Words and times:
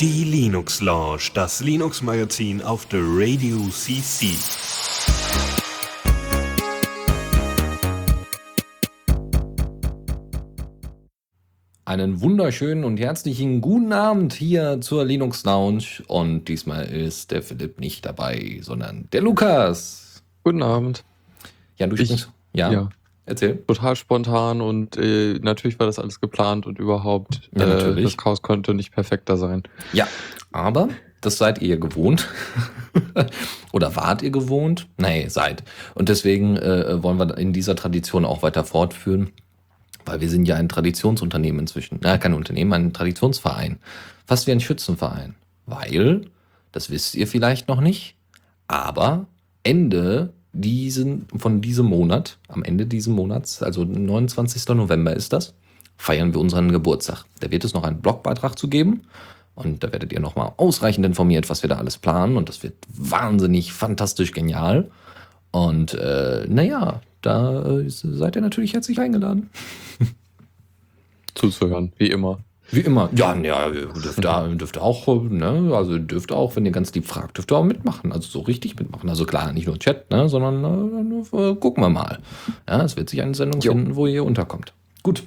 Die 0.00 0.24
Linux 0.24 0.80
Lounge, 0.80 1.30
das 1.34 1.60
Linux 1.60 2.02
Magazin 2.02 2.62
auf 2.62 2.86
der 2.86 3.00
Radio 3.02 3.68
CC. 3.68 4.36
Einen 11.84 12.20
wunderschönen 12.20 12.84
und 12.84 12.98
herzlichen 12.98 13.60
guten 13.60 13.92
Abend 13.92 14.32
hier 14.34 14.80
zur 14.80 15.04
Linux 15.04 15.44
Lounge. 15.44 15.84
Und 16.06 16.44
diesmal 16.46 16.84
ist 16.86 17.32
der 17.32 17.42
Philipp 17.42 17.80
nicht 17.80 18.06
dabei, 18.06 18.58
sondern 18.62 19.08
der 19.12 19.20
Lukas. 19.22 20.22
Guten 20.44 20.62
Abend. 20.62 21.04
Ja, 21.76 21.88
du 21.88 21.96
Ich- 21.96 22.06
sprichst. 22.06 22.30
Ja, 22.54 22.70
Ja, 22.70 22.88
erzähl. 23.26 23.56
total 23.66 23.96
spontan 23.96 24.60
und 24.60 24.96
äh, 24.96 25.38
natürlich 25.40 25.78
war 25.78 25.86
das 25.86 25.98
alles 25.98 26.20
geplant 26.20 26.66
und 26.66 26.78
überhaupt 26.78 27.48
Ja, 27.56 27.64
äh, 27.64 27.68
natürlich. 27.68 28.04
das 28.04 28.16
Chaos 28.16 28.42
konnte 28.42 28.74
nicht 28.74 28.92
perfekter 28.92 29.36
sein. 29.36 29.62
Ja, 29.92 30.06
aber 30.52 30.88
das 31.20 31.38
seid 31.38 31.62
ihr 31.62 31.78
gewohnt. 31.78 32.28
Oder 33.72 33.94
wart 33.96 34.22
ihr 34.22 34.30
gewohnt? 34.30 34.88
Nee, 34.98 35.28
seid. 35.28 35.62
Und 35.94 36.08
deswegen 36.08 36.56
äh, 36.56 37.02
wollen 37.02 37.18
wir 37.18 37.38
in 37.38 37.52
dieser 37.52 37.76
Tradition 37.76 38.24
auch 38.24 38.42
weiter 38.42 38.64
fortführen, 38.64 39.30
weil 40.04 40.20
wir 40.20 40.28
sind 40.28 40.46
ja 40.46 40.56
ein 40.56 40.68
Traditionsunternehmen 40.68 41.60
inzwischen. 41.60 42.00
Na, 42.02 42.18
kein 42.18 42.34
Unternehmen, 42.34 42.72
ein 42.72 42.92
Traditionsverein. 42.92 43.78
Fast 44.26 44.46
wie 44.48 44.52
ein 44.52 44.60
Schützenverein. 44.60 45.36
Weil, 45.64 46.22
das 46.72 46.90
wisst 46.90 47.14
ihr 47.14 47.28
vielleicht 47.28 47.68
noch 47.68 47.80
nicht, 47.80 48.16
aber 48.66 49.26
Ende 49.62 50.32
diesen, 50.52 51.26
von 51.36 51.60
diesem 51.60 51.86
Monat, 51.86 52.38
am 52.48 52.62
Ende 52.62 52.86
dieses 52.86 53.08
Monats, 53.08 53.62
also 53.62 53.84
29. 53.84 54.68
November 54.68 55.14
ist 55.14 55.32
das, 55.32 55.54
feiern 55.96 56.34
wir 56.34 56.40
unseren 56.40 56.72
Geburtstag. 56.72 57.24
Da 57.40 57.50
wird 57.50 57.64
es 57.64 57.74
noch 57.74 57.84
einen 57.84 58.00
Blogbeitrag 58.00 58.58
zu 58.58 58.68
geben. 58.68 59.02
Und 59.54 59.84
da 59.84 59.92
werdet 59.92 60.12
ihr 60.12 60.20
nochmal 60.20 60.52
ausreichend 60.56 61.04
informiert, 61.04 61.50
was 61.50 61.62
wir 61.62 61.68
da 61.68 61.76
alles 61.76 61.98
planen. 61.98 62.36
Und 62.36 62.48
das 62.48 62.62
wird 62.62 62.74
wahnsinnig, 62.88 63.72
fantastisch 63.72 64.32
genial. 64.32 64.90
Und 65.50 65.94
äh, 65.94 66.46
naja, 66.48 67.02
da 67.20 67.82
seid 67.86 68.36
ihr 68.36 68.42
natürlich 68.42 68.72
herzlich 68.72 68.98
eingeladen. 68.98 69.50
Zuzuhören, 71.34 71.92
wie 71.98 72.10
immer. 72.10 72.40
Wie 72.72 72.80
immer. 72.80 73.10
Ja, 73.14 73.34
ja, 73.36 73.68
dürft 73.70 74.24
ihr, 74.24 74.48
dürft 74.56 74.78
auch, 74.78 75.06
ne, 75.24 75.72
also 75.74 75.98
dürft 75.98 76.32
auch, 76.32 76.56
wenn 76.56 76.64
ihr 76.64 76.72
ganz 76.72 76.92
lieb 76.94 77.06
fragt, 77.06 77.36
dürft 77.36 77.52
ihr 77.52 77.56
auch 77.58 77.64
mitmachen. 77.64 78.12
Also 78.12 78.28
so 78.28 78.40
richtig 78.40 78.78
mitmachen. 78.78 79.10
Also 79.10 79.26
klar, 79.26 79.52
nicht 79.52 79.66
nur 79.66 79.78
Chat, 79.78 80.10
ne, 80.10 80.28
sondern 80.28 81.22
äh, 81.32 81.50
äh, 81.50 81.54
gucken 81.56 81.84
wir 81.84 81.90
mal. 81.90 82.18
Ja, 82.68 82.82
es 82.82 82.96
wird 82.96 83.10
sich 83.10 83.20
eine 83.20 83.34
Sendung 83.34 83.60
Jo. 83.60 83.72
finden, 83.72 83.94
wo 83.94 84.06
ihr 84.06 84.24
unterkommt. 84.24 84.72
Gut. 85.02 85.22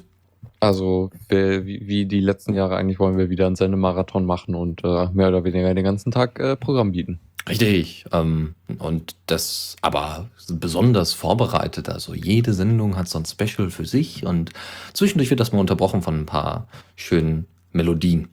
Also 0.66 1.12
wir, 1.30 1.66
wie, 1.66 1.88
wie 1.88 2.06
die 2.06 2.20
letzten 2.20 2.54
Jahre 2.54 2.76
eigentlich 2.76 3.00
wollen 3.00 3.18
wir 3.18 3.30
wieder 3.30 3.46
einen 3.46 3.56
Sendemarathon 3.56 4.26
machen 4.26 4.56
und 4.56 4.84
äh, 4.84 5.08
mehr 5.14 5.30
oder 5.30 5.44
weniger 5.44 5.74
den 5.74 5.84
ganzen 5.84 6.12
Tag 6.12 6.40
äh, 6.40 6.56
Programm 6.56 6.92
bieten. 6.92 7.20
Richtig. 7.48 8.06
Ähm, 8.12 8.56
und 8.80 9.16
das 9.28 9.76
aber 9.82 10.30
besonders 10.50 11.14
vorbereitet. 11.14 11.90
Also 11.90 12.16
jede 12.16 12.54
Sendung 12.54 12.98
hat 12.98 13.08
so 13.08 13.20
ein 13.20 13.26
Special 13.26 13.70
für 13.70 13.86
sich 13.86 14.26
und 14.26 14.52
zwischendurch 14.94 15.30
wird 15.30 15.40
das 15.40 15.52
mal 15.52 15.60
unterbrochen 15.60 16.02
von 16.02 16.22
ein 16.22 16.26
paar 16.26 16.68
schönen 16.96 17.46
Melodien. 17.72 18.30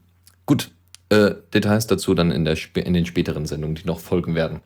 Gut. 0.47 0.71
Äh, 1.11 1.35
Details 1.53 1.87
dazu 1.87 2.15
dann 2.15 2.31
in, 2.31 2.47
der, 2.47 2.57
in 2.75 2.95
den 2.95 3.05
späteren 3.05 3.45
Sendungen, 3.45 3.75
die 3.75 3.85
noch 3.85 4.01
folgen 4.01 4.35
werden. 4.35 4.61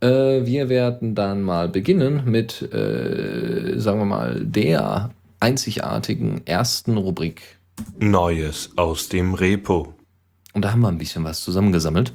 Äh, 0.00 0.44
wir 0.44 0.68
werden 0.68 1.14
dann 1.14 1.42
mal 1.42 1.68
beginnen 1.68 2.22
mit, 2.24 2.62
äh, 2.74 3.78
sagen 3.78 4.00
wir 4.00 4.04
mal, 4.04 4.40
der 4.44 5.10
einzigartigen 5.44 6.46
ersten 6.46 6.96
Rubrik. 6.96 7.58
Neues 7.98 8.70
aus 8.76 9.10
dem 9.10 9.34
Repo. 9.34 9.92
Und 10.54 10.64
da 10.64 10.72
haben 10.72 10.80
wir 10.80 10.88
ein 10.88 10.96
bisschen 10.96 11.22
was 11.24 11.42
zusammengesammelt. 11.42 12.14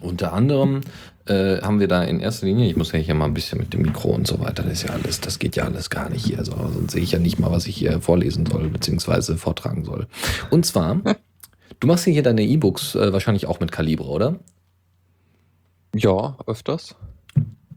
Unter 0.00 0.32
anderem 0.32 0.80
äh, 1.26 1.58
haben 1.62 1.78
wir 1.78 1.86
da 1.86 2.02
in 2.02 2.18
erster 2.18 2.46
Linie, 2.46 2.68
ich 2.68 2.74
muss 2.74 2.90
ja 2.90 2.98
hier 2.98 3.14
mal 3.14 3.26
ein 3.26 3.34
bisschen 3.34 3.60
mit 3.60 3.72
dem 3.72 3.82
Mikro 3.82 4.08
und 4.08 4.26
so 4.26 4.40
weiter, 4.40 4.64
das 4.64 4.72
ist 4.72 4.88
ja 4.88 4.90
alles, 4.90 5.20
das 5.20 5.38
geht 5.38 5.54
ja 5.54 5.66
alles 5.66 5.88
gar 5.88 6.10
nicht 6.10 6.26
hier, 6.26 6.44
so, 6.44 6.52
sonst 6.56 6.90
sehe 6.90 7.02
ich 7.02 7.12
ja 7.12 7.20
nicht 7.20 7.38
mal, 7.38 7.52
was 7.52 7.68
ich 7.68 7.76
hier 7.76 8.00
vorlesen 8.00 8.44
soll, 8.44 8.68
beziehungsweise 8.70 9.36
vortragen 9.36 9.84
soll. 9.84 10.08
Und 10.50 10.66
zwar, 10.66 10.96
du 11.78 11.86
machst 11.86 12.08
ja 12.08 12.12
hier 12.12 12.24
deine 12.24 12.42
E-Books 12.42 12.96
äh, 12.96 13.12
wahrscheinlich 13.12 13.46
auch 13.46 13.60
mit 13.60 13.70
Kalibre, 13.70 14.08
oder? 14.08 14.40
Ja, 15.94 16.36
öfters. 16.48 16.96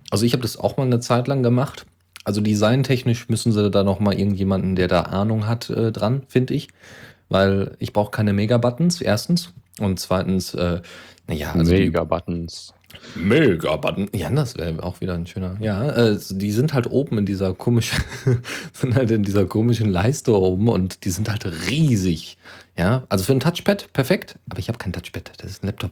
Also 0.10 0.26
ich 0.26 0.34
habe 0.34 0.42
das 0.42 0.58
auch 0.58 0.78
mal 0.78 0.88
eine 0.88 1.02
Zeit 1.02 1.28
lang 1.28 1.44
gemacht. 1.44 1.86
Also 2.26 2.42
designtechnisch 2.42 3.30
müssen 3.30 3.52
sie 3.54 3.72
da 3.72 3.84
noch 3.84 4.00
mal 4.02 4.14
irgendjemanden, 4.14 4.76
der 4.76 4.88
da 4.90 5.02
Ahnung 5.04 5.48
hat, 5.48 5.70
äh, 5.70 5.92
dran, 5.92 6.24
finde 6.28 6.54
ich. 6.56 6.68
Weil 7.30 7.76
ich 7.80 7.94
brauche 7.94 8.12
keine 8.12 8.34
Mega-Buttons, 8.34 9.00
erstens. 9.02 9.54
Und 9.80 10.00
zweitens, 10.00 10.54
äh, 10.54 10.82
naja, 11.28 11.54
also 11.54 11.72
Mega-Buttons. 11.72 12.74
Mega-Button. 13.16 14.10
Ja, 14.14 14.30
das 14.30 14.58
wäre 14.58 14.82
auch 14.84 15.02
wieder 15.02 15.14
ein 15.16 15.28
schöner. 15.28 15.58
Ja, 15.60 15.90
äh, 15.92 16.18
die 16.30 16.52
sind 16.52 16.74
halt 16.74 16.90
oben 16.90 17.18
in 17.18 17.26
dieser 17.26 17.54
komischen, 17.54 18.02
sind 18.74 18.96
halt 18.96 19.12
in 19.12 19.24
dieser 19.24 19.46
komischen 19.46 19.90
Leiste 19.90 20.34
oben 20.40 20.68
und 20.70 21.04
die 21.06 21.10
sind 21.10 21.30
halt 21.30 21.46
riesig. 21.70 22.38
Ja, 22.78 23.04
also 23.10 23.24
für 23.24 23.34
ein 23.34 23.40
Touchpad 23.40 23.92
perfekt, 23.94 24.38
aber 24.50 24.60
ich 24.60 24.68
habe 24.68 24.78
kein 24.78 24.94
Touchpad, 24.94 25.32
das 25.38 25.52
ist 25.52 25.64
ein 25.64 25.68
Laptop. 25.68 25.92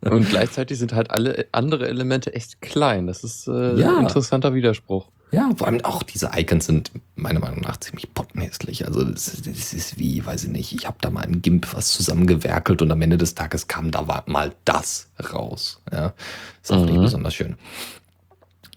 Und 0.00 0.28
gleichzeitig 0.28 0.78
sind 0.78 0.92
halt 0.92 1.10
alle 1.10 1.46
andere 1.52 1.88
Elemente 1.88 2.34
echt 2.34 2.60
klein. 2.60 3.06
Das 3.06 3.22
ist 3.22 3.46
äh, 3.46 3.74
Ja. 3.78 3.96
ein 3.96 4.02
interessanter 4.04 4.54
Widerspruch. 4.54 5.08
Ja, 5.32 5.50
vor 5.56 5.66
allem 5.66 5.84
auch 5.84 6.02
diese 6.04 6.30
Icons 6.36 6.66
sind 6.66 6.92
meiner 7.16 7.40
Meinung 7.40 7.60
nach 7.60 7.78
ziemlich 7.78 8.14
pottenhässlich. 8.14 8.86
Also 8.86 9.02
das, 9.04 9.24
das 9.42 9.72
ist 9.74 9.98
wie, 9.98 10.24
weiß 10.24 10.44
ich 10.44 10.50
nicht, 10.50 10.72
ich 10.72 10.86
habe 10.86 10.98
da 11.00 11.10
mal 11.10 11.24
ein 11.24 11.42
GIMP 11.42 11.74
was 11.74 11.92
zusammengewerkelt 11.92 12.80
und 12.80 12.92
am 12.92 13.02
Ende 13.02 13.18
des 13.18 13.34
Tages 13.34 13.66
kam 13.66 13.90
da 13.90 14.02
mal 14.26 14.54
das 14.64 15.08
raus. 15.32 15.80
Ja, 15.92 16.14
ist 16.62 16.72
auch 16.72 16.84
nicht 16.84 16.96
Mhm. 16.96 17.02
besonders 17.02 17.34
schön. 17.34 17.56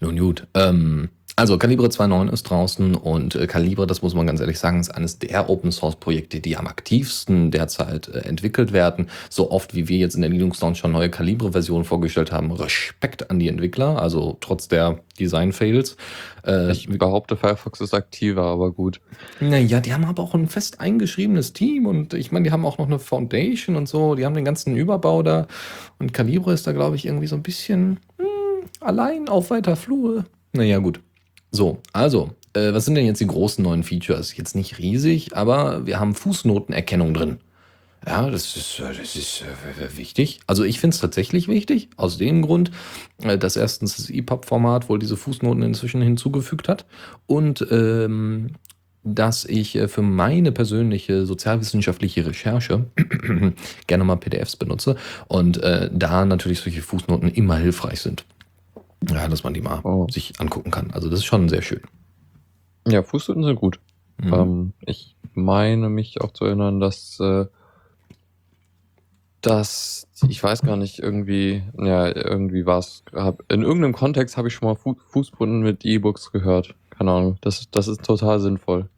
Nun 0.00 0.18
gut, 0.18 0.46
ähm, 0.54 1.10
also 1.40 1.56
Calibre 1.56 1.86
2.9 1.86 2.30
ist 2.34 2.42
draußen 2.42 2.94
und 2.94 3.34
äh, 3.34 3.46
Calibre, 3.46 3.86
das 3.86 4.02
muss 4.02 4.14
man 4.14 4.26
ganz 4.26 4.40
ehrlich 4.40 4.58
sagen, 4.58 4.78
ist 4.78 4.94
eines 4.94 5.18
der 5.18 5.48
Open 5.48 5.72
Source 5.72 5.96
Projekte, 5.96 6.38
die 6.40 6.58
am 6.58 6.66
aktivsten 6.66 7.50
derzeit 7.50 8.08
äh, 8.08 8.18
entwickelt 8.20 8.74
werden. 8.74 9.08
So 9.30 9.50
oft 9.50 9.74
wie 9.74 9.88
wir 9.88 9.96
jetzt 9.96 10.16
in 10.16 10.20
der 10.20 10.28
Linux 10.28 10.60
Launch 10.60 10.76
schon 10.76 10.92
neue 10.92 11.08
Calibre-Versionen 11.08 11.84
vorgestellt 11.84 12.30
haben, 12.30 12.52
Respekt 12.52 13.30
an 13.30 13.38
die 13.38 13.48
Entwickler, 13.48 14.00
also 14.02 14.36
trotz 14.42 14.68
der 14.68 15.00
Design-Fails. 15.18 15.96
Äh, 16.46 16.72
Ich 16.72 16.88
behaupte, 16.88 17.38
Firefox 17.38 17.80
ist 17.80 17.94
aktiver, 17.94 18.42
aber 18.42 18.70
gut. 18.70 19.00
naja, 19.40 19.80
die 19.80 19.94
haben 19.94 20.04
aber 20.04 20.22
auch 20.22 20.34
ein 20.34 20.46
fest 20.46 20.78
eingeschriebenes 20.78 21.54
Team 21.54 21.86
und 21.86 22.12
ich 22.12 22.32
meine, 22.32 22.44
die 22.44 22.52
haben 22.52 22.66
auch 22.66 22.76
noch 22.76 22.86
eine 22.86 22.98
Foundation 22.98 23.76
und 23.76 23.88
so, 23.88 24.14
die 24.14 24.26
haben 24.26 24.34
den 24.34 24.44
ganzen 24.44 24.76
Überbau 24.76 25.22
da 25.22 25.46
und 25.98 26.12
Calibre 26.12 26.52
ist 26.52 26.66
da, 26.66 26.72
glaube 26.72 26.96
ich, 26.96 27.06
irgendwie 27.06 27.28
so 27.28 27.36
ein 27.36 27.42
bisschen 27.42 27.98
hm, 28.18 28.68
allein 28.80 29.30
auf 29.30 29.48
weiter 29.48 29.76
Flur. 29.76 30.26
Naja, 30.52 30.78
gut. 30.78 31.00
So, 31.50 31.80
also, 31.92 32.30
äh, 32.52 32.72
was 32.72 32.84
sind 32.84 32.94
denn 32.94 33.06
jetzt 33.06 33.20
die 33.20 33.26
großen 33.26 33.62
neuen 33.62 33.82
Features? 33.82 34.36
Jetzt 34.36 34.54
nicht 34.54 34.78
riesig, 34.78 35.36
aber 35.36 35.86
wir 35.86 36.00
haben 36.00 36.14
Fußnotenerkennung 36.14 37.14
drin. 37.14 37.38
Ja, 38.06 38.30
das 38.30 38.56
ist, 38.56 38.80
äh, 38.80 38.94
das 38.96 39.14
ist 39.14 39.42
äh, 39.42 39.96
wichtig. 39.96 40.40
Also 40.46 40.64
ich 40.64 40.80
finde 40.80 40.94
es 40.94 41.00
tatsächlich 41.00 41.48
wichtig, 41.48 41.90
aus 41.96 42.18
dem 42.18 42.42
Grund, 42.42 42.70
äh, 43.22 43.36
dass 43.36 43.56
erstens 43.56 43.96
das 43.96 44.10
EPUB-Format 44.10 44.88
wohl 44.88 44.98
diese 44.98 45.16
Fußnoten 45.16 45.62
inzwischen 45.62 46.00
hinzugefügt 46.00 46.68
hat 46.68 46.86
und 47.26 47.66
ähm, 47.70 48.52
dass 49.02 49.46
ich 49.46 49.78
für 49.86 50.02
meine 50.02 50.52
persönliche 50.52 51.24
sozialwissenschaftliche 51.24 52.26
Recherche 52.26 52.84
gerne 53.86 54.04
mal 54.04 54.16
PDFs 54.16 54.56
benutze 54.56 54.96
und 55.26 55.62
äh, 55.62 55.88
da 55.90 56.26
natürlich 56.26 56.60
solche 56.60 56.82
Fußnoten 56.82 57.30
immer 57.30 57.56
hilfreich 57.56 58.00
sind. 58.02 58.26
Ja, 59.08 59.28
dass 59.28 59.44
man 59.44 59.54
die 59.54 59.60
mal 59.62 59.80
Oh. 59.82 60.06
sich 60.10 60.38
angucken 60.40 60.70
kann. 60.70 60.90
Also 60.90 61.08
das 61.08 61.20
ist 61.20 61.24
schon 61.26 61.48
sehr 61.48 61.62
schön. 61.62 61.82
Ja, 62.86 63.02
Fußnoten 63.02 63.44
sind 63.44 63.56
gut. 63.56 63.80
Mhm. 64.18 64.32
Ähm, 64.34 64.72
ich 64.84 65.16
meine 65.32 65.88
mich 65.88 66.20
auch 66.20 66.32
zu 66.32 66.44
erinnern, 66.44 66.80
dass, 66.80 67.18
äh, 67.20 67.46
dass 69.40 70.06
ich 70.28 70.42
weiß 70.42 70.62
gar 70.62 70.76
nicht, 70.76 70.98
irgendwie, 70.98 71.62
ja, 71.78 72.14
irgendwie 72.14 72.66
war 72.66 72.78
es, 72.78 73.02
in 73.48 73.62
irgendeinem 73.62 73.94
Kontext 73.94 74.36
habe 74.36 74.48
ich 74.48 74.54
schon 74.54 74.68
mal 74.68 74.74
Fu 74.74 74.96
Fußboden 75.08 75.60
mit 75.62 75.84
E-Books 75.84 76.30
gehört. 76.30 76.74
Keine 76.90 77.12
Ahnung, 77.12 77.38
das, 77.40 77.70
das 77.70 77.88
ist 77.88 78.02
total 78.04 78.38
sinnvoll. 78.40 78.90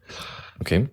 Okay. 0.59 0.89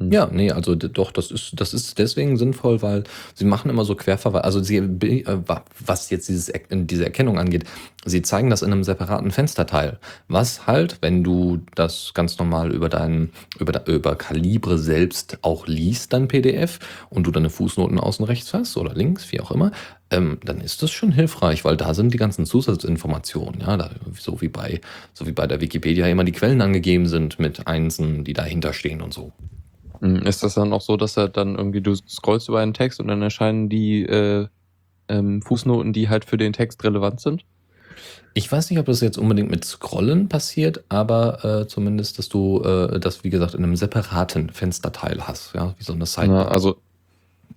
Hm. 0.00 0.10
Ja, 0.12 0.28
nee, 0.32 0.50
also 0.50 0.74
doch, 0.74 1.12
das 1.12 1.30
ist, 1.30 1.52
das 1.60 1.74
ist 1.74 1.98
deswegen 1.98 2.36
sinnvoll, 2.38 2.80
weil 2.82 3.04
sie 3.34 3.44
machen 3.44 3.70
immer 3.70 3.84
so 3.84 3.94
Querverweise, 3.94 4.44
also 4.44 4.62
sie, 4.62 4.76
äh, 4.78 5.24
wa- 5.46 5.62
was 5.84 6.08
jetzt 6.10 6.28
dieses, 6.28 6.50
diese 6.70 7.04
Erkennung 7.04 7.38
angeht, 7.38 7.64
sie 8.06 8.22
zeigen 8.22 8.48
das 8.50 8.62
in 8.62 8.72
einem 8.72 8.82
separaten 8.84 9.30
Fensterteil. 9.30 9.98
Was 10.28 10.66
halt, 10.66 10.98
wenn 11.02 11.22
du 11.22 11.60
das 11.74 12.12
ganz 12.14 12.38
normal 12.38 12.72
über 12.72 12.88
deinen, 12.88 13.30
über, 13.58 13.86
über 13.86 14.16
Kalibre 14.16 14.78
selbst 14.78 15.38
auch 15.42 15.66
liest, 15.66 16.12
dein 16.14 16.28
PDF, 16.28 16.78
und 17.10 17.26
du 17.26 17.30
deine 17.30 17.50
Fußnoten 17.50 18.00
außen 18.00 18.24
rechts 18.24 18.54
hast 18.54 18.76
oder 18.78 18.94
links, 18.94 19.30
wie 19.32 19.40
auch 19.40 19.50
immer, 19.50 19.70
ähm, 20.10 20.38
dann 20.44 20.60
ist 20.62 20.82
das 20.82 20.90
schon 20.90 21.12
hilfreich, 21.12 21.64
weil 21.64 21.76
da 21.76 21.92
sind 21.94 22.12
die 22.14 22.18
ganzen 22.18 22.46
Zusatzinformationen, 22.46 23.60
ja, 23.60 23.76
da, 23.76 23.90
so 24.18 24.40
wie 24.40 24.48
bei, 24.48 24.80
so 25.12 25.26
wie 25.26 25.32
bei 25.32 25.46
der 25.46 25.60
Wikipedia 25.60 26.06
immer 26.08 26.24
die 26.24 26.32
Quellen 26.32 26.62
angegeben 26.62 27.06
sind 27.06 27.38
mit 27.38 27.66
Einsen, 27.66 28.24
die 28.24 28.32
dahinter 28.32 28.72
stehen 28.72 29.02
und 29.02 29.12
so. 29.12 29.32
Hm, 30.00 30.22
Ist 30.22 30.42
das 30.42 30.54
dann 30.54 30.72
auch 30.72 30.80
so, 30.80 30.96
dass 30.96 31.16
er 31.16 31.28
dann 31.28 31.56
irgendwie, 31.56 31.80
du 31.80 31.94
scrollst 31.94 32.48
über 32.48 32.60
einen 32.60 32.74
Text 32.74 33.00
und 33.00 33.08
dann 33.08 33.22
erscheinen 33.22 33.68
die 33.68 34.02
äh, 34.04 34.48
ähm, 35.08 35.42
Fußnoten, 35.42 35.92
die 35.92 36.08
halt 36.08 36.24
für 36.24 36.36
den 36.36 36.52
Text 36.52 36.82
relevant 36.84 37.20
sind? 37.20 37.44
Ich 38.32 38.50
weiß 38.50 38.70
nicht, 38.70 38.78
ob 38.78 38.86
das 38.86 39.00
jetzt 39.00 39.18
unbedingt 39.18 39.50
mit 39.50 39.64
Scrollen 39.64 40.28
passiert, 40.28 40.84
aber 40.88 41.44
äh, 41.44 41.66
zumindest, 41.66 42.18
dass 42.18 42.28
du 42.28 42.62
äh, 42.62 43.00
das, 43.00 43.24
wie 43.24 43.30
gesagt, 43.30 43.54
in 43.54 43.64
einem 43.64 43.76
separaten 43.76 44.50
Fensterteil 44.50 45.26
hast, 45.26 45.54
ja, 45.54 45.74
wie 45.78 45.82
so 45.82 45.92
eine 45.92 46.06
Sidebar. 46.06 46.50
also, 46.52 46.76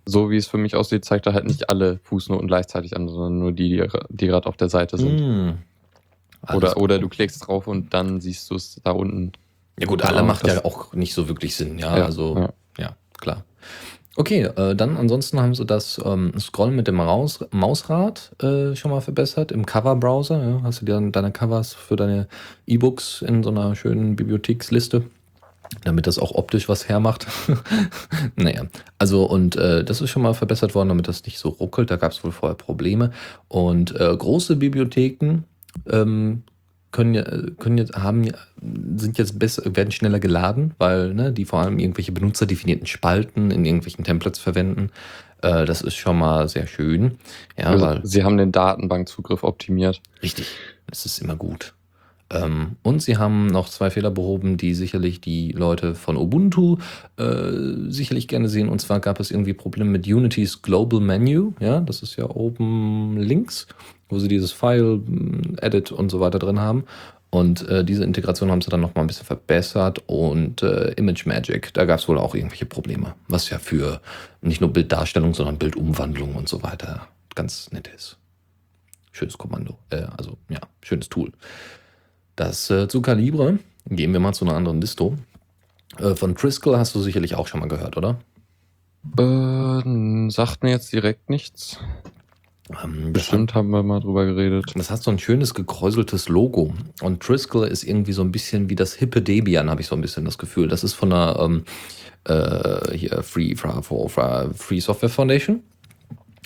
so 0.05 0.31
wie 0.31 0.37
es 0.37 0.47
für 0.47 0.57
mich 0.57 0.75
aussieht, 0.75 1.05
zeigt 1.05 1.27
er 1.27 1.33
halt 1.33 1.45
nicht 1.45 1.69
alle 1.69 1.99
Fußnoten 2.03 2.47
gleichzeitig 2.47 2.95
an, 2.97 3.07
sondern 3.07 3.37
nur 3.39 3.51
die, 3.51 3.87
die 4.09 4.27
gerade 4.27 4.47
auf 4.49 4.57
der 4.57 4.67
Seite 4.69 4.97
sind. 4.97 5.21
Alles 6.41 6.57
Oder, 6.57 6.77
oder 6.77 6.99
du 6.99 7.07
klickst 7.07 7.47
drauf 7.47 7.67
und 7.67 7.93
dann 7.93 8.19
siehst 8.19 8.49
du 8.49 8.55
es 8.55 8.81
da 8.83 8.91
unten. 8.91 9.31
Ja 9.79 9.87
gut, 9.87 10.03
alle 10.03 10.23
macht 10.23 10.45
ja 10.47 10.63
auch 10.65 10.93
nicht 10.93 11.13
so 11.13 11.27
wirklich 11.27 11.55
Sinn, 11.55 11.79
ja, 11.79 11.97
Ja, 11.97 12.05
also 12.05 12.35
ja. 12.37 12.53
ja, 12.77 12.95
klar. 13.19 13.43
Okay, 14.15 14.43
äh, 14.43 14.75
dann 14.75 14.95
ansonsten 14.97 15.39
haben 15.39 15.55
sie 15.55 15.65
das 15.65 15.99
ähm, 16.05 16.33
Scrollen 16.39 16.75
mit 16.75 16.87
dem 16.87 16.95
Maus 16.95 17.43
Mausrad 17.49 18.31
äh, 18.43 18.75
schon 18.75 18.91
mal 18.91 19.01
verbessert 19.01 19.51
im 19.51 19.65
Cover-Browser. 19.65 20.43
Ja, 20.43 20.61
hast 20.63 20.81
du 20.81 20.85
dir 20.85 20.93
dann 20.93 21.11
deine 21.11 21.31
Covers 21.31 21.73
für 21.73 21.95
deine 21.95 22.27
E-Books 22.67 23.23
in 23.23 23.41
so 23.41 23.49
einer 23.49 23.75
schönen 23.75 24.15
Bibliotheksliste, 24.15 25.05
damit 25.83 26.05
das 26.05 26.19
auch 26.19 26.35
optisch 26.35 26.69
was 26.69 26.87
hermacht. 26.87 27.25
naja, 28.35 28.67
also 28.99 29.25
und 29.25 29.55
äh, 29.55 29.83
das 29.83 30.01
ist 30.01 30.11
schon 30.11 30.21
mal 30.21 30.35
verbessert 30.35 30.75
worden, 30.75 30.89
damit 30.89 31.07
das 31.07 31.25
nicht 31.25 31.39
so 31.39 31.49
ruckelt. 31.49 31.89
Da 31.89 31.95
gab 31.95 32.11
es 32.11 32.23
wohl 32.23 32.31
vorher 32.31 32.55
Probleme. 32.55 33.11
Und 33.47 33.99
äh, 33.99 34.15
große 34.15 34.57
Bibliotheken 34.57 35.45
ähm, 35.89 36.43
können 36.93 37.57
können 37.59 37.77
jetzt, 37.77 37.95
haben, 37.95 38.31
sind 38.95 39.17
jetzt 39.17 39.37
besser, 39.37 39.63
werden 39.75 39.91
schneller 39.91 40.21
geladen, 40.21 40.73
weil 40.77 41.13
ne, 41.13 41.33
die 41.33 41.43
vor 41.43 41.59
allem 41.59 41.79
irgendwelche 41.79 42.13
benutzerdefinierten 42.13 42.87
Spalten 42.87 43.51
in 43.51 43.65
irgendwelchen 43.65 44.05
Templates 44.05 44.39
verwenden. 44.39 44.91
Äh, 45.41 45.65
das 45.65 45.81
ist 45.81 45.95
schon 45.95 46.17
mal 46.17 46.47
sehr 46.47 46.67
schön. 46.67 47.17
Ja, 47.57 47.65
also, 47.65 47.85
weil 47.85 48.05
sie 48.05 48.23
haben 48.23 48.37
den 48.37 48.53
Datenbankzugriff 48.53 49.43
optimiert. 49.43 50.01
Richtig, 50.21 50.47
das 50.87 51.05
ist 51.05 51.19
immer 51.19 51.35
gut. 51.35 51.73
Ähm, 52.33 52.75
und 52.83 53.01
sie 53.01 53.18
haben 53.18 53.47
noch 53.47 53.69
zwei 53.69 53.89
Fehler 53.89 54.12
behoben, 54.12 54.57
die 54.57 54.74
sicherlich 54.74 55.21
die 55.21 55.51
Leute 55.51 55.95
von 55.95 56.18
Ubuntu 56.18 56.77
äh, 57.18 57.51
sicherlich 57.89 58.27
gerne 58.27 58.50
sehen. 58.50 58.69
Und 58.69 58.80
zwar 58.80 59.00
gab 59.00 59.19
es 59.19 59.31
irgendwie 59.31 59.53
Probleme 59.53 59.89
mit 59.89 60.07
Unity's 60.07 60.62
Global 60.62 61.00
Menu. 61.00 61.53
Ja, 61.59 61.81
das 61.81 62.01
ist 62.03 62.15
ja 62.15 62.30
oben 62.30 63.18
links, 63.18 63.68
wo 64.09 64.19
sie 64.19 64.27
dieses 64.27 64.51
File, 64.51 64.97
mm, 64.97 65.57
Edit 65.62 65.91
und 65.91 66.09
so 66.09 66.19
weiter 66.19 66.39
drin 66.39 66.59
haben. 66.59 66.85
Und 67.30 67.68
äh, 67.68 67.83
diese 67.83 68.03
Integration 68.03 68.51
haben 68.51 68.62
sie 68.62 68.69
dann 68.69 68.81
noch 68.81 68.94
mal 68.94 69.01
ein 69.01 69.07
bisschen 69.07 69.25
verbessert. 69.25 70.03
Und 70.06 70.62
äh, 70.62 70.91
Image 70.91 71.25
Magic, 71.25 71.74
da 71.74 71.86
gab 71.86 72.00
es 72.00 72.07
wohl 72.07 72.19
auch 72.19 72.36
irgendwelche 72.36 72.68
Probleme. 72.68 73.15
Was 73.27 73.50
ja 73.50 73.57
für 73.57 74.01
nicht 74.41 74.62
nur 74.62 74.71
Bilddarstellung, 74.71 75.33
sondern 75.33 75.57
Bildumwandlung 75.57 76.36
und 76.36 76.47
so 76.47 76.62
weiter 76.62 77.07
ganz 77.33 77.71
nett 77.71 77.88
ist. 77.88 78.18
Schönes 79.12 79.38
Kommando. 79.38 79.77
Äh, 79.89 80.03
also, 80.18 80.38
ja, 80.50 80.59
schönes 80.81 81.09
Tool. 81.09 81.31
Das 82.35 82.69
äh, 82.69 82.88
zu 82.88 83.01
Calibre. 83.01 83.59
Gehen 83.89 84.13
wir 84.13 84.19
mal 84.19 84.33
zu 84.33 84.45
einer 84.45 84.56
anderen 84.56 84.81
Disto. 84.81 85.15
Äh, 86.00 86.15
von 86.15 86.35
Triskel 86.35 86.77
hast 86.77 86.95
du 86.95 87.01
sicherlich 87.01 87.35
auch 87.35 87.47
schon 87.47 87.59
mal 87.59 87.69
gehört, 87.69 87.97
oder? 87.97 88.18
Äh, 89.18 90.30
sagt 90.30 90.63
mir 90.63 90.71
jetzt 90.71 90.91
direkt 90.94 91.30
nichts. 91.30 91.77
Ähm, 92.83 93.12
Bestimmt 93.12 93.53
haben 93.53 93.69
wir 93.71 93.83
mal 93.83 94.00
drüber 94.00 94.25
geredet. 94.25 94.71
Das 94.75 94.89
hat 94.89 95.03
so 95.03 95.12
ein 95.12 95.19
schönes 95.19 95.53
gekräuseltes 95.53 96.30
Logo. 96.30 96.74
Und 97.01 97.21
Triskel 97.21 97.63
ist 97.63 97.83
irgendwie 97.83 98.13
so 98.13 98.21
ein 98.21 98.31
bisschen 98.31 98.69
wie 98.69 98.75
das 98.75 98.94
hippe 98.94 99.21
Debian, 99.21 99.69
habe 99.69 99.81
ich 99.81 99.88
so 99.88 99.95
ein 99.95 100.01
bisschen 100.01 100.25
das 100.25 100.38
Gefühl. 100.38 100.69
Das 100.69 100.83
ist 100.83 100.94
von 100.94 101.09
der 101.09 101.38
ähm, 101.39 101.63
äh, 102.24 102.97
hier 102.97 103.21
Free, 103.21 103.56
Free 103.56 104.79
Software 104.79 105.09
Foundation 105.09 105.62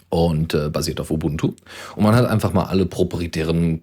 und 0.10 0.54
äh, 0.54 0.70
basiert 0.70 1.00
auf 1.00 1.12
Ubuntu. 1.12 1.54
Und 1.96 2.04
man 2.04 2.16
hat 2.16 2.26
einfach 2.26 2.52
mal 2.52 2.66
alle 2.66 2.88
proprietären 2.88 3.82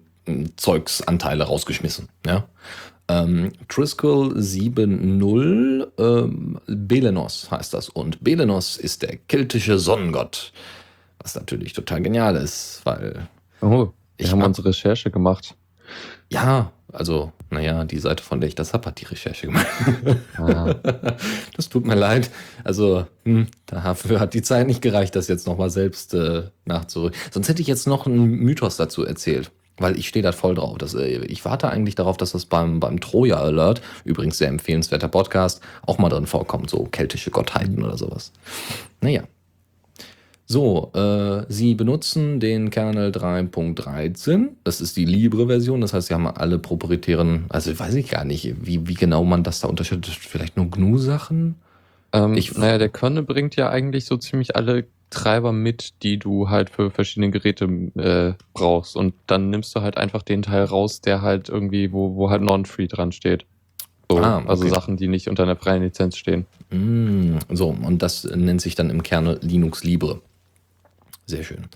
Zeugsanteile 0.57 1.43
rausgeschmissen. 1.45 2.09
Ja? 2.25 2.45
Ähm, 3.07 3.51
Triskel 3.69 4.33
7.0 4.37 5.87
ähm, 5.97 6.59
Belenos 6.67 7.49
heißt 7.51 7.73
das. 7.73 7.89
Und 7.89 8.23
Belenos 8.23 8.77
ist 8.77 9.01
der 9.03 9.17
keltische 9.17 9.77
Sonnengott. 9.79 10.51
Was 11.19 11.35
natürlich 11.35 11.73
total 11.73 12.01
genial 12.01 12.35
ist, 12.35 12.81
weil 12.83 13.27
Oh, 13.61 13.69
wir 13.69 13.93
Ich 14.17 14.31
haben 14.31 14.39
mag- 14.39 14.47
unsere 14.47 14.69
Recherche 14.69 15.11
gemacht. 15.11 15.55
Ja, 16.31 16.71
also, 16.91 17.31
naja, 17.51 17.83
die 17.83 17.99
Seite, 17.99 18.23
von 18.23 18.39
der 18.41 18.47
ich 18.47 18.55
das 18.55 18.73
habe, 18.73 18.87
hat 18.87 18.99
die 19.01 19.05
Recherche 19.05 19.47
gemacht. 19.47 19.67
Ah, 20.37 20.73
das 21.55 21.69
tut 21.69 21.85
mir 21.85 21.95
leid. 21.95 22.29
Also, 22.63 23.05
hm, 23.23 23.47
dafür 23.67 24.19
hat 24.19 24.33
die 24.33 24.41
Zeit 24.41 24.67
nicht 24.67 24.81
gereicht, 24.81 25.15
das 25.15 25.27
jetzt 25.27 25.47
nochmal 25.47 25.69
selbst 25.69 26.13
äh, 26.13 26.43
nachzu. 26.65 27.11
Sonst 27.31 27.47
hätte 27.49 27.61
ich 27.61 27.67
jetzt 27.67 27.87
noch 27.87 28.05
einen 28.05 28.25
Mythos 28.31 28.77
dazu 28.77 29.05
erzählt. 29.05 29.51
Weil 29.77 29.97
ich 29.99 30.07
stehe 30.07 30.23
da 30.23 30.31
voll 30.31 30.55
drauf. 30.55 30.77
Das, 30.77 30.93
äh, 30.93 31.25
ich 31.25 31.43
warte 31.43 31.69
eigentlich 31.69 31.95
darauf, 31.95 32.15
dass 32.17 32.31
das 32.31 32.45
beim, 32.45 32.79
beim 32.79 33.01
Troja 33.01 33.37
Alert, 33.37 33.81
übrigens 34.05 34.37
sehr 34.37 34.47
empfehlenswerter 34.47 35.09
Podcast, 35.09 35.61
auch 35.85 35.97
mal 35.97 36.09
drin 36.09 36.27
vorkommt, 36.27 36.69
so 36.69 36.85
keltische 36.85 37.29
Gottheiten 37.31 37.83
oder 37.83 37.97
sowas. 37.97 38.31
Naja. 39.01 39.23
So, 40.47 40.91
äh, 40.93 41.43
Sie 41.49 41.73
benutzen 41.73 42.39
den 42.39 42.69
Kernel 42.69 43.11
3.13. 43.11 44.49
Das 44.63 44.79
ist 44.79 44.95
die 44.95 45.05
Libre-Version. 45.05 45.81
Das 45.81 45.91
heißt, 45.93 46.07
Sie 46.09 46.13
haben 46.13 46.27
alle 46.27 46.59
proprietären, 46.59 47.45
also 47.49 47.77
weiß 47.77 47.95
ich 47.95 48.09
gar 48.11 48.25
nicht, 48.25 48.53
wie, 48.65 48.87
wie 48.87 48.93
genau 48.93 49.23
man 49.23 49.43
das 49.43 49.59
da 49.61 49.67
unterscheidet. 49.67 50.05
Vielleicht 50.05 50.55
nur 50.55 50.69
GNU-Sachen? 50.69 51.55
ähm, 52.13 52.35
Ich- 52.35 52.55
naja, 52.55 52.77
der 52.77 52.89
Kernel 52.89 53.23
bringt 53.23 53.55
ja 53.55 53.69
eigentlich 53.69 54.05
so 54.05 54.17
ziemlich 54.17 54.55
alle 54.55 54.85
Treiber 55.09 55.51
mit, 55.51 56.03
die 56.03 56.17
du 56.17 56.49
halt 56.49 56.69
für 56.69 56.91
verschiedene 56.91 57.31
Geräte 57.31 57.65
äh, 57.95 58.33
brauchst. 58.53 58.95
Und 58.95 59.13
dann 59.27 59.49
nimmst 59.49 59.75
du 59.75 59.81
halt 59.81 59.97
einfach 59.97 60.23
den 60.23 60.41
Teil 60.41 60.63
raus, 60.65 61.01
der 61.01 61.21
halt 61.21 61.49
irgendwie, 61.49 61.91
wo, 61.91 62.15
wo 62.15 62.29
halt 62.29 62.41
Non-Free 62.41 62.87
dran 62.87 63.11
steht. 63.11 63.45
So, 64.09 64.17
Ah, 64.17 64.37
okay. 64.37 64.49
Also 64.49 64.67
Sachen, 64.67 64.97
die 64.97 65.07
nicht 65.07 65.29
unter 65.29 65.43
einer 65.43 65.55
freien 65.55 65.83
Lizenz 65.83 66.17
stehen. 66.17 66.45
Mm, 66.69 67.37
so, 67.49 67.69
und 67.69 68.01
das 68.01 68.23
nennt 68.23 68.61
sich 68.61 68.75
dann 68.75 68.89
im 68.89 69.03
Kernel 69.03 69.39
Linux 69.41 69.83
Libre. 69.83 70.21
Sehr 71.25 71.43
schön. 71.43 71.67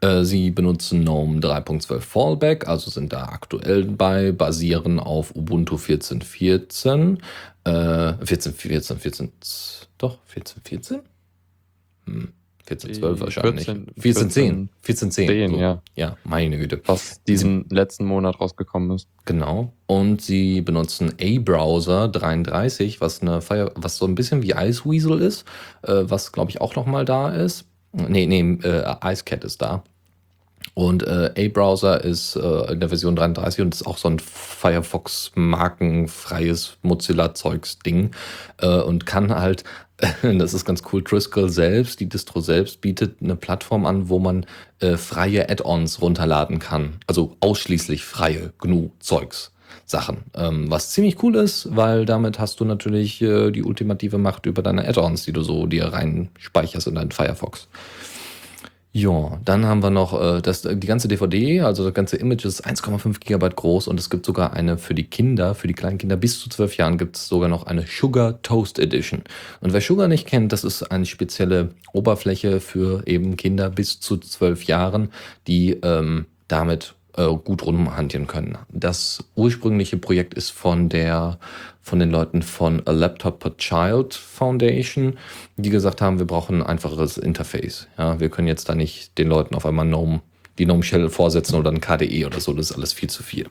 Äh, 0.00 0.24
Sie 0.24 0.50
benutzen 0.50 1.02
GNOME 1.02 1.40
3.12 1.40 2.00
Fallback, 2.00 2.68
also 2.68 2.90
sind 2.90 3.12
da 3.12 3.24
aktuell 3.24 3.84
bei, 3.84 4.32
basieren 4.32 4.98
auf 4.98 5.34
Ubuntu 5.34 5.76
14.14. 5.76 7.18
Äh, 7.64 7.70
14.14, 7.70 8.96
14, 8.96 9.32
doch, 9.98 10.18
14.14? 10.34 11.00
Hm, 12.06 12.32
14.12 12.68 13.14
Die 13.14 13.20
wahrscheinlich. 13.20 13.66
14, 13.66 14.68
14.10. 14.84 14.84
14.10. 14.84 15.10
10, 15.10 15.50
so. 15.50 15.58
ja. 15.58 15.82
Ja, 15.94 16.16
meine 16.24 16.58
Güte. 16.58 16.80
Was 16.86 17.22
diesen 17.24 17.66
letzten 17.70 18.04
Monat 18.04 18.40
rausgekommen 18.40 18.96
ist. 18.96 19.08
Genau. 19.24 19.72
Und 19.86 20.20
sie 20.20 20.60
benutzen 20.60 21.14
A-Browser 21.20 22.08
33, 22.08 23.00
was 23.00 23.22
eine 23.22 23.40
Fire, 23.40 23.72
was 23.76 23.96
so 23.96 24.06
ein 24.06 24.14
bisschen 24.14 24.42
wie 24.42 24.52
Iceweasel 24.52 25.20
ist, 25.20 25.44
äh, 25.82 26.02
was 26.04 26.32
glaube 26.32 26.50
ich 26.50 26.60
auch 26.60 26.76
noch 26.76 26.86
mal 26.86 27.04
da 27.04 27.30
ist. 27.30 27.64
Nee, 27.92 28.26
nee, 28.26 28.58
äh, 28.62 28.94
IceCat 29.02 29.44
ist 29.44 29.62
da. 29.62 29.82
Und 30.74 31.06
äh, 31.06 31.30
A-Browser 31.36 32.04
ist 32.04 32.36
äh, 32.36 32.72
in 32.72 32.80
der 32.80 32.90
Version 32.90 33.16
33 33.16 33.62
und 33.62 33.74
ist 33.74 33.86
auch 33.86 33.96
so 33.96 34.08
ein 34.08 34.18
Firefox-markenfreies 34.18 36.76
Mozilla-Zeugs-Ding 36.82 38.10
äh, 38.58 38.80
und 38.80 39.06
kann 39.06 39.34
halt, 39.34 39.64
das 40.22 40.54
ist 40.54 40.64
ganz 40.64 40.82
cool, 40.92 41.02
Triskel 41.02 41.48
selbst, 41.48 42.00
die 42.00 42.08
Distro 42.08 42.40
selbst 42.40 42.80
bietet 42.80 43.22
eine 43.22 43.36
Plattform 43.36 43.86
an, 43.86 44.08
wo 44.08 44.18
man 44.18 44.46
äh, 44.80 44.96
freie 44.96 45.48
Add-ons 45.48 46.02
runterladen 46.02 46.58
kann. 46.58 46.98
Also 47.06 47.36
ausschließlich 47.40 48.04
freie 48.04 48.52
GNU-Zeugs. 48.58 49.52
Sachen, 49.88 50.24
ähm, 50.34 50.68
was 50.68 50.90
ziemlich 50.90 51.22
cool 51.22 51.36
ist, 51.36 51.68
weil 51.76 52.06
damit 52.06 52.40
hast 52.40 52.58
du 52.58 52.64
natürlich 52.64 53.22
äh, 53.22 53.52
die 53.52 53.62
ultimative 53.62 54.18
Macht 54.18 54.46
über 54.46 54.60
deine 54.60 54.86
Add-ons, 54.86 55.24
die 55.24 55.32
du 55.32 55.42
so 55.42 55.66
dir 55.66 55.86
rein 55.86 56.28
speicherst 56.38 56.88
in 56.88 56.96
deinen 56.96 57.12
Firefox. 57.12 57.68
Ja, 58.98 59.38
dann 59.44 59.66
haben 59.66 59.82
wir 59.82 59.90
noch 59.90 60.18
äh, 60.18 60.40
das, 60.40 60.62
die 60.62 60.86
ganze 60.86 61.06
DVD, 61.06 61.60
also 61.60 61.84
das 61.84 61.92
ganze 61.92 62.16
Image 62.16 62.46
ist 62.46 62.66
1,5 62.66 63.20
Gigabyte 63.20 63.54
groß 63.54 63.88
und 63.88 64.00
es 64.00 64.08
gibt 64.08 64.24
sogar 64.24 64.54
eine 64.54 64.78
für 64.78 64.94
die 64.94 65.04
Kinder, 65.04 65.54
für 65.54 65.68
die 65.68 65.74
kleinen 65.74 65.98
Kinder 65.98 66.16
bis 66.16 66.40
zu 66.40 66.48
12 66.48 66.78
Jahren 66.78 66.96
gibt 66.96 67.16
es 67.16 67.28
sogar 67.28 67.50
noch 67.50 67.66
eine 67.66 67.84
Sugar 67.86 68.40
Toast 68.40 68.78
Edition. 68.78 69.22
Und 69.60 69.74
wer 69.74 69.82
Sugar 69.82 70.08
nicht 70.08 70.26
kennt, 70.26 70.50
das 70.50 70.64
ist 70.64 70.82
eine 70.82 71.04
spezielle 71.04 71.74
Oberfläche 71.92 72.58
für 72.60 73.06
eben 73.06 73.36
Kinder 73.36 73.68
bis 73.68 74.00
zu 74.00 74.16
12 74.16 74.62
Jahren, 74.62 75.10
die 75.46 75.72
ähm, 75.82 76.24
damit 76.48 76.94
äh, 77.16 77.26
gut 77.26 77.64
rumhantieren 77.64 78.26
können. 78.26 78.58
Das 78.68 79.24
ursprüngliche 79.34 79.96
Projekt 79.96 80.34
ist 80.34 80.50
von 80.50 80.88
der 80.88 81.38
von 81.82 82.00
den 82.00 82.10
Leuten 82.10 82.42
von 82.42 82.82
A 82.86 82.90
Laptop 82.90 83.38
per 83.38 83.56
Child 83.56 84.12
Foundation, 84.14 85.18
die 85.56 85.70
gesagt 85.70 86.02
haben, 86.02 86.18
wir 86.18 86.26
brauchen 86.26 86.60
ein 86.60 86.66
einfacheres 86.66 87.16
Interface. 87.16 87.86
Ja, 87.96 88.18
wir 88.18 88.28
können 88.28 88.48
jetzt 88.48 88.68
da 88.68 88.74
nicht 88.74 89.16
den 89.18 89.28
Leuten 89.28 89.54
auf 89.54 89.64
einmal 89.64 89.86
GNOME, 89.86 90.20
die 90.58 90.64
GNOME 90.64 90.82
Shell 90.82 91.08
vorsetzen 91.10 91.54
oder 91.54 91.70
ein 91.70 91.80
KDE 91.80 92.26
oder 92.26 92.40
so, 92.40 92.52
das 92.54 92.70
ist 92.70 92.76
alles 92.76 92.92
viel 92.92 93.08
zu 93.08 93.22
viel. 93.22 93.48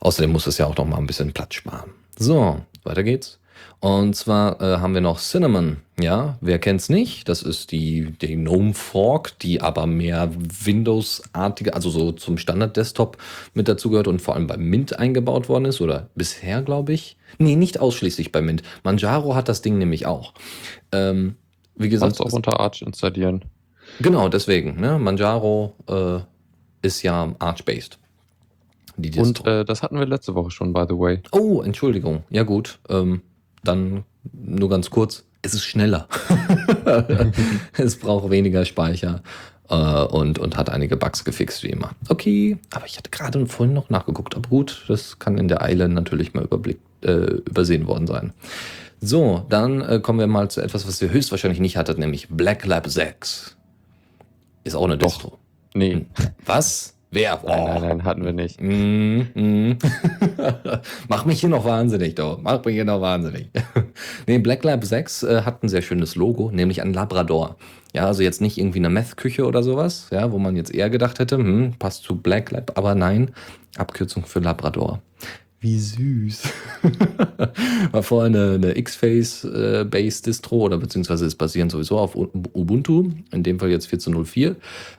Außerdem 0.00 0.32
muss 0.32 0.46
es 0.46 0.56
ja 0.56 0.66
auch 0.66 0.76
noch 0.76 0.86
mal 0.86 0.96
ein 0.96 1.06
bisschen 1.06 1.32
Platz 1.32 1.56
sparen. 1.56 1.90
So, 2.18 2.62
weiter 2.84 3.02
geht's. 3.02 3.37
Und 3.80 4.16
zwar 4.16 4.60
äh, 4.60 4.78
haben 4.78 4.94
wir 4.94 5.00
noch 5.00 5.20
Cinnamon. 5.20 5.76
Ja, 6.00 6.36
wer 6.40 6.58
kennt's 6.58 6.88
nicht? 6.88 7.28
Das 7.28 7.42
ist 7.42 7.70
die, 7.70 8.12
die 8.20 8.34
GNOME 8.34 8.74
Fork, 8.74 9.38
die 9.38 9.60
aber 9.60 9.86
mehr 9.86 10.30
Windows-artige, 10.64 11.74
also 11.74 11.88
so 11.90 12.10
zum 12.10 12.38
Standard-Desktop 12.38 13.18
mit 13.54 13.68
dazugehört 13.68 14.08
und 14.08 14.20
vor 14.20 14.34
allem 14.34 14.48
bei 14.48 14.56
Mint 14.56 14.98
eingebaut 14.98 15.48
worden 15.48 15.66
ist. 15.66 15.80
Oder 15.80 16.08
bisher, 16.16 16.62
glaube 16.62 16.92
ich. 16.92 17.16
Nee, 17.38 17.54
nicht 17.54 17.78
ausschließlich 17.78 18.32
bei 18.32 18.42
Mint. 18.42 18.62
Manjaro 18.82 19.36
hat 19.36 19.48
das 19.48 19.62
Ding 19.62 19.78
nämlich 19.78 20.06
auch. 20.06 20.34
Ähm, 20.90 21.36
wie 21.76 21.88
gesagt. 21.88 22.16
Kannst 22.16 22.32
auch 22.32 22.36
unter 22.36 22.58
Arch 22.58 22.82
installieren. 22.82 23.44
Genau, 24.00 24.28
deswegen. 24.28 24.80
Ne? 24.80 24.98
Manjaro 24.98 25.74
äh, 25.88 26.18
ist 26.82 27.02
ja 27.02 27.32
Arch-based. 27.38 27.98
Und 29.16 29.46
äh, 29.46 29.64
das 29.64 29.84
hatten 29.84 29.98
wir 29.98 30.06
letzte 30.06 30.34
Woche 30.34 30.50
schon, 30.50 30.72
by 30.72 30.84
the 30.88 30.98
way. 30.98 31.20
Oh, 31.30 31.62
Entschuldigung. 31.62 32.24
Ja 32.30 32.42
gut. 32.42 32.80
Ähm, 32.88 33.22
dann 33.68 34.04
nur 34.32 34.68
ganz 34.68 34.90
kurz. 34.90 35.24
Es 35.42 35.54
ist 35.54 35.64
schneller. 35.64 36.08
es 37.76 37.96
braucht 37.96 38.30
weniger 38.30 38.64
Speicher 38.64 39.22
äh, 39.68 39.74
und, 39.74 40.38
und 40.38 40.56
hat 40.56 40.70
einige 40.70 40.96
Bugs 40.96 41.24
gefixt, 41.24 41.62
wie 41.62 41.68
immer. 41.68 41.92
Okay, 42.08 42.58
aber 42.72 42.86
ich 42.86 42.98
hatte 42.98 43.10
gerade 43.10 43.46
vorhin 43.46 43.74
noch 43.74 43.90
nachgeguckt. 43.90 44.34
Aber 44.34 44.48
gut, 44.48 44.84
das 44.88 45.18
kann 45.18 45.38
in 45.38 45.48
der 45.48 45.62
Eile 45.62 45.88
natürlich 45.88 46.34
mal 46.34 46.44
überblickt, 46.44 46.82
äh, 47.04 47.36
übersehen 47.46 47.86
worden 47.86 48.06
sein. 48.06 48.32
So, 49.00 49.46
dann 49.48 49.80
äh, 49.80 50.00
kommen 50.00 50.18
wir 50.18 50.26
mal 50.26 50.50
zu 50.50 50.60
etwas, 50.60 50.86
was 50.88 51.00
ihr 51.00 51.10
höchstwahrscheinlich 51.10 51.60
nicht 51.60 51.76
hattet, 51.76 51.98
nämlich 51.98 52.28
Black 52.28 52.66
Lab 52.66 52.88
6. 52.88 53.56
Ist 54.64 54.74
auch 54.74 54.84
eine 54.84 54.98
Doch. 54.98 55.12
Distro. 55.12 55.38
Nee. 55.74 55.92
Hm. 55.92 56.06
Was? 56.44 56.94
Wer? 57.10 57.40
Oh. 57.42 57.48
Nein, 57.48 57.64
nein, 57.64 57.82
nein, 57.82 58.04
hatten 58.04 58.24
wir 58.24 58.32
nicht. 58.32 58.60
Mm, 58.60 59.20
mm. 59.34 59.78
Mach 61.18 61.24
mich 61.24 61.40
hier 61.40 61.48
noch 61.48 61.64
wahnsinnig, 61.64 62.14
doch. 62.14 62.38
Mach 62.40 62.64
mich 62.64 62.74
hier 62.74 62.84
noch 62.84 63.00
wahnsinnig. 63.00 63.50
nee, 64.28 64.38
Black 64.38 64.62
Lab 64.62 64.84
6 64.84 65.24
äh, 65.24 65.42
hat 65.42 65.64
ein 65.64 65.68
sehr 65.68 65.82
schönes 65.82 66.14
Logo, 66.14 66.52
nämlich 66.52 66.80
ein 66.80 66.92
Labrador. 66.92 67.56
Ja, 67.92 68.06
also 68.06 68.22
jetzt 68.22 68.40
nicht 68.40 68.56
irgendwie 68.56 68.78
eine 68.78 68.88
Meth-Küche 68.88 69.44
oder 69.44 69.64
sowas, 69.64 70.06
ja, 70.12 70.30
wo 70.30 70.38
man 70.38 70.54
jetzt 70.54 70.72
eher 70.72 70.90
gedacht 70.90 71.18
hätte, 71.18 71.38
hm, 71.38 71.74
passt 71.80 72.04
zu 72.04 72.14
Black 72.14 72.52
Lab, 72.52 72.78
aber 72.78 72.94
nein, 72.94 73.32
Abkürzung 73.76 74.26
für 74.26 74.38
Labrador. 74.38 75.02
Wie 75.58 75.80
süß. 75.80 76.52
War 77.90 78.02
vorher 78.04 78.26
eine, 78.26 78.54
eine 78.54 78.78
X-Face-Based 78.78 80.24
äh, 80.24 80.30
Distro 80.30 80.58
oder 80.58 80.78
beziehungsweise 80.78 81.26
ist 81.26 81.34
basierend 81.34 81.72
sowieso 81.72 81.98
auf 81.98 82.14
Ubuntu, 82.14 83.10
in 83.32 83.42
dem 83.42 83.58
Fall 83.58 83.70
jetzt 83.70 83.92
14.04. 83.92 84.54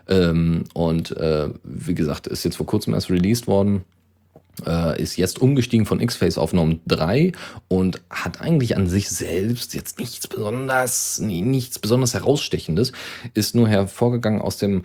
Ähm, 0.10 0.66
und 0.74 1.16
äh, 1.16 1.48
wie 1.64 1.96
gesagt, 1.96 2.28
ist 2.28 2.44
jetzt 2.44 2.58
vor 2.58 2.66
kurzem 2.66 2.94
erst 2.94 3.10
released 3.10 3.48
worden. 3.48 3.86
Äh, 4.66 5.02
ist 5.02 5.18
jetzt 5.18 5.40
umgestiegen 5.40 5.86
von 5.86 6.00
X-Face 6.00 6.38
auf 6.38 6.54
Norm 6.54 6.80
3 6.88 7.32
und 7.68 8.02
hat 8.10 8.42
eigentlich 8.42 8.76
an 8.76 8.88
sich 8.88 9.10
selbst 9.10 9.74
jetzt 9.74 10.00
nichts 10.00 10.28
besonders, 10.28 11.20
nichts 11.20 11.80
besonders 11.80 12.14
herausstechendes, 12.14 12.92
ist 13.34 13.56
nur 13.56 13.68
hervorgegangen 13.68 14.42
aus 14.42 14.58
dem 14.58 14.84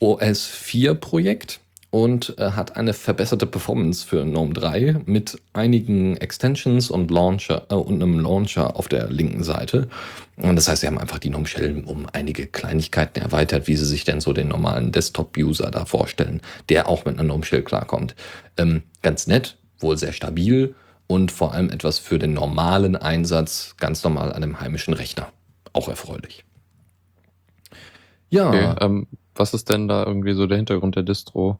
OS 0.00 0.46
4 0.46 0.94
Projekt 0.94 1.60
und 1.96 2.38
äh, 2.38 2.50
hat 2.50 2.76
eine 2.76 2.92
verbesserte 2.92 3.46
Performance 3.46 4.06
für 4.06 4.22
GNOME 4.22 4.52
3 4.52 4.96
mit 5.06 5.40
einigen 5.54 6.18
Extensions 6.18 6.90
und 6.90 7.10
Launcher 7.10 7.68
äh, 7.70 7.74
und 7.74 8.02
einem 8.02 8.20
Launcher 8.20 8.76
auf 8.76 8.86
der 8.88 9.08
linken 9.08 9.42
Seite. 9.42 9.88
Und 10.36 10.56
das 10.56 10.68
heißt, 10.68 10.82
sie 10.82 10.88
haben 10.88 10.98
einfach 10.98 11.18
die 11.18 11.30
GNOME 11.30 11.46
Shell 11.46 11.84
um 11.86 12.06
einige 12.12 12.48
Kleinigkeiten 12.48 13.22
erweitert, 13.22 13.66
wie 13.66 13.76
sie 13.76 13.86
sich 13.86 14.04
denn 14.04 14.20
so 14.20 14.34
den 14.34 14.48
normalen 14.48 14.92
Desktop-User 14.92 15.70
da 15.70 15.86
vorstellen, 15.86 16.42
der 16.68 16.86
auch 16.86 17.06
mit 17.06 17.14
einer 17.14 17.24
GNOME 17.24 17.46
Shell 17.46 17.62
klarkommt. 17.62 18.14
Ähm, 18.58 18.82
ganz 19.00 19.26
nett, 19.26 19.56
wohl 19.78 19.96
sehr 19.96 20.12
stabil 20.12 20.74
und 21.06 21.32
vor 21.32 21.54
allem 21.54 21.70
etwas 21.70 21.98
für 21.98 22.18
den 22.18 22.34
normalen 22.34 22.94
Einsatz 22.94 23.74
ganz 23.78 24.04
normal 24.04 24.34
an 24.34 24.42
einem 24.42 24.60
heimischen 24.60 24.92
Rechner. 24.92 25.32
Auch 25.72 25.88
erfreulich. 25.88 26.44
Ja. 28.28 28.48
Okay, 28.48 28.74
ähm, 28.82 29.06
was 29.34 29.54
ist 29.54 29.70
denn 29.70 29.88
da 29.88 30.04
irgendwie 30.04 30.34
so 30.34 30.46
der 30.46 30.58
Hintergrund 30.58 30.94
der 30.96 31.02
Distro? 31.02 31.58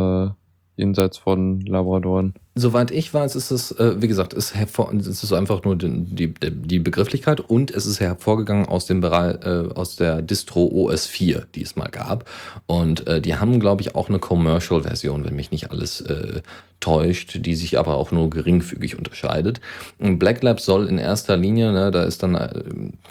Äh, 0.00 0.80
jenseits 0.80 1.18
von 1.18 1.60
Labradoren. 1.60 2.34
Soweit 2.56 2.90
ich 2.90 3.14
weiß, 3.14 3.36
ist 3.36 3.52
es, 3.52 3.70
äh, 3.72 4.02
wie 4.02 4.08
gesagt, 4.08 4.32
ist 4.32 4.56
es 4.56 5.22
ist 5.22 5.32
einfach 5.32 5.62
nur 5.62 5.76
die, 5.76 6.34
die, 6.34 6.34
die, 6.50 6.78
Begrifflichkeit 6.80 7.38
und 7.38 7.70
es 7.70 7.86
ist 7.86 8.00
hervorgegangen 8.00 8.66
aus 8.66 8.86
dem 8.86 9.00
Bereich, 9.00 9.36
äh, 9.44 9.72
aus 9.72 9.94
der 9.94 10.20
Distro 10.20 10.66
OS 10.66 11.06
4, 11.06 11.46
die 11.54 11.62
es 11.62 11.76
mal 11.76 11.88
gab. 11.88 12.28
Und 12.66 13.06
äh, 13.06 13.20
die 13.20 13.36
haben, 13.36 13.60
glaube 13.60 13.82
ich, 13.82 13.94
auch 13.94 14.08
eine 14.08 14.18
Commercial-Version, 14.18 15.24
wenn 15.24 15.36
mich 15.36 15.52
nicht 15.52 15.70
alles 15.70 16.00
äh, 16.00 16.42
täuscht, 16.80 17.38
die 17.46 17.54
sich 17.54 17.78
aber 17.78 17.94
auch 17.94 18.10
nur 18.10 18.30
geringfügig 18.30 18.98
unterscheidet. 18.98 19.60
Black 19.98 20.42
Lab 20.42 20.60
soll 20.60 20.88
in 20.88 20.98
erster 20.98 21.36
Linie, 21.36 21.72
ne, 21.72 21.90
da 21.90 22.02
ist 22.02 22.22
dann 22.22 22.34
äh, 22.34 22.62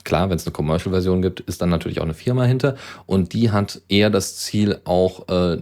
klar, 0.04 0.30
wenn 0.30 0.36
es 0.36 0.46
eine 0.46 0.54
Commercial-Version 0.54 1.22
gibt, 1.22 1.40
ist 1.42 1.62
dann 1.62 1.70
natürlich 1.70 2.00
auch 2.00 2.06
eine 2.06 2.14
Firma 2.14 2.44
hinter 2.44 2.76
und 3.06 3.34
die 3.34 3.52
hat 3.52 3.82
eher 3.88 4.10
das 4.10 4.38
Ziel, 4.38 4.80
auch 4.86 5.30
äh, 5.30 5.58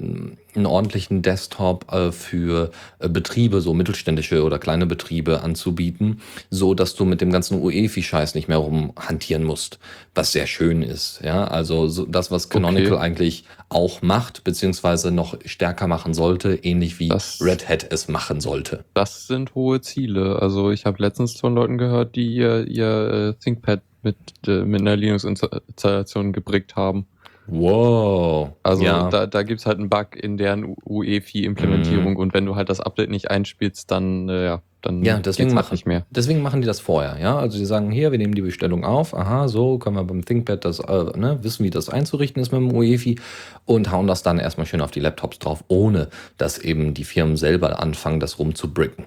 einen 0.55 0.65
ordentlichen 0.65 1.22
Desktop 1.22 1.86
für 2.12 2.72
Betriebe, 2.98 3.62
so 3.67 3.74
mittelständische 3.74 4.45
oder 4.45 4.59
kleine 4.59 4.86
Betriebe 4.86 5.41
anzubieten, 5.41 6.21
so 6.50 6.74
dass 6.74 6.95
du 6.95 7.03
mit 7.03 7.19
dem 7.19 7.33
ganzen 7.33 7.62
UEFI-Scheiß 7.62 8.33
nicht 8.33 8.47
mehr 8.47 8.59
rumhantieren 8.59 9.43
musst, 9.43 9.77
was 10.15 10.31
sehr 10.31 10.47
schön 10.47 10.83
ist. 10.83 11.19
Ja, 11.21 11.43
also 11.43 11.89
so 11.89 12.05
das, 12.05 12.31
was 12.31 12.47
Canonical 12.47 12.93
okay. 12.93 13.01
eigentlich 13.01 13.43
auch 13.67 14.01
macht, 14.01 14.45
beziehungsweise 14.45 15.12
noch 15.12 15.38
stärker 15.43 15.88
machen 15.88 16.13
sollte, 16.13 16.55
ähnlich 16.55 17.00
wie 17.00 17.09
das, 17.09 17.41
Red 17.41 17.67
Hat 17.67 17.91
es 17.91 18.07
machen 18.07 18.39
sollte. 18.39 18.86
Das 18.93 19.27
sind 19.27 19.53
hohe 19.53 19.81
Ziele. 19.81 20.41
Also 20.41 20.71
ich 20.71 20.86
habe 20.86 21.03
letztens 21.03 21.38
von 21.38 21.53
Leuten 21.53 21.77
gehört, 21.77 22.15
die 22.15 22.33
ihr, 22.33 22.65
ihr 22.67 23.36
äh, 23.38 23.43
ThinkPad 23.43 23.81
mit, 24.01 24.15
äh, 24.47 24.63
mit 24.63 24.79
einer 24.79 24.95
Linux-Installation 24.95 26.31
gebrickt 26.31 26.77
haben. 26.77 27.05
Wow. 27.48 28.50
Also 28.62 28.84
ja. 28.84 29.10
da, 29.10 29.25
da 29.25 29.44
gibt 29.44 29.62
es 29.62 29.66
halt 29.66 29.80
einen 29.80 29.89
Bug 29.89 30.16
in 30.16 30.38
deren 30.38 30.75
UEFI-Implementierung 30.86 32.12
mhm. 32.12 32.18
und 32.18 32.34
wenn 32.34 32.46
du 32.46 32.56
halt 32.56 32.70
das 32.70 32.82
Update 32.82 33.10
nicht 33.10 33.32
einspielst, 33.32 33.89
dann 33.89 34.27
äh, 34.27 34.46
ja, 34.46 34.62
dann 34.82 35.04
ja, 35.04 35.18
deswegen 35.20 35.50
halt 35.50 35.56
machen, 35.56 35.74
nicht 35.74 35.86
mehr. 35.86 36.06
Deswegen 36.12 36.42
machen 36.42 36.62
die 36.62 36.68
das 36.68 36.80
vorher, 36.80 37.18
ja. 37.20 37.38
Also 37.38 37.58
sie 37.58 37.66
sagen 37.66 37.89
hier, 37.89 38.12
wir 38.12 38.20
nehmen 38.20 38.36
die 38.36 38.42
Bestellung 38.42 38.84
auf, 38.84 39.16
aha, 39.16 39.48
so 39.48 39.77
können 39.77 39.96
wir 39.96 40.04
beim 40.04 40.24
ThinkPad 40.25 40.63
das, 40.66 40.80
äh, 40.80 41.18
ne, 41.18 41.39
wissen, 41.42 41.63
wie 41.63 41.70
das 41.70 41.89
einzurichten 41.89 42.42
ist 42.42 42.51
mit 42.51 42.62
dem 42.62 42.75
UEFI 42.75 43.18
und 43.66 43.92
hauen 43.92 44.08
das 44.08 44.24
dann 44.24 44.39
erstmal 44.39 44.68
schön 44.68 44.82
auf 44.82 44.92
die 44.92 45.00
Laptops 45.00 45.39
drauf, 45.39 45.63
ohne 45.68 46.10
dass 46.38 46.58
eben 46.58 46.94
die 46.94 47.06
Firmen 47.06 47.38
selber 47.38 47.82
anfangen, 47.82 48.20
das 48.20 48.39
rumzubricken. 48.39 49.06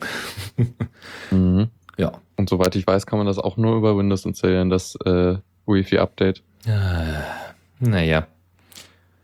mhm. 1.30 1.68
Ja. 1.98 2.12
Und 2.36 2.48
soweit 2.48 2.74
ich 2.74 2.86
weiß, 2.86 3.04
kann 3.06 3.18
man 3.18 3.26
das 3.26 3.38
auch 3.38 3.58
nur 3.58 3.76
über 3.76 3.96
Windows 3.96 4.24
installieren, 4.24 4.70
das 4.70 4.96
äh, 5.04 5.36
UEFI-Update. 5.66 6.42
Äh, 6.64 7.49
naja. 7.80 8.26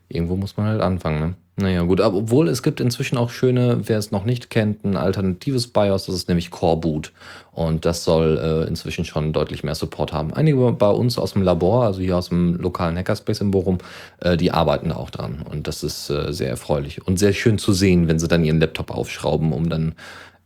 Irgendwo 0.09 0.37
muss 0.37 0.57
man 0.57 0.67
halt 0.67 0.81
anfangen, 0.81 1.21
ne? 1.21 1.35
Naja, 1.59 1.83
gut, 1.85 2.03
aber 2.03 2.19
obwohl 2.19 2.49
es 2.49 2.63
gibt 2.63 2.81
inzwischen 2.81 3.17
auch 3.17 3.31
schöne, 3.31 3.81
wer 3.89 3.97
es 3.97 4.11
noch 4.11 4.27
nicht 4.27 4.51
kennt, 4.51 4.85
ein 4.85 4.95
alternatives 4.95 5.69
BIOS, 5.69 6.05
das 6.05 6.15
ist 6.15 6.29
nämlich 6.29 6.51
Core 6.51 6.77
Boot. 6.77 7.13
Und 7.53 7.87
das 7.87 8.05
soll 8.05 8.37
äh, 8.37 8.69
inzwischen 8.69 9.07
schon 9.07 9.33
deutlich 9.33 9.65
mehr 9.65 9.75
Support 9.75 10.13
haben. 10.13 10.35
Einige 10.35 10.71
bei 10.73 10.91
uns 10.91 11.17
aus 11.17 11.33
dem 11.33 11.41
Labor, 11.41 11.85
also 11.85 12.03
hier 12.03 12.19
aus 12.19 12.29
dem 12.29 12.57
lokalen 12.57 12.99
Hackerspace 12.99 13.41
in 13.41 13.53
Bochum, 13.53 13.79
äh, 14.21 14.37
die 14.37 14.53
arbeiten 14.53 14.93
auch 14.93 15.09
dran. 15.09 15.43
Und 15.51 15.67
das 15.67 15.83
ist 15.83 16.11
äh, 16.11 16.31
sehr 16.31 16.51
erfreulich 16.51 17.07
und 17.07 17.19
sehr 17.19 17.33
schön 17.33 17.57
zu 17.57 17.73
sehen, 17.73 18.07
wenn 18.07 18.19
sie 18.19 18.29
dann 18.29 18.45
ihren 18.45 18.61
Laptop 18.61 18.91
aufschrauben, 18.91 19.55
um 19.55 19.71
dann 19.71 19.95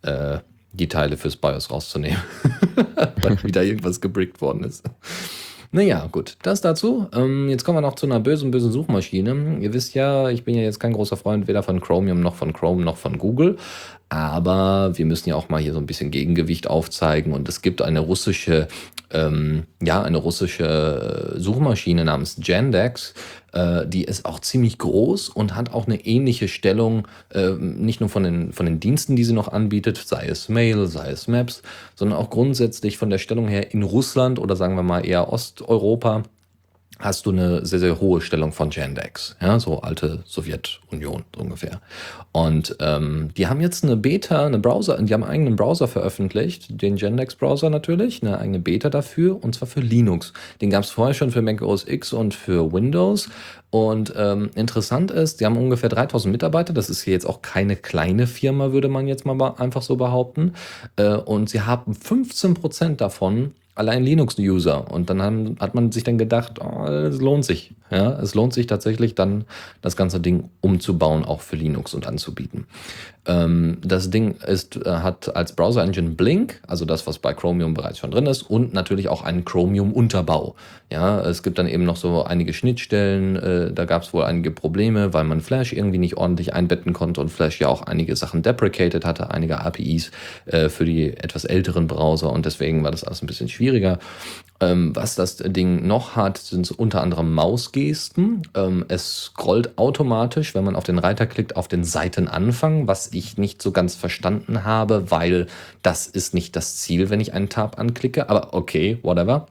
äh, 0.02 0.38
die 0.72 0.86
Teile 0.86 1.16
fürs 1.16 1.34
BIOS 1.34 1.72
rauszunehmen. 1.72 2.20
Weil 3.20 3.42
wieder 3.42 3.64
irgendwas 3.64 4.00
gebrickt 4.00 4.40
worden 4.40 4.62
ist. 4.62 4.84
Naja, 5.72 6.08
gut, 6.10 6.36
das 6.42 6.60
dazu. 6.60 7.06
Ähm, 7.14 7.48
jetzt 7.48 7.64
kommen 7.64 7.78
wir 7.78 7.82
noch 7.82 7.94
zu 7.94 8.06
einer 8.06 8.18
bösen, 8.18 8.50
bösen 8.50 8.72
Suchmaschine. 8.72 9.58
Ihr 9.60 9.72
wisst 9.72 9.94
ja, 9.94 10.28
ich 10.28 10.44
bin 10.44 10.56
ja 10.56 10.62
jetzt 10.62 10.80
kein 10.80 10.92
großer 10.92 11.16
Freund 11.16 11.46
weder 11.46 11.62
von 11.62 11.80
Chromium 11.80 12.20
noch 12.20 12.34
von 12.34 12.52
Chrome 12.52 12.82
noch 12.82 12.96
von 12.96 13.18
Google. 13.18 13.56
Aber 14.10 14.98
wir 14.98 15.06
müssen 15.06 15.28
ja 15.28 15.36
auch 15.36 15.48
mal 15.48 15.60
hier 15.60 15.72
so 15.72 15.78
ein 15.78 15.86
bisschen 15.86 16.10
Gegengewicht 16.10 16.68
aufzeigen. 16.68 17.32
Und 17.32 17.48
es 17.48 17.62
gibt 17.62 17.80
eine 17.80 18.00
russische, 18.00 18.66
ähm, 19.12 19.62
ja, 19.80 20.02
eine 20.02 20.18
russische 20.18 21.34
Suchmaschine 21.36 22.04
namens 22.04 22.36
Jandex. 22.42 23.14
Äh, 23.52 23.86
die 23.86 24.02
ist 24.02 24.24
auch 24.24 24.40
ziemlich 24.40 24.78
groß 24.78 25.28
und 25.28 25.54
hat 25.54 25.72
auch 25.72 25.86
eine 25.86 26.04
ähnliche 26.04 26.48
Stellung, 26.48 27.06
äh, 27.32 27.50
nicht 27.50 28.00
nur 28.00 28.08
von 28.08 28.24
den, 28.24 28.52
von 28.52 28.66
den 28.66 28.80
Diensten, 28.80 29.14
die 29.14 29.24
sie 29.24 29.32
noch 29.32 29.46
anbietet, 29.46 29.96
sei 29.96 30.26
es 30.26 30.48
Mail, 30.48 30.88
sei 30.88 31.10
es 31.10 31.28
Maps, 31.28 31.62
sondern 31.94 32.18
auch 32.18 32.30
grundsätzlich 32.30 32.98
von 32.98 33.10
der 33.10 33.18
Stellung 33.18 33.46
her 33.46 33.72
in 33.72 33.84
Russland 33.84 34.40
oder 34.40 34.56
sagen 34.56 34.74
wir 34.74 34.82
mal 34.82 35.06
eher 35.06 35.32
Osteuropa 35.32 36.24
hast 37.00 37.26
du 37.26 37.30
eine 37.30 37.64
sehr, 37.64 37.78
sehr 37.78 38.00
hohe 38.00 38.20
Stellung 38.20 38.52
von 38.52 38.70
Yandex, 38.70 39.36
ja, 39.40 39.58
so 39.58 39.80
alte 39.80 40.22
Sowjetunion 40.26 41.24
ungefähr. 41.36 41.80
Und 42.32 42.76
ähm, 42.80 43.30
die 43.36 43.46
haben 43.46 43.60
jetzt 43.60 43.82
eine 43.82 43.96
Beta, 43.96 44.46
eine 44.46 44.58
Browser, 44.58 45.00
die 45.02 45.12
haben 45.12 45.24
einen 45.24 45.32
eigenen 45.32 45.56
Browser 45.56 45.88
veröffentlicht, 45.88 46.80
den 46.82 46.96
Yandex-Browser 46.96 47.70
natürlich, 47.70 48.22
eine 48.22 48.38
eigene 48.38 48.60
Beta 48.60 48.90
dafür, 48.90 49.42
und 49.42 49.54
zwar 49.54 49.66
für 49.66 49.80
Linux. 49.80 50.32
Den 50.60 50.70
gab 50.70 50.84
es 50.84 50.90
vorher 50.90 51.14
schon 51.14 51.30
für 51.30 51.42
Mac 51.42 51.62
OS 51.62 51.86
X 51.88 52.12
und 52.12 52.34
für 52.34 52.72
Windows. 52.72 53.28
Und 53.70 54.12
ähm, 54.16 54.50
interessant 54.54 55.10
ist, 55.10 55.40
die 55.40 55.46
haben 55.46 55.56
ungefähr 55.56 55.88
3000 55.88 56.30
Mitarbeiter. 56.32 56.72
Das 56.72 56.90
ist 56.90 57.02
hier 57.02 57.12
jetzt 57.12 57.26
auch 57.26 57.40
keine 57.40 57.76
kleine 57.76 58.26
Firma, 58.26 58.72
würde 58.72 58.88
man 58.88 59.06
jetzt 59.06 59.24
mal 59.24 59.54
einfach 59.58 59.82
so 59.82 59.96
behaupten. 59.96 60.54
Äh, 60.96 61.14
und 61.14 61.48
sie 61.48 61.62
haben 61.62 61.94
15 61.94 62.54
Prozent 62.54 63.00
davon 63.00 63.54
allein 63.74 64.04
Linux-User. 64.04 64.90
Und 64.90 65.10
dann 65.10 65.22
haben, 65.22 65.56
hat 65.60 65.74
man 65.74 65.92
sich 65.92 66.04
dann 66.04 66.18
gedacht, 66.18 66.60
oh, 66.62 66.84
es 66.86 67.20
lohnt 67.20 67.44
sich. 67.44 67.74
Ja, 67.90 68.12
es 68.20 68.34
lohnt 68.34 68.52
sich 68.52 68.66
tatsächlich 68.66 69.14
dann, 69.14 69.44
das 69.82 69.96
ganze 69.96 70.20
Ding 70.20 70.50
umzubauen, 70.60 71.24
auch 71.24 71.40
für 71.40 71.56
Linux 71.56 71.92
und 71.94 72.06
anzubieten. 72.06 72.66
Ähm, 73.26 73.78
das 73.82 74.10
Ding 74.10 74.36
ist, 74.46 74.76
äh, 74.76 74.88
hat 74.88 75.34
als 75.36 75.54
Browser-Engine 75.54 76.10
Blink, 76.10 76.62
also 76.66 76.84
das, 76.84 77.06
was 77.06 77.18
bei 77.18 77.34
Chromium 77.34 77.74
bereits 77.74 77.98
schon 77.98 78.10
drin 78.10 78.26
ist, 78.26 78.42
und 78.42 78.72
natürlich 78.72 79.08
auch 79.08 79.22
einen 79.22 79.44
Chromium-Unterbau. 79.44 80.54
Ja, 80.90 81.20
es 81.20 81.42
gibt 81.42 81.58
dann 81.58 81.66
eben 81.66 81.84
noch 81.84 81.96
so 81.96 82.24
einige 82.24 82.52
Schnittstellen, 82.52 83.36
äh, 83.36 83.72
da 83.72 83.84
gab 83.84 84.02
es 84.02 84.14
wohl 84.14 84.24
einige 84.24 84.50
Probleme, 84.50 85.12
weil 85.12 85.24
man 85.24 85.40
Flash 85.40 85.72
irgendwie 85.72 85.98
nicht 85.98 86.16
ordentlich 86.16 86.54
einbetten 86.54 86.92
konnte 86.92 87.20
und 87.20 87.28
Flash 87.28 87.60
ja 87.60 87.68
auch 87.68 87.82
einige 87.82 88.16
Sachen 88.16 88.42
deprecated 88.42 89.04
hatte, 89.04 89.30
einige 89.30 89.60
APIs 89.60 90.12
äh, 90.46 90.68
für 90.68 90.84
die 90.84 91.16
etwas 91.16 91.44
älteren 91.44 91.86
Browser 91.88 92.32
und 92.32 92.46
deswegen 92.46 92.82
war 92.84 92.90
das 92.90 93.04
alles 93.04 93.22
ein 93.22 93.26
bisschen 93.26 93.48
schwieriger. 93.48 93.98
Ähm, 94.60 94.94
was 94.94 95.14
das 95.14 95.38
Ding 95.38 95.86
noch 95.86 96.16
hat, 96.16 96.36
sind 96.36 96.70
unter 96.70 97.02
anderem 97.02 97.32
Mausgesten. 97.32 98.42
Ähm, 98.54 98.84
es 98.88 99.24
scrollt 99.24 99.78
automatisch, 99.78 100.54
wenn 100.54 100.64
man 100.64 100.76
auf 100.76 100.84
den 100.84 100.98
Reiter 100.98 101.26
klickt, 101.26 101.56
auf 101.56 101.66
den 101.66 101.82
Seitenanfang, 101.82 102.86
was 102.86 103.12
ich 103.12 103.38
nicht 103.38 103.62
so 103.62 103.72
ganz 103.72 103.94
verstanden 103.94 104.64
habe, 104.64 105.10
weil 105.10 105.46
das 105.82 106.06
ist 106.06 106.34
nicht 106.34 106.56
das 106.56 106.76
Ziel, 106.76 107.08
wenn 107.08 107.20
ich 107.20 107.32
einen 107.32 107.48
Tab 107.48 107.78
anklicke. 107.78 108.28
Aber 108.28 108.52
okay, 108.52 108.98
whatever. 109.02 109.46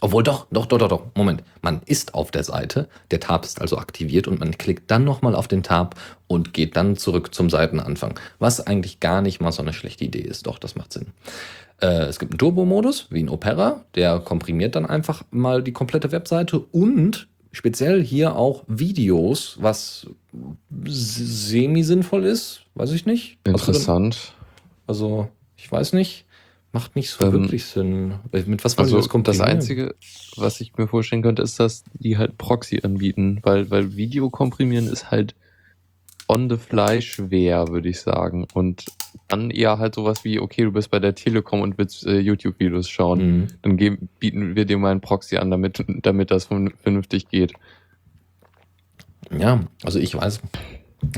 Obwohl 0.00 0.24
doch, 0.24 0.46
doch, 0.50 0.66
doch, 0.66 0.78
doch, 0.78 0.88
doch. 0.88 1.02
Moment. 1.14 1.44
Man 1.60 1.80
ist 1.86 2.14
auf 2.14 2.32
der 2.32 2.42
Seite, 2.42 2.88
der 3.12 3.20
Tab 3.20 3.44
ist 3.44 3.60
also 3.60 3.78
aktiviert 3.78 4.26
und 4.26 4.40
man 4.40 4.58
klickt 4.58 4.90
dann 4.90 5.04
nochmal 5.04 5.36
auf 5.36 5.46
den 5.46 5.62
Tab 5.62 5.94
und 6.26 6.52
geht 6.52 6.74
dann 6.74 6.96
zurück 6.96 7.32
zum 7.32 7.48
Seitenanfang. 7.50 8.18
Was 8.40 8.66
eigentlich 8.66 8.98
gar 8.98 9.22
nicht 9.22 9.40
mal 9.40 9.52
so 9.52 9.62
eine 9.62 9.72
schlechte 9.72 10.04
Idee 10.04 10.22
ist. 10.22 10.48
Doch, 10.48 10.58
das 10.58 10.74
macht 10.74 10.92
Sinn. 10.92 11.12
Äh, 11.80 12.04
es 12.04 12.18
gibt 12.18 12.32
einen 12.32 12.38
Turbo-Modus, 12.38 13.08
wie 13.10 13.22
ein 13.22 13.28
Opera, 13.28 13.84
der 13.94 14.20
komprimiert 14.20 14.76
dann 14.76 14.86
einfach 14.86 15.24
mal 15.30 15.62
die 15.62 15.72
komplette 15.72 16.12
Webseite 16.12 16.58
und 16.58 17.28
speziell 17.52 18.02
hier 18.02 18.36
auch 18.36 18.64
Videos, 18.66 19.56
was 19.60 20.06
semi-sinnvoll 20.84 22.24
ist, 22.24 22.62
weiß 22.74 22.92
ich 22.92 23.06
nicht. 23.06 23.38
Interessant. 23.44 24.34
Also, 24.86 25.28
ich 25.56 25.70
weiß 25.70 25.92
nicht. 25.92 26.26
Macht 26.74 26.96
nicht 26.96 27.10
so 27.10 27.26
ähm, 27.26 27.32
wirklich 27.32 27.66
Sinn. 27.66 28.14
Mit 28.32 28.64
was 28.64 28.78
also 28.78 28.96
das 28.96 29.10
kommt 29.10 29.28
das 29.28 29.40
Einzige, 29.40 29.94
was 30.36 30.58
ich 30.62 30.74
mir 30.78 30.88
vorstellen 30.88 31.20
könnte, 31.20 31.42
ist, 31.42 31.60
dass 31.60 31.84
die 31.92 32.16
halt 32.16 32.38
Proxy 32.38 32.80
anbieten, 32.82 33.40
weil, 33.42 33.70
weil 33.70 33.94
Video 33.94 34.30
komprimieren 34.30 34.88
ist 34.88 35.10
halt 35.10 35.34
on 36.32 36.48
the 36.48 36.56
fly 36.56 37.02
schwer, 37.02 37.68
würde 37.68 37.90
ich 37.90 38.00
sagen. 38.00 38.46
Und 38.54 38.86
dann 39.28 39.50
eher 39.50 39.78
halt 39.78 39.94
sowas 39.94 40.24
wie, 40.24 40.40
okay, 40.40 40.64
du 40.64 40.72
bist 40.72 40.90
bei 40.90 40.98
der 40.98 41.14
Telekom 41.14 41.60
und 41.60 41.78
willst 41.78 42.06
äh, 42.06 42.18
YouTube-Videos 42.18 42.88
schauen. 42.88 43.18
Mhm. 43.18 43.46
Dann 43.62 43.76
geben, 43.76 44.08
bieten 44.18 44.56
wir 44.56 44.64
dir 44.64 44.78
mal 44.78 44.90
einen 44.90 45.00
Proxy 45.00 45.36
an, 45.36 45.50
damit, 45.50 45.84
damit 46.02 46.30
das 46.30 46.46
vernünftig 46.46 47.28
geht. 47.28 47.52
Ja, 49.30 49.60
also 49.84 49.98
ich 49.98 50.14
weiß, 50.14 50.40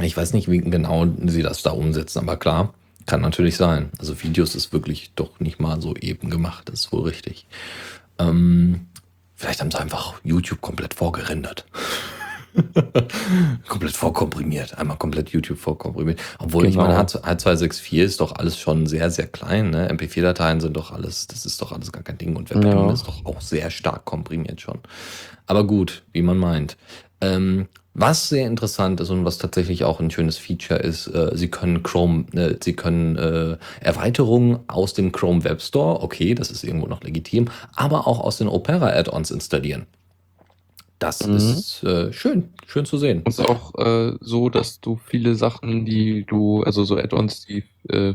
ich 0.02 0.16
weiß 0.16 0.32
nicht, 0.32 0.50
wie 0.50 0.58
genau 0.58 1.06
sie 1.26 1.42
das 1.42 1.62
da 1.62 1.70
umsetzen, 1.70 2.20
aber 2.20 2.36
klar, 2.36 2.74
kann 3.06 3.20
natürlich 3.20 3.56
sein. 3.56 3.90
Also 3.98 4.22
Videos 4.22 4.54
ist 4.54 4.72
wirklich 4.72 5.12
doch 5.14 5.40
nicht 5.40 5.60
mal 5.60 5.80
so 5.80 5.94
eben 5.96 6.30
gemacht, 6.30 6.68
das 6.68 6.80
ist 6.80 6.92
wohl 6.92 7.02
richtig. 7.02 7.46
Ähm, 8.18 8.86
vielleicht 9.34 9.60
haben 9.60 9.70
sie 9.70 9.80
einfach 9.80 10.14
YouTube 10.24 10.60
komplett 10.60 10.94
vorgerendert. 10.94 11.66
komplett 13.68 13.96
vorkomprimiert. 13.96 14.78
Einmal 14.78 14.96
komplett 14.96 15.30
YouTube 15.30 15.58
vorkomprimiert. 15.58 16.20
Obwohl, 16.38 16.62
genau. 16.64 16.70
ich 16.70 16.88
meine, 16.88 17.00
H264 17.00 18.02
ist 18.02 18.20
doch 18.20 18.36
alles 18.36 18.58
schon 18.58 18.86
sehr, 18.86 19.10
sehr 19.10 19.26
klein. 19.26 19.70
Ne? 19.70 19.90
MP4-Dateien 19.90 20.60
sind 20.60 20.76
doch 20.76 20.92
alles, 20.92 21.26
das 21.26 21.46
ist 21.46 21.60
doch 21.60 21.72
alles 21.72 21.92
gar 21.92 22.02
kein 22.02 22.18
Ding. 22.18 22.36
Und 22.36 22.50
WebM 22.50 22.66
ja. 22.66 22.92
ist 22.92 23.06
doch 23.06 23.24
auch 23.24 23.40
sehr 23.40 23.70
stark 23.70 24.04
komprimiert 24.04 24.60
schon. 24.60 24.78
Aber 25.46 25.66
gut, 25.66 26.04
wie 26.12 26.22
man 26.22 26.38
meint. 26.38 26.76
Ähm, 27.20 27.68
was 27.96 28.28
sehr 28.28 28.46
interessant 28.48 29.00
ist 29.00 29.10
und 29.10 29.24
was 29.24 29.38
tatsächlich 29.38 29.84
auch 29.84 30.00
ein 30.00 30.10
schönes 30.10 30.36
Feature 30.36 30.80
ist, 30.80 31.06
äh, 31.06 31.30
Sie 31.34 31.48
können 31.48 31.84
Chrome, 31.84 32.26
äh, 32.32 32.56
Sie 32.60 32.74
können 32.74 33.16
äh, 33.16 33.56
Erweiterungen 33.80 34.60
aus 34.66 34.94
dem 34.94 35.12
Chrome 35.12 35.44
Web 35.44 35.62
Store, 35.62 36.02
okay, 36.02 36.34
das 36.34 36.50
ist 36.50 36.64
irgendwo 36.64 36.88
noch 36.88 37.02
legitim, 37.02 37.46
aber 37.74 38.08
auch 38.08 38.18
aus 38.18 38.38
den 38.38 38.48
Opera 38.48 38.88
Add-ons 38.88 39.30
installieren. 39.30 39.86
Das 41.04 41.26
mhm. 41.26 41.36
ist 41.36 41.82
äh, 41.84 42.12
schön, 42.12 42.48
schön 42.66 42.86
zu 42.86 42.96
sehen. 42.96 43.18
Und 43.18 43.28
es 43.28 43.38
ist 43.38 43.46
auch 43.46 43.74
äh, 43.78 44.16
so, 44.20 44.48
dass 44.48 44.80
du 44.80 44.96
viele 44.96 45.34
Sachen, 45.34 45.84
die 45.84 46.24
du, 46.24 46.62
also 46.62 46.84
so 46.84 46.96
Add-ons, 46.96 47.44
die 47.44 47.64
äh, 47.88 48.14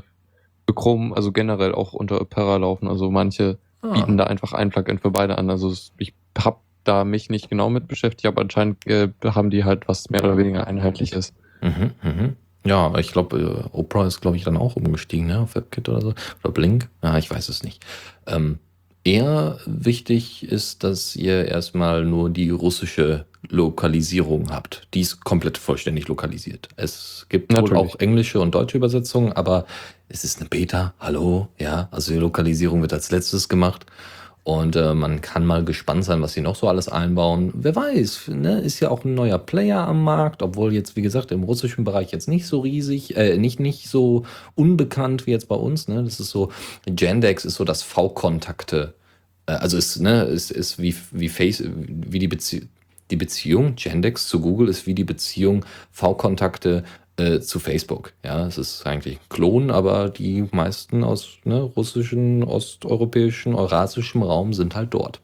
für 0.68 0.74
Chrome, 0.74 1.16
also 1.16 1.32
generell 1.32 1.74
auch 1.74 1.94
unter 1.94 2.20
Opera 2.20 2.58
laufen, 2.58 2.88
also 2.88 3.12
manche 3.12 3.60
ah. 3.82 3.94
bieten 3.94 4.18
da 4.18 4.24
einfach 4.24 4.54
ein 4.54 4.72
Plugin 4.72 4.98
für 4.98 5.12
beide 5.12 5.38
an. 5.38 5.50
Also 5.50 5.72
ich 5.98 6.14
habe 6.38 6.58
da 6.84 7.04
mich 7.04 7.30
nicht 7.30 7.50
genau 7.50 7.70
mit 7.70 7.88
beschäftigt, 7.88 8.26
aber 8.26 8.42
anscheinend 8.42 8.88
äh, 8.88 9.10
haben 9.24 9.52
die 9.52 9.64
halt 9.64 9.88
was 9.88 10.10
mehr 10.10 10.24
oder 10.24 10.38
weniger 10.38 10.66
einheitliches. 10.66 11.34
Mhm, 11.62 11.92
mhm. 12.02 12.36
Ja, 12.66 12.94
ich 12.98 13.12
glaube, 13.12 13.40
äh, 13.40 13.78
Opera 13.78 14.06
ist, 14.06 14.22
glaube 14.22 14.38
ich, 14.38 14.44
dann 14.44 14.58
auch 14.58 14.76
umgestiegen, 14.76 15.28
ne, 15.28 15.40
auf 15.40 15.56
WebKit 15.56 15.90
oder 15.90 16.02
so. 16.02 16.14
Oder 16.44 16.54
Blink. 16.54 16.90
Ja, 17.04 17.18
ich 17.18 17.30
weiß 17.30 17.50
es 17.50 17.64
nicht. 17.64 17.86
Ähm, 18.28 18.60
eher 19.04 19.58
wichtig 19.66 20.44
ist, 20.44 20.84
dass 20.84 21.16
ihr 21.16 21.46
erstmal 21.46 22.06
nur 22.06 22.30
die 22.30 22.50
russische 22.50 23.26
Lokalisierung 23.48 24.52
habt. 24.52 24.88
Die 24.94 25.02
ist 25.02 25.24
komplett 25.24 25.58
vollständig 25.58 26.08
lokalisiert. 26.08 26.68
Es 26.76 27.26
gibt 27.30 27.52
Natürlich. 27.52 27.72
wohl 27.72 27.78
auch 27.78 28.00
englische 28.00 28.40
und 28.40 28.54
deutsche 28.54 28.78
Übersetzungen, 28.78 29.32
aber 29.34 29.66
es 30.10 30.24
ist 30.24 30.40
eine 30.40 30.50
Beta. 30.50 30.94
Hallo, 31.00 31.48
ja. 31.58 31.88
Also 31.92 32.12
die 32.12 32.20
Lokalisierung 32.20 32.82
wird 32.82 32.94
als 32.94 33.12
letztes 33.12 33.48
gemacht. 33.48 33.86
Und 34.50 34.76
äh, 34.76 34.96
man 34.96 35.22
kann 35.22 35.46
mal 35.46 35.64
gespannt 35.64 36.04
sein, 36.06 36.24
was 36.24 36.34
sie 36.34 36.42
noch 36.42 36.56
so 36.56 36.68
alles 36.68 36.90
einbauen. 36.90 37.52
Wer 37.54 37.76
weiß, 37.76 38.30
ne? 38.30 38.60
ist 38.62 38.80
ja 38.80 38.90
auch 38.90 39.06
ein 39.06 39.14
neuer 39.14 39.38
Player 39.38 39.88
am 39.88 40.04
Markt, 40.04 40.42
obwohl 40.42 40.74
jetzt, 40.74 40.96
wie 40.96 41.04
gesagt, 41.04 41.32
im 41.32 41.44
russischen 41.44 41.84
Bereich 41.84 42.12
jetzt 42.12 42.28
nicht 42.28 42.48
so 42.48 42.62
riesig, 42.62 43.16
äh, 43.16 43.38
nicht, 43.38 43.60
nicht 43.60 43.88
so 43.88 44.24
unbekannt 44.56 45.28
wie 45.28 45.32
jetzt 45.32 45.50
bei 45.50 45.56
uns. 45.56 45.88
Ne? 45.88 46.04
Das 46.04 46.20
ist 46.20 46.32
so, 46.32 46.52
Gendex 46.88 47.46
ist 47.46 47.58
so 47.58 47.64
das 47.64 47.84
V-Kontakte. 47.84 48.96
Äh, 49.46 49.52
also 49.52 49.78
ist, 49.78 50.00
ne, 50.00 50.24
ist, 50.24 50.50
ist 50.50 50.82
wie, 50.82 50.96
wie 51.12 51.30
Face, 51.30 51.64
wie 51.66 52.18
die 52.18 52.28
Beziehung. 52.28 52.70
Die 53.12 53.18
Beziehung 53.18 53.76
Gendex 53.76 54.28
zu 54.28 54.40
Google 54.40 54.68
ist 54.68 54.88
wie 54.88 54.96
die 54.96 55.04
Beziehung 55.04 55.64
V-Kontakte 55.92 56.84
äh, 57.20 57.42
zu 57.42 57.60
Facebook. 57.60 58.14
Ja, 58.24 58.48
es 58.48 58.58
ist 58.58 58.86
eigentlich 58.86 59.18
ein 59.18 59.30
Klon, 59.30 59.72
aber 59.72 60.10
die 60.10 60.48
meisten 60.52 61.04
aus 61.04 61.38
ne, 61.44 61.62
russischen, 61.62 62.44
osteuropäischen, 62.44 63.56
eurasischem 63.56 64.24
Raum 64.24 64.54
sind 64.54 64.76
halt 64.76 64.94
dort. 64.94 65.22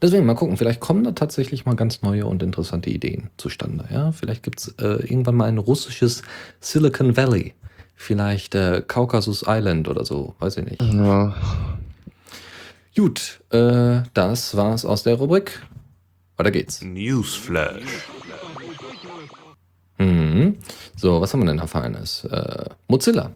Deswegen 0.00 0.26
mal 0.26 0.34
gucken, 0.34 0.56
vielleicht 0.56 0.80
kommen 0.80 1.04
da 1.04 1.12
tatsächlich 1.12 1.64
mal 1.64 1.74
ganz 1.74 2.02
neue 2.02 2.26
und 2.26 2.42
interessante 2.42 2.90
Ideen 2.90 3.30
zustande. 3.36 3.86
Ja, 3.90 4.12
vielleicht 4.12 4.42
gibt 4.42 4.60
es 4.60 4.68
äh, 4.78 5.02
irgendwann 5.02 5.34
mal 5.34 5.48
ein 5.48 5.58
russisches 5.58 6.22
Silicon 6.60 7.16
Valley. 7.16 7.54
Vielleicht 7.96 8.54
äh, 8.54 8.82
Caucasus 8.86 9.44
Island 9.46 9.88
oder 9.88 10.04
so, 10.04 10.34
weiß 10.38 10.58
ich 10.58 10.64
nicht. 10.66 10.82
Ja. 10.82 11.34
Gut, 12.94 13.40
äh, 13.50 14.02
das 14.14 14.56
war's 14.56 14.84
aus 14.84 15.02
der 15.02 15.14
Rubrik. 15.14 15.62
Weiter 16.36 16.50
geht's. 16.50 16.82
Newsflash. 16.82 17.82
Mhm. 19.98 20.56
So, 20.96 21.20
was 21.20 21.32
haben 21.32 21.40
wir 21.40 21.46
denn 21.46 21.66
Feines? 21.66 22.24
Äh, 22.24 22.66
Mozilla. 22.88 23.32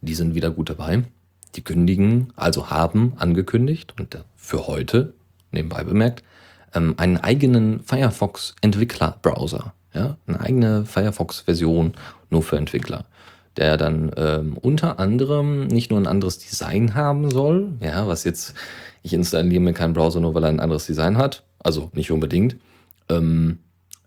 Die 0.00 0.14
sind 0.14 0.34
wieder 0.34 0.50
gut 0.50 0.70
dabei. 0.70 1.04
Die 1.56 1.62
kündigen, 1.62 2.32
also 2.36 2.70
haben 2.70 3.14
angekündigt 3.16 3.94
und 3.98 4.24
für 4.36 4.66
heute, 4.66 5.14
nebenbei 5.50 5.84
bemerkt, 5.84 6.22
ähm, 6.74 6.94
einen 6.96 7.16
eigenen 7.16 7.80
Firefox-Entwickler-Browser. 7.80 9.74
Ja? 9.92 10.16
Eine 10.26 10.40
eigene 10.40 10.84
Firefox-Version 10.84 11.94
nur 12.30 12.42
für 12.42 12.56
Entwickler. 12.56 13.04
Der 13.56 13.76
dann 13.76 14.12
ähm, 14.16 14.56
unter 14.60 15.00
anderem 15.00 15.66
nicht 15.66 15.90
nur 15.90 16.00
ein 16.00 16.06
anderes 16.06 16.38
Design 16.38 16.94
haben 16.94 17.30
soll, 17.30 17.72
ja, 17.80 18.06
was 18.06 18.22
jetzt, 18.22 18.54
ich 19.02 19.12
installiere 19.12 19.60
mir 19.60 19.72
keinen 19.72 19.92
Browser 19.92 20.20
nur, 20.20 20.34
weil 20.34 20.44
er 20.44 20.50
ein 20.50 20.60
anderes 20.60 20.86
Design 20.86 21.18
hat, 21.18 21.42
also 21.58 21.90
nicht 21.92 22.12
unbedingt, 22.12 22.56
ähm, 23.08 23.58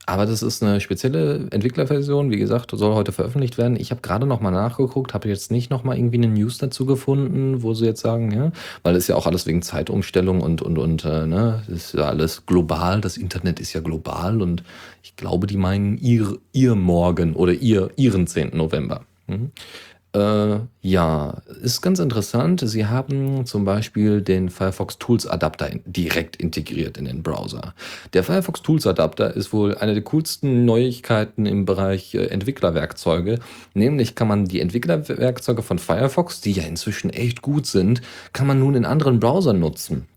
Aber 0.05 0.25
das 0.25 0.43
ist 0.43 0.61
eine 0.61 0.81
spezielle 0.81 1.47
Entwicklerversion. 1.51 2.29
Wie 2.29 2.37
gesagt, 2.37 2.71
soll 2.71 2.93
heute 2.93 3.13
veröffentlicht 3.13 3.57
werden. 3.57 3.79
Ich 3.79 3.91
habe 3.91 4.01
gerade 4.01 4.25
noch 4.25 4.41
mal 4.41 4.51
nachgeguckt, 4.51 5.13
habe 5.13 5.29
jetzt 5.29 5.49
nicht 5.49 5.69
noch 5.69 5.83
mal 5.83 5.97
irgendwie 5.97 6.17
eine 6.17 6.27
News 6.27 6.57
dazu 6.57 6.85
gefunden, 6.85 7.63
wo 7.63 7.73
sie 7.73 7.85
jetzt 7.85 8.01
sagen, 8.01 8.31
ja, 8.31 8.51
weil 8.83 8.95
es 8.95 9.07
ja 9.07 9.15
auch 9.15 9.27
alles 9.27 9.45
wegen 9.45 9.61
Zeitumstellung 9.61 10.41
und 10.41 10.61
und 10.61 10.77
und 10.77 11.05
äh, 11.05 11.25
ne, 11.25 11.63
ist 11.67 11.93
ja 11.93 12.03
alles 12.03 12.45
global. 12.45 12.99
Das 12.99 13.15
Internet 13.15 13.61
ist 13.61 13.71
ja 13.73 13.79
global 13.79 14.41
und 14.41 14.63
ich 15.03 15.15
glaube, 15.15 15.47
die 15.47 15.57
meinen 15.57 15.97
ihr 15.97 16.37
ihr 16.51 16.75
morgen 16.75 17.33
oder 17.35 17.53
ihr 17.53 17.89
ihren 17.95 18.27
10. 18.27 18.57
November. 18.57 19.05
Mhm. 19.27 19.51
Äh, 20.15 20.59
ja, 20.81 21.41
ist 21.61 21.81
ganz 21.81 21.97
interessant. 21.97 22.61
Sie 22.63 22.85
haben 22.85 23.47
zum 23.47 23.65
Beispiel 23.65 24.21
den 24.21 24.49
Firefox 24.49 24.99
Tools 24.99 25.25
Adapter 25.25 25.71
in, 25.71 25.81
direkt 25.85 26.35
integriert 26.35 26.97
in 26.97 27.05
den 27.05 27.23
Browser. 27.23 27.73
Der 28.13 28.23
Firefox 28.23 28.61
Tools 28.61 28.85
Adapter 28.85 29.35
ist 29.35 29.53
wohl 29.53 29.75
eine 29.75 29.93
der 29.95 30.03
coolsten 30.03 30.65
Neuigkeiten 30.65 31.47
im 31.47 31.65
Bereich 31.65 32.13
äh, 32.13 32.27
Entwicklerwerkzeuge. 32.27 33.39
Nämlich 33.73 34.13
kann 34.13 34.27
man 34.27 34.45
die 34.45 34.61
Entwicklerwerkzeuge 34.61 35.63
von 35.63 35.79
Firefox, 35.79 36.41
die 36.41 36.51
ja 36.51 36.63
inzwischen 36.63 37.09
echt 37.09 37.41
gut 37.41 37.65
sind, 37.65 38.01
kann 38.33 38.45
man 38.45 38.59
nun 38.59 38.75
in 38.75 38.85
anderen 38.85 39.19
Browsern 39.19 39.59
nutzen. 39.59 40.07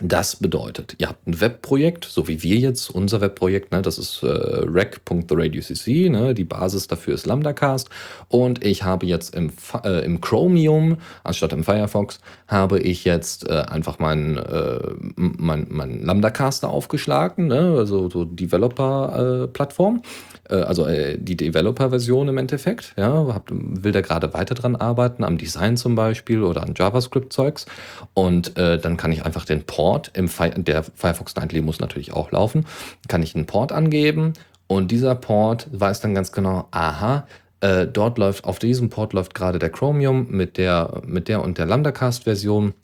Das 0.00 0.36
bedeutet, 0.36 0.94
ihr 0.98 1.08
habt 1.08 1.26
ein 1.26 1.40
Webprojekt, 1.40 2.04
so 2.04 2.28
wie 2.28 2.42
wir 2.42 2.56
jetzt, 2.56 2.88
unser 2.90 3.20
Webprojekt, 3.20 3.72
ne, 3.72 3.82
das 3.82 3.98
ist 3.98 4.22
äh, 4.22 4.28
rec.theradiocc, 4.28 6.10
ne, 6.10 6.34
die 6.34 6.44
Basis 6.44 6.86
dafür 6.86 7.14
ist 7.14 7.26
LambdaCast 7.26 7.90
und 8.28 8.64
ich 8.64 8.84
habe 8.84 9.06
jetzt 9.06 9.34
im, 9.34 9.50
äh, 9.84 10.04
im 10.04 10.20
Chromium, 10.20 10.98
anstatt 11.24 11.52
im 11.52 11.64
Firefox, 11.64 12.20
habe 12.46 12.78
ich 12.78 13.04
jetzt 13.04 13.48
äh, 13.48 13.54
einfach 13.54 13.98
meinen 13.98 14.36
äh, 14.36 14.78
mein, 15.16 15.66
mein 15.68 16.04
LambdaCaster 16.04 16.68
aufgeschlagen, 16.68 17.48
ne, 17.48 17.74
also 17.76 18.08
so 18.08 18.24
Developer-Plattform, 18.24 20.02
äh, 20.48 20.54
also 20.56 20.86
äh, 20.86 21.18
die 21.18 21.36
Developer-Version 21.36 22.28
im 22.28 22.38
Endeffekt, 22.38 22.94
ja, 22.96 23.42
will 23.50 23.92
da 23.92 24.00
gerade 24.00 24.32
weiter 24.32 24.54
dran 24.54 24.76
arbeiten, 24.76 25.24
am 25.24 25.38
Design 25.38 25.76
zum 25.76 25.94
Beispiel 25.94 26.42
oder 26.42 26.62
an 26.62 26.74
JavaScript-Zeugs. 26.76 27.66
Und 28.14 28.56
äh, 28.56 28.78
dann 28.78 28.96
kann 28.96 29.12
ich 29.12 29.24
einfach 29.24 29.44
den 29.44 29.64
Port 29.64 29.87
Port, 29.88 30.10
im 30.12 30.28
Fi 30.28 30.50
der 30.50 30.82
Firefox 30.82 31.34
Nightly 31.34 31.62
muss 31.62 31.80
natürlich 31.80 32.12
auch 32.12 32.30
laufen, 32.30 32.66
kann 33.08 33.22
ich 33.22 33.34
einen 33.34 33.46
Port 33.46 33.72
angeben 33.72 34.34
und 34.66 34.90
dieser 34.90 35.14
Port 35.14 35.66
weiß 35.72 36.02
dann 36.02 36.14
ganz 36.14 36.30
genau, 36.30 36.68
aha, 36.72 37.26
äh, 37.60 37.86
dort 37.86 38.18
läuft, 38.18 38.44
auf 38.44 38.58
diesem 38.58 38.90
Port 38.90 39.14
läuft 39.14 39.34
gerade 39.34 39.58
der 39.58 39.70
Chromium 39.70 40.26
mit 40.28 40.58
der, 40.58 41.00
mit 41.06 41.28
der 41.28 41.42
und 41.42 41.56
der 41.56 41.64
Lambdacast-Version. 41.64 42.74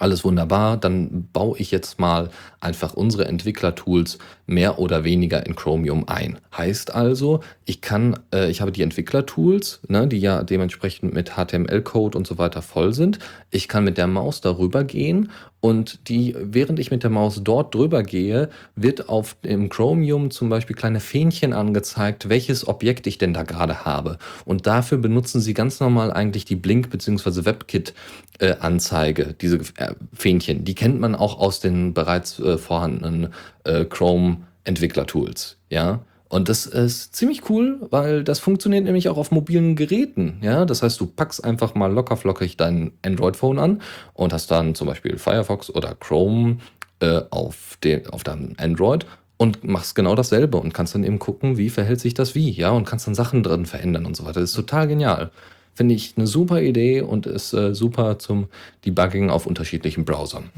Alles 0.00 0.24
wunderbar, 0.24 0.76
dann 0.76 1.28
baue 1.32 1.56
ich 1.56 1.70
jetzt 1.70 2.00
mal 2.00 2.30
einfach 2.60 2.94
unsere 2.94 3.26
Entwicklertools 3.26 4.18
mehr 4.44 4.80
oder 4.80 5.04
weniger 5.04 5.46
in 5.46 5.54
Chromium 5.54 6.08
ein. 6.08 6.38
Heißt 6.56 6.92
also, 6.92 7.40
ich 7.64 7.80
kann, 7.80 8.18
äh, 8.34 8.50
ich 8.50 8.60
habe 8.60 8.72
die 8.72 8.82
Entwicklertools, 8.82 9.82
ne, 9.86 10.08
die 10.08 10.18
ja 10.18 10.42
dementsprechend 10.42 11.14
mit 11.14 11.36
HTML-Code 11.36 12.18
und 12.18 12.26
so 12.26 12.38
weiter 12.38 12.60
voll 12.60 12.92
sind. 12.92 13.20
Ich 13.52 13.68
kann 13.68 13.84
mit 13.84 13.96
der 13.96 14.08
Maus 14.08 14.40
darüber 14.40 14.82
gehen 14.82 15.30
und 15.64 16.10
die, 16.10 16.36
während 16.38 16.78
ich 16.78 16.90
mit 16.90 17.04
der 17.04 17.10
Maus 17.10 17.40
dort 17.42 17.74
drüber 17.74 18.02
gehe, 18.02 18.50
wird 18.76 19.08
auf 19.08 19.34
dem 19.44 19.70
Chromium 19.70 20.30
zum 20.30 20.50
Beispiel 20.50 20.76
kleine 20.76 21.00
Fähnchen 21.00 21.54
angezeigt, 21.54 22.28
welches 22.28 22.68
Objekt 22.68 23.06
ich 23.06 23.16
denn 23.16 23.32
da 23.32 23.44
gerade 23.44 23.86
habe. 23.86 24.18
Und 24.44 24.66
dafür 24.66 24.98
benutzen 24.98 25.40
sie 25.40 25.54
ganz 25.54 25.80
normal 25.80 26.12
eigentlich 26.12 26.44
die 26.44 26.56
Blink- 26.56 26.90
bzw. 26.90 27.46
WebKit-Anzeige, 27.46 29.34
diese 29.40 29.60
äh, 29.78 29.94
Fähnchen. 30.12 30.66
Die 30.66 30.74
kennt 30.74 31.00
man 31.00 31.14
auch 31.14 31.38
aus 31.38 31.60
den 31.60 31.94
bereits 31.94 32.38
äh, 32.40 32.58
vorhandenen 32.58 33.32
äh, 33.64 33.86
Chrome-Entwicklertools. 33.86 35.56
Ja. 35.70 36.00
Und 36.28 36.48
das 36.48 36.66
ist 36.66 37.14
ziemlich 37.14 37.48
cool, 37.48 37.86
weil 37.90 38.24
das 38.24 38.40
funktioniert 38.40 38.84
nämlich 38.84 39.08
auch 39.08 39.18
auf 39.18 39.30
mobilen 39.30 39.76
Geräten. 39.76 40.38
Ja, 40.42 40.64
das 40.64 40.82
heißt, 40.82 41.00
du 41.00 41.06
packst 41.06 41.44
einfach 41.44 41.74
mal 41.74 41.92
lockerflockig 41.92 42.56
dein 42.56 42.92
Android-Phone 43.02 43.58
an 43.58 43.82
und 44.14 44.32
hast 44.32 44.50
dann 44.50 44.74
zum 44.74 44.88
Beispiel 44.88 45.18
Firefox 45.18 45.70
oder 45.70 45.94
Chrome 45.94 46.58
äh, 47.00 47.20
auf, 47.30 47.76
den, 47.84 48.08
auf 48.08 48.24
deinem 48.24 48.54
Android 48.58 49.06
und 49.36 49.64
machst 49.64 49.94
genau 49.94 50.14
dasselbe 50.14 50.58
und 50.58 50.72
kannst 50.72 50.94
dann 50.94 51.04
eben 51.04 51.18
gucken, 51.18 51.58
wie 51.58 51.70
verhält 51.70 52.00
sich 52.00 52.14
das 52.14 52.34
wie, 52.34 52.50
ja, 52.50 52.70
und 52.70 52.84
kannst 52.86 53.06
dann 53.06 53.14
Sachen 53.14 53.42
drin 53.42 53.66
verändern 53.66 54.06
und 54.06 54.16
so 54.16 54.24
weiter. 54.24 54.40
Das 54.40 54.50
ist 54.50 54.56
total 54.56 54.88
genial. 54.88 55.30
Finde 55.74 55.94
ich 55.94 56.14
eine 56.16 56.26
super 56.26 56.62
Idee 56.62 57.00
und 57.00 57.26
ist 57.26 57.52
äh, 57.52 57.74
super 57.74 58.18
zum 58.18 58.48
Debugging 58.84 59.30
auf 59.30 59.46
unterschiedlichen 59.46 60.04
Browsern. 60.04 60.50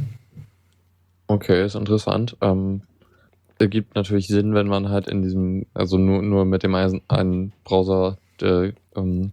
Okay, 1.27 1.65
ist 1.65 1.75
interessant. 1.75 2.37
Ähm, 2.41 2.83
ergibt 3.59 3.95
natürlich 3.95 4.29
Sinn, 4.29 4.55
wenn 4.55 4.69
man 4.69 4.89
halt 4.89 5.09
in 5.09 5.23
diesem, 5.23 5.67
also 5.75 5.99
nur, 5.99 6.23
nur 6.23 6.45
mit 6.45 6.63
dem 6.63 6.75
einen 6.75 7.53
Browser, 7.65 8.19
der, 8.41 8.73
ähm, 8.95 9.33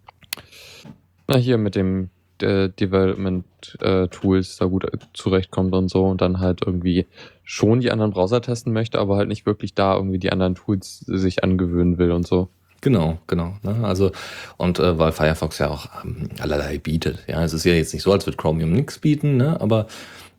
na 1.27 1.35
hier 1.37 1.57
mit 1.57 1.75
dem 1.75 2.09
der 2.39 2.67
Development 2.67 3.45
äh, 3.81 4.07
Tools 4.07 4.57
da 4.57 4.65
gut 4.65 4.85
zurechtkommt 5.13 5.73
und 5.73 5.89
so 5.89 6.05
und 6.05 6.21
dann 6.21 6.39
halt 6.39 6.61
irgendwie 6.65 7.05
schon 7.43 7.79
die 7.79 7.91
anderen 7.91 8.11
Browser 8.11 8.41
testen 8.41 8.73
möchte, 8.73 8.99
aber 8.99 9.17
halt 9.17 9.27
nicht 9.27 9.45
wirklich 9.45 9.73
da 9.73 9.95
irgendwie 9.95 10.19
die 10.19 10.31
anderen 10.31 10.55
Tools 10.55 10.99
sich 10.99 11.43
angewöhnen 11.43 11.97
will 11.97 12.11
und 12.11 12.27
so. 12.27 12.49
Genau, 12.81 13.17
genau. 13.27 13.53
Ne? 13.61 13.77
Also, 13.83 14.11
und 14.57 14.79
äh, 14.79 14.99
weil 14.99 15.13
Firefox 15.13 15.57
ja 15.59 15.69
auch 15.69 15.87
ähm, 16.03 16.27
allerlei 16.39 16.79
bietet. 16.79 17.19
Ja, 17.27 17.41
es 17.43 17.53
ist 17.53 17.63
ja 17.63 17.73
jetzt 17.73 17.93
nicht 17.93 18.03
so, 18.03 18.11
als 18.11 18.25
würde 18.25 18.35
Chromium 18.35 18.73
nichts 18.73 18.99
bieten, 18.99 19.37
ne? 19.37 19.59
aber 19.61 19.87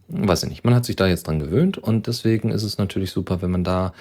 weiß 0.08 0.44
ich 0.44 0.48
nicht, 0.48 0.64
man 0.64 0.74
hat 0.74 0.84
sich 0.84 0.96
da 0.96 1.06
jetzt 1.06 1.26
dran 1.26 1.38
gewöhnt 1.38 1.78
und 1.78 2.06
deswegen 2.06 2.50
ist 2.50 2.62
es 2.62 2.78
natürlich 2.78 3.10
super, 3.10 3.42
wenn 3.42 3.50
man 3.50 3.64
da 3.64 3.92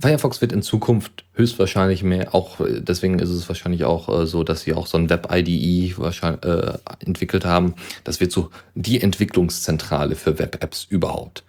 Firefox 0.00 0.40
wird 0.40 0.52
in 0.52 0.62
Zukunft 0.62 1.24
höchstwahrscheinlich 1.32 2.04
mehr, 2.04 2.32
auch 2.32 2.58
deswegen 2.60 3.18
ist 3.18 3.30
es 3.30 3.48
wahrscheinlich 3.48 3.84
auch 3.84 4.08
äh, 4.08 4.26
so, 4.26 4.44
dass 4.44 4.60
sie 4.60 4.74
auch 4.74 4.86
so 4.86 4.96
ein 4.96 5.10
Web-IDE 5.10 5.92
äh, 5.92 6.78
entwickelt 7.04 7.44
haben. 7.44 7.74
Das 8.04 8.20
wird 8.20 8.30
so 8.30 8.50
die 8.76 9.00
Entwicklungszentrale 9.00 10.14
für 10.14 10.38
Web-Apps 10.38 10.86
überhaupt. 10.88 11.42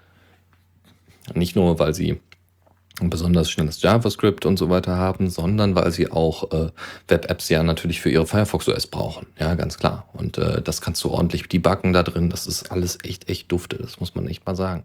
Nicht 1.36 1.56
nur, 1.56 1.78
weil 1.78 1.94
sie 1.94 2.20
besonders 3.04 3.50
schnelles 3.50 3.82
JavaScript 3.82 4.46
und 4.46 4.60
so 4.60 4.70
weiter 4.70 4.98
haben, 4.98 5.30
sondern 5.30 5.76
weil 5.76 5.92
sie 5.92 6.12
auch 6.12 6.52
äh, 6.52 6.72
Web-Apps 7.08 7.50
ja 7.50 7.64
natürlich 7.64 8.02
für 8.02 8.10
ihre 8.10 8.26
Firefox 8.26 8.68
OS 8.68 8.88
brauchen. 8.88 9.28
Ja, 9.40 9.56
ganz 9.56 9.78
klar. 9.78 10.10
Und 10.14 10.38
äh, 10.38 10.62
das 10.62 10.82
kannst 10.82 11.04
du 11.04 11.12
ordentlich 11.12 11.48
debuggen 11.48 11.94
da 11.94 12.04
drin. 12.04 12.30
Das 12.30 12.48
ist 12.48 12.72
alles 12.72 12.98
echt, 13.04 13.30
echt 13.30 13.52
dufte. 13.52 13.78
Das 13.78 14.00
muss 14.00 14.16
man 14.16 14.28
echt 14.28 14.46
mal 14.46 14.56
sagen. 14.56 14.84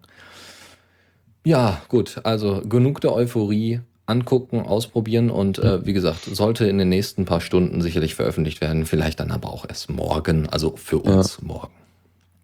Ja, 1.45 1.83
gut. 1.89 2.21
Also 2.23 2.63
genug 2.63 3.01
der 3.01 3.13
Euphorie. 3.13 3.81
Angucken, 4.07 4.61
ausprobieren 4.61 5.31
und 5.31 5.59
äh, 5.59 5.87
wie 5.87 5.95
gesagt, 5.95 6.25
sollte 6.25 6.67
in 6.67 6.77
den 6.77 6.91
nächsten 6.91 7.25
paar 7.25 7.41
Stunden 7.41 7.81
sicherlich 7.81 8.15
veröffentlicht 8.15 8.61
werden. 8.61 8.85
Vielleicht 8.85 9.19
dann 9.19 9.31
aber 9.31 9.49
auch 9.49 9.67
erst 9.67 9.89
morgen. 9.89 10.47
Also 10.47 10.77
für 10.77 10.99
uns 10.99 11.39
ja. 11.41 11.47
morgen. 11.47 11.73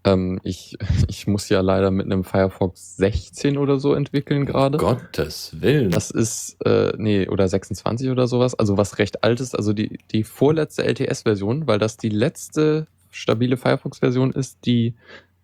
Ähm, 0.04 0.40
ich, 0.42 0.76
ich 1.08 1.26
muss 1.26 1.48
ja 1.48 1.60
leider 1.60 1.90
mit 1.90 2.06
einem 2.06 2.24
Firefox 2.24 2.96
16 2.96 3.58
oder 3.58 3.78
so 3.78 3.94
entwickeln 3.94 4.46
gerade. 4.46 4.78
Gottes 4.78 5.60
Willen. 5.60 5.90
Das 5.90 6.10
ist, 6.10 6.56
äh, 6.64 6.92
nee, 6.96 7.28
oder 7.28 7.48
26 7.48 8.10
oder 8.10 8.26
sowas. 8.26 8.54
Also 8.54 8.76
was 8.76 8.98
recht 8.98 9.24
alt 9.24 9.40
ist. 9.40 9.54
Also 9.54 9.72
die, 9.72 9.98
die 10.12 10.24
vorletzte 10.24 10.84
LTS-Version, 10.84 11.66
weil 11.66 11.78
das 11.78 11.96
die 11.96 12.08
letzte 12.08 12.86
stabile 13.10 13.56
Firefox-Version 13.56 14.32
ist, 14.32 14.58
die 14.64 14.94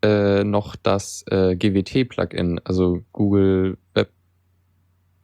äh, 0.02 0.44
noch 0.44 0.76
das 0.76 1.24
äh, 1.30 1.56
GWT-Plugin, 1.56 2.60
also 2.64 3.02
Google 3.12 3.76
Web 3.94 4.10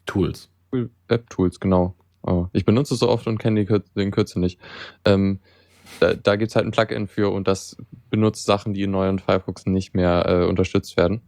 Tools. 0.06 0.48
Google 0.70 0.90
Web 1.08 1.30
Tools, 1.30 1.60
genau. 1.60 1.94
Oh, 2.24 2.46
ich 2.52 2.64
benutze 2.64 2.94
es 2.94 3.00
so 3.00 3.08
oft 3.08 3.26
und 3.26 3.38
kenne 3.38 3.64
den 3.96 4.10
Kürzel 4.10 4.40
nicht. 4.40 4.58
Ähm, 5.04 5.40
da, 6.00 6.14
da 6.14 6.36
gibt 6.36 6.50
es 6.50 6.56
halt 6.56 6.66
ein 6.66 6.72
Plugin 6.72 7.06
für 7.06 7.30
und 7.30 7.48
das 7.48 7.76
benutzt 8.10 8.44
Sachen, 8.44 8.74
die 8.74 8.82
in 8.82 8.90
neuen 8.90 9.18
Firefox 9.18 9.66
nicht 9.66 9.94
mehr 9.94 10.26
äh, 10.28 10.44
unterstützt 10.46 10.96
werden. 10.96 11.22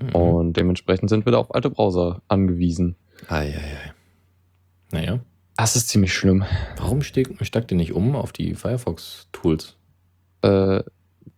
Mhm. 0.00 0.14
Und 0.14 0.56
dementsprechend 0.56 1.10
sind 1.10 1.24
wir 1.24 1.32
da 1.32 1.38
auf 1.38 1.54
alte 1.54 1.70
Browser 1.70 2.22
angewiesen. 2.28 2.96
Eieiei. 3.28 3.92
Naja. 4.92 5.20
Das 5.56 5.74
ist 5.74 5.88
ziemlich 5.88 6.12
schlimm. 6.12 6.44
Warum 6.76 7.02
steigt, 7.02 7.70
ihr 7.70 7.76
nicht 7.76 7.92
um 7.92 8.14
auf 8.14 8.32
die 8.32 8.54
Firefox-Tools? 8.54 9.76
Äh, 10.42 10.82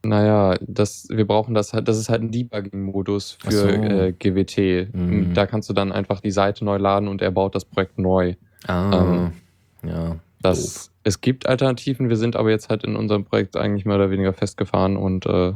naja, 0.04 0.56
das, 0.60 1.06
wir 1.08 1.26
brauchen 1.26 1.54
das 1.54 1.72
halt, 1.72 1.86
das 1.88 1.98
ist 1.98 2.08
halt 2.08 2.22
ein 2.22 2.32
Debugging-Modus 2.32 3.38
für 3.40 3.52
so. 3.52 3.68
äh, 3.68 4.12
GWT. 4.12 4.92
Mhm. 4.92 5.34
Da 5.34 5.46
kannst 5.46 5.68
du 5.68 5.72
dann 5.72 5.92
einfach 5.92 6.20
die 6.20 6.30
Seite 6.30 6.64
neu 6.64 6.78
laden 6.78 7.08
und 7.08 7.22
er 7.22 7.30
baut 7.30 7.54
das 7.54 7.64
Projekt 7.64 7.98
neu. 7.98 8.34
Ah, 8.66 9.00
ähm, 9.00 9.32
ja. 9.88 10.16
Das, 10.40 10.90
es 11.08 11.20
gibt 11.20 11.48
Alternativen, 11.48 12.08
wir 12.08 12.16
sind 12.16 12.36
aber 12.36 12.50
jetzt 12.50 12.68
halt 12.68 12.84
in 12.84 12.94
unserem 12.94 13.24
Projekt 13.24 13.56
eigentlich 13.56 13.84
mehr 13.84 13.96
oder 13.96 14.10
weniger 14.10 14.32
festgefahren 14.32 14.96
und 14.96 15.26
äh, 15.26 15.54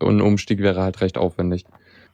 ein 0.00 0.20
Umstieg 0.20 0.58
wäre 0.58 0.82
halt 0.82 1.00
recht 1.00 1.16
aufwendig. 1.16 1.64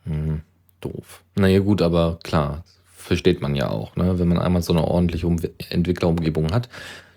Hm, 0.05 0.43
doof. 0.81 1.25
Naja, 1.35 1.61
gut, 1.61 1.81
aber 1.83 2.19
klar, 2.23 2.63
versteht 2.95 3.41
man 3.41 3.55
ja 3.55 3.71
auch. 3.71 3.97
Ne? 3.97 4.19
Wenn 4.19 4.29
man 4.29 4.39
einmal 4.39 4.63
so 4.63 4.73
eine 4.73 4.85
ordentliche 4.85 5.27
um 5.27 5.39
Entwicklerumgebung 5.71 6.53
hat, 6.53 6.69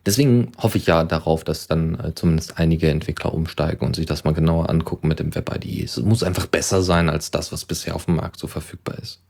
deswegen 0.06 0.54
hoffe 0.58 0.78
ich 0.78 0.88
ja 0.88 1.04
darauf, 1.04 1.44
dass 1.44 1.68
dann 1.68 2.00
äh, 2.00 2.16
zumindest 2.16 2.58
einige 2.58 2.90
Entwickler 2.90 3.34
umsteigen 3.34 3.86
und 3.86 3.98
sich 3.98 4.06
das 4.06 4.24
mal 4.24 4.34
genauer 4.34 4.70
angucken 4.70 5.10
mit 5.10 5.20
dem 5.20 5.36
Web-ID. 5.36 5.84
Es 5.84 5.98
muss 5.98 6.24
einfach 6.24 6.48
besser 6.48 6.82
sein 6.82 7.10
als 7.10 7.30
das, 7.30 7.52
was 7.52 7.66
bisher 7.66 7.94
auf 7.94 8.06
dem 8.06 8.16
Markt 8.16 8.40
so 8.40 8.48
verfügbar 8.48 8.98
ist. 9.00 9.22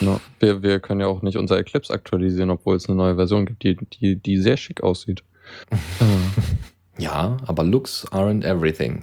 Ja, 0.00 0.20
wir, 0.40 0.62
wir 0.62 0.80
können 0.80 1.00
ja 1.00 1.06
auch 1.06 1.22
nicht 1.22 1.36
unser 1.36 1.58
Eclipse 1.58 1.92
aktualisieren, 1.92 2.50
obwohl 2.50 2.74
es 2.74 2.88
eine 2.88 2.96
neue 2.96 3.14
Version 3.14 3.46
gibt, 3.46 3.62
die, 3.62 3.76
die, 3.76 4.16
die 4.16 4.38
sehr 4.38 4.56
schick 4.56 4.82
aussieht. 4.82 5.22
Ja, 6.98 7.36
aber 7.46 7.62
Looks 7.62 8.06
aren't 8.10 8.44
everything. 8.44 9.02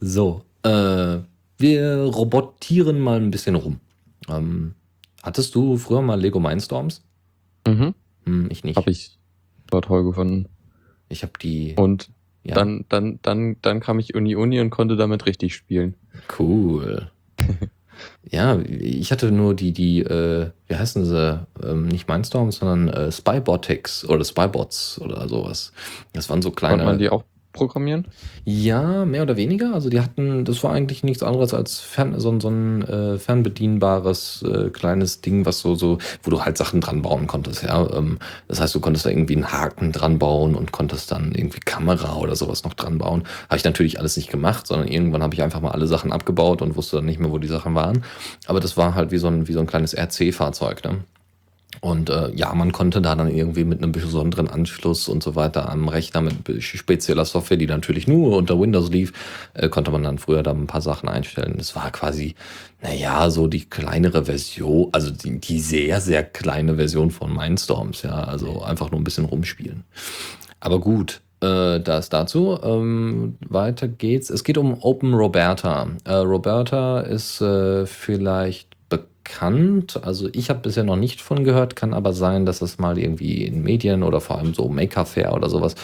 so, 0.00 0.42
äh, 0.62 1.18
wir 1.58 1.96
robotieren 2.04 3.00
mal 3.00 3.20
ein 3.20 3.30
bisschen 3.30 3.54
rum. 3.56 3.80
Ähm, 4.28 4.74
hattest 5.22 5.54
du 5.54 5.76
früher 5.76 6.00
mal 6.00 6.18
Lego 6.18 6.40
Mindstorms? 6.40 7.02
Mhm. 7.66 7.94
Hm, 8.24 8.48
ich 8.50 8.64
nicht. 8.64 8.76
Habe 8.76 8.90
ich 8.90 9.18
dort 9.70 9.84
toll 9.86 10.04
gefunden. 10.04 10.48
Ich 11.08 11.22
habe 11.22 11.32
die. 11.40 11.74
Und 11.76 12.10
ja, 12.42 12.54
dann, 12.54 12.86
dann, 12.88 13.18
dann, 13.22 13.56
dann 13.60 13.80
kam 13.80 13.98
ich 13.98 14.14
Uni 14.14 14.34
Uni 14.34 14.60
und 14.60 14.70
konnte 14.70 14.96
damit 14.96 15.26
richtig 15.26 15.54
spielen. 15.54 15.94
cool. 16.38 17.10
ja, 18.30 18.58
ich 18.58 19.12
hatte 19.12 19.30
nur 19.30 19.54
die, 19.54 19.72
die, 19.72 20.00
äh, 20.00 20.50
wie 20.66 20.74
heißen 20.74 21.04
sie? 21.04 21.46
Ähm, 21.62 21.88
nicht 21.88 22.08
Mindstorms, 22.08 22.56
sondern 22.56 22.88
äh, 22.88 23.12
Spybotics 23.12 24.04
oder 24.06 24.24
Spybots 24.24 25.00
oder 25.00 25.28
sowas. 25.28 25.72
Das 26.12 26.28
waren 26.30 26.42
so 26.42 26.50
kleine. 26.50 26.76
Konnte 26.76 26.86
man 26.86 26.98
die 26.98 27.08
auch 27.10 27.24
programmieren? 27.54 28.06
Ja, 28.44 29.06
mehr 29.06 29.22
oder 29.22 29.36
weniger. 29.38 29.72
Also 29.72 29.88
die 29.88 30.00
hatten, 30.00 30.44
das 30.44 30.62
war 30.62 30.72
eigentlich 30.72 31.02
nichts 31.02 31.22
anderes 31.22 31.54
als 31.54 31.78
fern, 31.80 32.20
so, 32.20 32.30
ein- 32.30 32.40
so 32.40 32.48
ein 32.50 32.82
äh, 32.82 33.18
fernbedienbares 33.18 34.42
äh, 34.42 34.68
kleines 34.70 35.22
Ding, 35.22 35.46
was 35.46 35.60
so, 35.60 35.74
so, 35.74 35.96
wo 36.22 36.30
du 36.30 36.42
halt 36.44 36.58
Sachen 36.58 36.80
dran 36.82 37.00
bauen 37.00 37.26
konntest, 37.26 37.62
ja. 37.62 37.88
Ähm, 37.96 38.18
das 38.48 38.60
heißt, 38.60 38.74
du 38.74 38.80
konntest 38.80 39.06
da 39.06 39.10
irgendwie 39.10 39.36
einen 39.36 39.50
Haken 39.52 39.92
dran 39.92 40.18
bauen 40.18 40.54
und 40.54 40.72
konntest 40.72 41.10
dann 41.10 41.32
irgendwie 41.34 41.60
Kamera 41.60 42.16
oder 42.16 42.36
sowas 42.36 42.64
noch 42.64 42.74
dran 42.74 42.98
bauen. 42.98 43.22
Habe 43.48 43.56
ich 43.56 43.64
natürlich 43.64 43.98
alles 43.98 44.16
nicht 44.18 44.30
gemacht, 44.30 44.66
sondern 44.66 44.88
irgendwann 44.88 45.22
habe 45.22 45.34
ich 45.34 45.42
einfach 45.42 45.60
mal 45.62 45.70
alle 45.72 45.86
Sachen 45.86 46.12
abgebaut 46.12 46.60
und 46.60 46.76
wusste 46.76 46.96
dann 46.96 47.06
nicht 47.06 47.20
mehr, 47.20 47.30
wo 47.30 47.38
die 47.38 47.48
Sachen 47.48 47.74
waren. 47.74 48.04
Aber 48.46 48.60
das 48.60 48.76
war 48.76 48.94
halt 48.94 49.10
wie 49.10 49.18
so 49.18 49.28
ein, 49.28 49.48
wie 49.48 49.52
so 49.52 49.60
ein 49.60 49.66
kleines 49.66 49.94
RC-Fahrzeug, 49.94 50.84
ne? 50.84 50.98
Und 51.80 52.10
äh, 52.10 52.30
ja, 52.34 52.54
man 52.54 52.72
konnte 52.72 53.00
da 53.00 53.14
dann 53.14 53.30
irgendwie 53.30 53.64
mit 53.64 53.82
einem 53.82 53.92
besonderen 53.92 54.48
Anschluss 54.48 55.08
und 55.08 55.22
so 55.22 55.34
weiter 55.34 55.68
am 55.68 55.88
Rechner 55.88 56.20
mit 56.20 56.62
spezieller 56.62 57.24
Software, 57.24 57.56
die 57.56 57.66
natürlich 57.66 58.06
nur 58.06 58.36
unter 58.36 58.58
Windows 58.60 58.90
lief, 58.90 59.12
äh, 59.54 59.68
konnte 59.68 59.90
man 59.90 60.02
dann 60.02 60.18
früher 60.18 60.42
da 60.42 60.52
ein 60.52 60.66
paar 60.66 60.80
Sachen 60.80 61.08
einstellen. 61.08 61.54
Das 61.58 61.76
war 61.76 61.90
quasi, 61.90 62.34
naja, 62.82 63.30
so 63.30 63.46
die 63.46 63.64
kleinere 63.64 64.24
Version, 64.26 64.88
also 64.92 65.10
die, 65.10 65.40
die 65.40 65.60
sehr, 65.60 66.00
sehr 66.00 66.22
kleine 66.22 66.76
Version 66.76 67.10
von 67.10 67.34
Mindstorms, 67.34 68.02
ja, 68.02 68.24
also 68.24 68.62
einfach 68.62 68.90
nur 68.90 69.00
ein 69.00 69.04
bisschen 69.04 69.24
rumspielen. 69.24 69.84
Aber 70.60 70.80
gut, 70.80 71.20
äh, 71.44 71.80
das 71.80 72.08
dazu. 72.08 72.58
Ähm, 72.62 73.36
weiter 73.46 73.88
geht's. 73.88 74.30
Es 74.30 74.44
geht 74.44 74.58
um 74.58 74.82
Open 74.82 75.14
Roberta. 75.14 75.88
Äh, 76.04 76.14
Roberta 76.14 77.00
ist 77.00 77.40
äh, 77.40 77.86
vielleicht 77.86 78.73
bekannt. 79.24 80.00
Also 80.04 80.28
ich 80.32 80.50
habe 80.50 80.60
bisher 80.60 80.84
noch 80.84 80.96
nicht 80.96 81.20
von 81.20 81.44
gehört, 81.44 81.74
kann 81.74 81.94
aber 81.94 82.12
sein, 82.12 82.46
dass 82.46 82.62
es 82.62 82.78
mal 82.78 82.98
irgendwie 82.98 83.44
in 83.44 83.62
Medien 83.62 84.02
oder 84.02 84.20
vor 84.20 84.38
allem 84.38 84.54
so 84.54 84.68
Maker 84.68 85.06
Fair 85.06 85.32
oder 85.32 85.48
sowas 85.48 85.74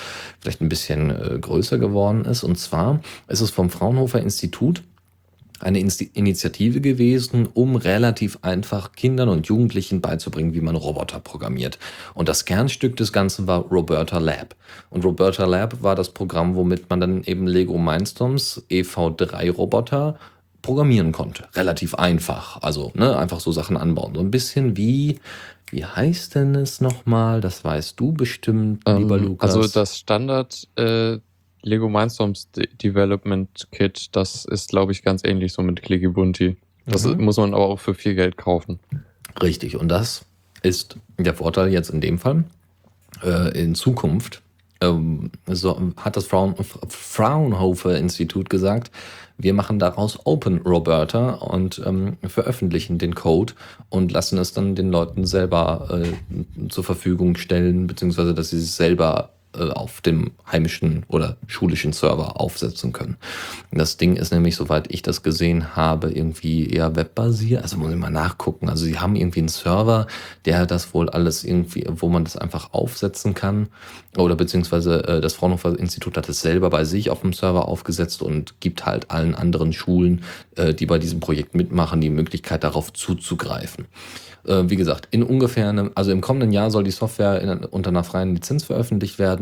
vielleicht 0.41 0.61
ein 0.61 0.69
bisschen 0.69 1.11
äh, 1.11 1.39
größer 1.41 1.79
geworden 1.79 2.25
ist. 2.25 2.45
Und 2.45 2.59
zwar 2.59 3.01
ist 3.29 3.41
es 3.41 3.51
vom 3.51 3.71
Fraunhofer 3.71 4.21
Institut 4.21 4.83
eine 5.59 5.79
Insti 5.79 6.11
Initiative 6.15 6.81
gewesen, 6.81 7.49
um 7.53 7.77
relativ 7.77 8.39
einfach 8.43 8.93
Kindern 8.93 9.29
und 9.29 9.47
Jugendlichen 9.47 10.01
beizubringen, 10.01 10.55
wie 10.55 10.63
man 10.63 10.75
Roboter 10.75 11.21
programmiert. 11.21 11.79
Und 12.15 12.29
das 12.29 12.47
Kernstück 12.47 12.97
des 12.97 13.13
Ganzen 13.13 13.47
war 13.47 13.61
Roberta 13.67 14.19
Lab. 14.19 14.55
Und 14.89 15.05
Roberta 15.05 15.45
Lab 15.45 15.83
war 15.83 15.97
das 15.97 16.11
Programm, 16.11 16.55
womit 16.55 16.89
man 16.89 17.01
dann 17.01 17.25
eben 17.25 17.47
Lego 17.47 17.77
Mindstorms 17.77 18.63
EV3-Roboter 18.71 20.19
programmieren 20.63 21.13
konnte. 21.13 21.49
Relativ 21.55 21.95
einfach. 21.95 22.63
Also 22.63 22.93
ne, 22.95 23.17
einfach 23.17 23.41
so 23.41 23.53
Sachen 23.53 23.77
anbauen. 23.77 24.15
So 24.15 24.21
ein 24.21 24.31
bisschen 24.31 24.77
wie, 24.77 25.19
wie 25.71 25.85
heißt 25.85 26.35
denn 26.35 26.55
es 26.55 26.81
nochmal? 26.81 27.41
Das 27.41 27.65
weißt 27.65 27.99
du 27.99 28.13
bestimmt, 28.13 28.83
lieber 28.87 29.17
Ähm, 29.17 29.25
Lukas. 29.25 29.55
Also 29.55 29.73
das 29.73 29.99
Standard 29.99 30.69
äh, 30.77 31.19
Lego 31.63 31.89
Mindstorms 31.89 32.51
De 32.53 32.67
Development 32.83 33.69
Kit, 33.73 34.09
das 34.13 34.45
ist, 34.45 34.71
glaube 34.71 34.93
ich, 34.93 35.03
ganz 35.03 35.23
ähnlich 35.25 35.53
so 35.53 35.63
mit 35.63 35.83
Clicky 35.83 36.09
Bunty. 36.09 36.57
Das 36.87 37.05
Mhm. 37.05 37.25
muss 37.25 37.37
man 37.37 37.55
aber 37.55 37.67
auch 37.67 37.79
für 37.79 37.95
viel 37.95 38.15
Geld 38.15 38.37
kaufen. 38.37 38.81
Richtig, 39.43 39.77
und 39.77 39.89
das 39.89 40.25
ist 40.63 40.97
der 41.19 41.35
Vorteil 41.35 41.69
jetzt 41.73 41.91
in 41.91 42.01
dem 42.01 42.19
Fall. 42.19 42.45
Äh, 43.23 43.61
in 43.61 43.75
Zukunft 43.75 44.43
ähm, 44.83 45.31
so 45.47 45.93
hat 45.99 46.17
das 46.17 46.27
Fraun 46.27 46.55
Fraunhofer 46.89 47.99
Institut 47.99 48.49
gesagt, 48.49 48.91
wir 49.43 49.55
machen 49.55 49.79
daraus 49.79 50.19
Open 50.25 50.59
Roberta 50.59 51.35
und 51.35 51.81
ähm, 51.85 52.17
veröffentlichen 52.27 52.99
den 52.99 53.15
Code 53.15 53.55
und 53.89 54.13
lassen 54.13 54.39
es 54.39 54.53
dann 54.53 54.75
den 54.75 54.91
Leuten 54.91 55.25
selber 55.25 56.03
äh, 56.03 56.69
zur 56.69 56.85
Verfügung 56.85 57.37
stellen, 57.37 57.87
beziehungsweise 57.87 58.35
dass 58.35 58.51
sie 58.51 58.59
es 58.59 58.77
selber 58.77 59.31
auf 59.53 60.01
dem 60.01 60.33
heimischen 60.51 61.05
oder 61.09 61.37
schulischen 61.47 61.93
Server 61.93 62.41
aufsetzen 62.41 62.93
können. 62.93 63.17
Das 63.73 63.97
Ding 63.97 64.17
ist 64.17 64.33
nämlich, 64.33 64.57
soweit 64.57 64.93
ich 64.93 65.03
das 65.03 65.23
gesehen 65.23 65.77
habe, 65.77 66.11
irgendwie 66.11 66.69
eher 66.69 66.97
webbasiert. 66.97 67.63
Also 67.63 67.77
muss 67.77 67.91
ich 67.91 67.97
mal 67.97 68.11
nachgucken. 68.11 68.69
Also 68.69 68.85
sie 68.85 68.99
haben 68.99 69.17
irgendwie 69.17 69.41
einen 69.41 69.49
Server, 69.49 70.07
der 70.45 70.67
das 70.67 70.95
wohl 70.95 71.11
alles 71.11 71.45
irgendwie, 71.45 71.87
wo 71.89 72.09
man 72.09 72.25
das 72.25 72.37
einfach 72.37 72.73
aufsetzen 72.73 73.35
kann. 73.35 73.69
Oder 74.17 74.37
beziehungsweise 74.37 75.05
äh, 75.07 75.21
das 75.21 75.35
Fraunhofer 75.35 75.79
Institut 75.79 76.17
hat 76.17 76.29
es 76.29 76.41
selber 76.41 76.71
bei 76.71 76.85
sich 76.85 77.11
auf 77.11 77.21
dem 77.21 77.33
Server 77.33 77.69
aufgesetzt 77.69 78.23
und 78.23 78.61
gibt 78.61 78.87
halt 78.87 79.11
allen 79.11 79.35
anderen 79.35 79.73
Schulen, 79.73 80.23
äh, 80.57 80.75
die 80.75 80.87
bei 80.87 80.99
diesem 80.99 81.21
Projekt 81.21 81.55
mitmachen, 81.55 82.01
die 82.01 82.11
Möglichkeit 82.11 82.65
darauf 82.65 82.93
zuzugreifen. 82.93 83.87
Äh, 84.47 84.65
wie 84.69 84.77
gesagt, 84.77 85.09
in 85.11 85.23
ungefähr 85.23 85.69
einem, 85.69 85.91
also 85.95 86.11
im 86.11 86.21
kommenden 86.21 86.53
Jahr 86.53 86.71
soll 86.71 86.85
die 86.85 86.91
Software 86.91 87.41
in, 87.41 87.65
unter 87.65 87.91
einer 87.91 88.05
freien 88.05 88.35
Lizenz 88.35 88.65
veröffentlicht 88.65 89.19
werden 89.19 89.40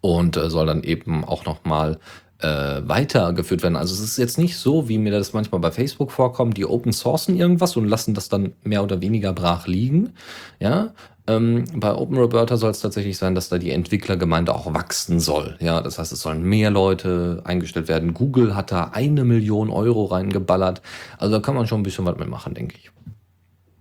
und 0.00 0.36
äh, 0.36 0.50
soll 0.50 0.66
dann 0.66 0.82
eben 0.82 1.24
auch 1.24 1.44
nochmal 1.44 1.98
äh, 2.40 2.82
weitergeführt 2.84 3.62
werden. 3.62 3.76
Also 3.76 3.94
es 3.94 4.00
ist 4.00 4.18
jetzt 4.18 4.38
nicht 4.38 4.56
so, 4.56 4.88
wie 4.88 4.98
mir 4.98 5.12
das 5.12 5.32
manchmal 5.32 5.60
bei 5.60 5.70
Facebook 5.70 6.12
vorkommt, 6.12 6.56
die 6.56 6.66
open 6.66 6.92
sourcen 6.92 7.36
irgendwas 7.36 7.76
und 7.76 7.88
lassen 7.88 8.14
das 8.14 8.28
dann 8.28 8.52
mehr 8.62 8.82
oder 8.82 9.00
weniger 9.00 9.32
brach 9.32 9.66
liegen. 9.66 10.12
Ja, 10.60 10.92
ähm, 11.26 11.64
bei 11.74 11.94
Open 11.94 12.18
Roberta 12.18 12.58
soll 12.58 12.70
es 12.70 12.80
tatsächlich 12.80 13.16
sein, 13.16 13.34
dass 13.34 13.48
da 13.48 13.56
die 13.56 13.70
Entwicklergemeinde 13.70 14.54
auch 14.54 14.74
wachsen 14.74 15.20
soll. 15.20 15.56
Ja, 15.60 15.80
das 15.80 15.98
heißt, 15.98 16.12
es 16.12 16.20
sollen 16.20 16.42
mehr 16.42 16.70
Leute 16.70 17.40
eingestellt 17.44 17.88
werden. 17.88 18.12
Google 18.12 18.54
hat 18.54 18.72
da 18.72 18.90
eine 18.92 19.24
Million 19.24 19.70
Euro 19.70 20.04
reingeballert. 20.04 20.82
Also 21.18 21.34
da 21.34 21.40
kann 21.40 21.54
man 21.54 21.66
schon 21.66 21.80
ein 21.80 21.84
bisschen 21.84 22.04
was 22.04 22.18
mitmachen, 22.18 22.52
denke 22.52 22.76
ich. 22.76 22.90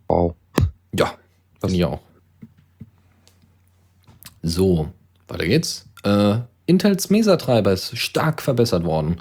Wow. 0.07 0.35
Ja, 0.97 1.15
finde 1.59 1.75
ich 1.75 1.83
auch. 1.83 1.99
So, 4.41 4.87
weiter 5.27 5.45
geht's. 5.45 5.89
Äh, 6.03 6.39
Intels 6.65 7.09
Mesa-Treiber 7.09 7.71
ist 7.73 7.97
stark 7.97 8.41
verbessert 8.41 8.85
worden. 8.85 9.17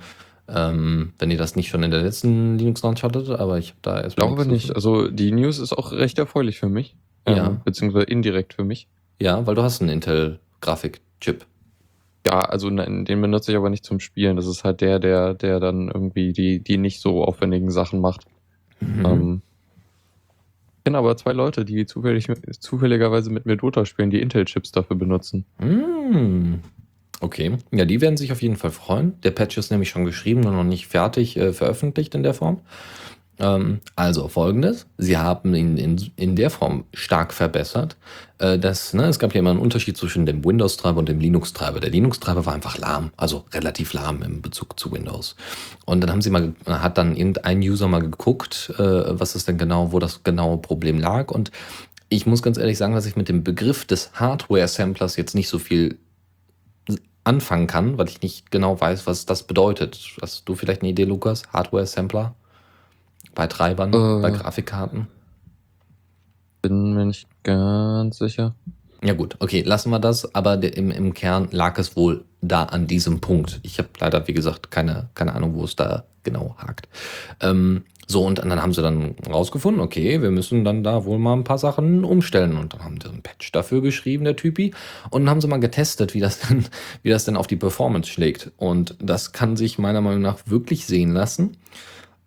Ähm, 0.48 1.12
wenn 1.18 1.30
ihr 1.30 1.38
das 1.38 1.56
nicht 1.56 1.68
schon 1.68 1.82
in 1.82 1.90
der 1.90 2.02
letzten 2.02 2.58
Linux-Launch 2.58 3.02
hattet, 3.02 3.30
aber 3.30 3.58
ich 3.58 3.70
habe 3.70 3.78
da 3.82 4.00
erst 4.00 4.10
Ich 4.10 4.16
glaube 4.16 4.44
nicht. 4.46 4.74
Also 4.74 5.08
die 5.08 5.32
News 5.32 5.58
ist 5.58 5.72
auch 5.72 5.92
recht 5.92 6.18
erfreulich 6.18 6.58
für 6.58 6.68
mich. 6.68 6.96
Ja. 7.26 7.48
Ähm, 7.48 7.60
beziehungsweise 7.64 8.06
indirekt 8.06 8.54
für 8.54 8.64
mich. 8.64 8.88
Ja, 9.20 9.46
weil 9.46 9.54
du 9.54 9.62
hast 9.62 9.80
einen 9.80 9.90
Intel-Grafik-Chip. 9.90 11.46
Ja, 12.26 12.40
also 12.40 12.70
nein, 12.70 13.04
den 13.04 13.20
benutze 13.20 13.52
ich 13.52 13.56
aber 13.56 13.70
nicht 13.70 13.84
zum 13.84 14.00
Spielen. 14.00 14.36
Das 14.36 14.46
ist 14.46 14.64
halt 14.64 14.80
der, 14.80 14.98
der, 14.98 15.34
der 15.34 15.60
dann 15.60 15.88
irgendwie 15.88 16.32
die, 16.32 16.60
die 16.60 16.78
nicht 16.78 17.00
so 17.00 17.24
aufwendigen 17.24 17.70
Sachen 17.70 18.00
macht. 18.00 18.24
Mhm. 18.80 19.06
Ähm, 19.06 19.42
ich 20.78 20.84
kenne 20.84 20.98
aber 20.98 21.16
zwei 21.16 21.32
Leute, 21.32 21.64
die 21.64 21.86
zufällig, 21.86 22.26
zufälligerweise 22.58 23.30
mit 23.30 23.46
mir 23.46 23.56
Dota 23.56 23.86
spielen, 23.86 24.10
die 24.10 24.20
Intel-Chips 24.20 24.72
dafür 24.72 24.96
benutzen. 24.96 25.46
Mm. 25.60 26.54
Okay, 27.22 27.56
ja, 27.70 27.84
die 27.84 28.00
werden 28.00 28.16
sich 28.16 28.32
auf 28.32 28.42
jeden 28.42 28.56
Fall 28.56 28.72
freuen. 28.72 29.20
Der 29.22 29.30
Patch 29.30 29.56
ist 29.56 29.70
nämlich 29.70 29.90
schon 29.90 30.04
geschrieben 30.04 30.44
und 30.44 30.56
noch 30.56 30.64
nicht 30.64 30.88
fertig 30.88 31.36
äh, 31.36 31.52
veröffentlicht 31.52 32.16
in 32.16 32.24
der 32.24 32.34
Form. 32.34 32.62
Ähm, 33.38 33.80
also 33.94 34.26
folgendes, 34.26 34.86
sie 34.98 35.16
haben 35.16 35.54
ihn 35.54 35.76
in, 35.76 36.10
in 36.16 36.34
der 36.34 36.50
Form 36.50 36.82
stark 36.92 37.32
verbessert. 37.32 37.96
Äh, 38.38 38.58
das, 38.58 38.92
ne, 38.92 39.04
es 39.04 39.20
gab 39.20 39.34
ja 39.34 39.38
immer 39.38 39.50
einen 39.50 39.60
Unterschied 39.60 39.96
zwischen 39.96 40.26
dem 40.26 40.44
Windows-Treiber 40.44 40.98
und 40.98 41.08
dem 41.08 41.20
Linux-Treiber. 41.20 41.78
Der 41.78 41.90
Linux-Treiber 41.90 42.44
war 42.44 42.54
einfach 42.54 42.76
lahm, 42.76 43.12
also 43.16 43.44
relativ 43.54 43.92
lahm 43.92 44.20
im 44.22 44.42
Bezug 44.42 44.80
zu 44.80 44.90
Windows. 44.90 45.36
Und 45.86 46.00
dann 46.00 46.10
haben 46.10 46.22
sie 46.22 46.30
mal, 46.30 46.56
hat 46.66 46.98
dann 46.98 47.14
irgendein 47.14 47.60
User 47.60 47.86
mal 47.86 48.02
geguckt, 48.02 48.74
äh, 48.78 48.82
was 48.82 49.36
ist 49.36 49.46
denn 49.46 49.58
genau, 49.58 49.92
wo 49.92 50.00
das 50.00 50.24
genaue 50.24 50.58
Problem 50.58 50.98
lag. 50.98 51.30
Und 51.30 51.52
ich 52.08 52.26
muss 52.26 52.42
ganz 52.42 52.58
ehrlich 52.58 52.78
sagen, 52.78 52.94
dass 52.94 53.06
ich 53.06 53.14
mit 53.14 53.28
dem 53.28 53.44
Begriff 53.44 53.84
des 53.84 54.10
Hardware-Samplers 54.14 55.14
jetzt 55.14 55.36
nicht 55.36 55.48
so 55.48 55.60
viel 55.60 55.98
anfangen 57.24 57.66
kann, 57.66 57.98
weil 57.98 58.08
ich 58.08 58.22
nicht 58.22 58.50
genau 58.50 58.80
weiß, 58.80 59.06
was 59.06 59.26
das 59.26 59.44
bedeutet. 59.44 59.98
Hast 60.20 60.48
du 60.48 60.54
vielleicht 60.54 60.82
eine 60.82 60.90
Idee, 60.90 61.04
Lukas? 61.04 61.42
Hardware-Sampler? 61.52 62.34
Bei 63.34 63.46
Treibern, 63.46 63.92
Äh. 63.92 64.20
bei 64.22 64.30
Grafikkarten? 64.30 65.06
Bin 66.62 66.94
mir 66.94 67.06
nicht 67.06 67.26
ganz 67.42 68.18
sicher. 68.18 68.54
Ja 69.04 69.14
gut, 69.14 69.36
okay, 69.40 69.62
lassen 69.62 69.90
wir 69.90 69.98
das, 69.98 70.32
aber 70.34 70.62
im, 70.62 70.92
im 70.92 71.12
Kern 71.12 71.48
lag 71.50 71.76
es 71.78 71.96
wohl 71.96 72.24
da 72.40 72.64
an 72.64 72.86
diesem 72.86 73.20
Punkt. 73.20 73.58
Ich 73.64 73.78
habe 73.78 73.88
leider, 73.98 74.28
wie 74.28 74.32
gesagt, 74.32 74.70
keine, 74.70 75.08
keine 75.14 75.34
Ahnung, 75.34 75.54
wo 75.54 75.64
es 75.64 75.74
da 75.74 76.04
genau 76.22 76.54
hakt. 76.58 76.88
Ähm, 77.40 77.84
so, 78.06 78.24
und 78.26 78.38
dann 78.38 78.60
haben 78.60 78.74
sie 78.74 78.82
dann 78.82 79.14
rausgefunden, 79.26 79.80
okay, 79.80 80.20
wir 80.22 80.30
müssen 80.30 80.64
dann 80.64 80.82
da 80.82 81.04
wohl 81.04 81.18
mal 81.18 81.34
ein 81.34 81.44
paar 81.44 81.58
Sachen 81.58 82.04
umstellen. 82.04 82.56
Und 82.56 82.74
dann 82.74 82.84
haben 82.84 83.00
sie 83.00 83.08
einen 83.08 83.22
Patch 83.22 83.52
dafür 83.52 83.80
geschrieben, 83.80 84.24
der 84.24 84.36
Typi. 84.36 84.72
Und 85.10 85.22
dann 85.22 85.30
haben 85.30 85.40
sie 85.40 85.48
mal 85.48 85.60
getestet, 85.60 86.14
wie 86.14 86.20
das 86.20 86.40
denn, 86.48 86.66
wie 87.02 87.10
das 87.10 87.24
denn 87.24 87.36
auf 87.36 87.46
die 87.46 87.56
Performance 87.56 88.10
schlägt. 88.10 88.50
Und 88.56 88.96
das 89.00 89.32
kann 89.32 89.56
sich 89.56 89.78
meiner 89.78 90.00
Meinung 90.00 90.22
nach 90.22 90.38
wirklich 90.46 90.86
sehen 90.86 91.12
lassen. 91.12 91.56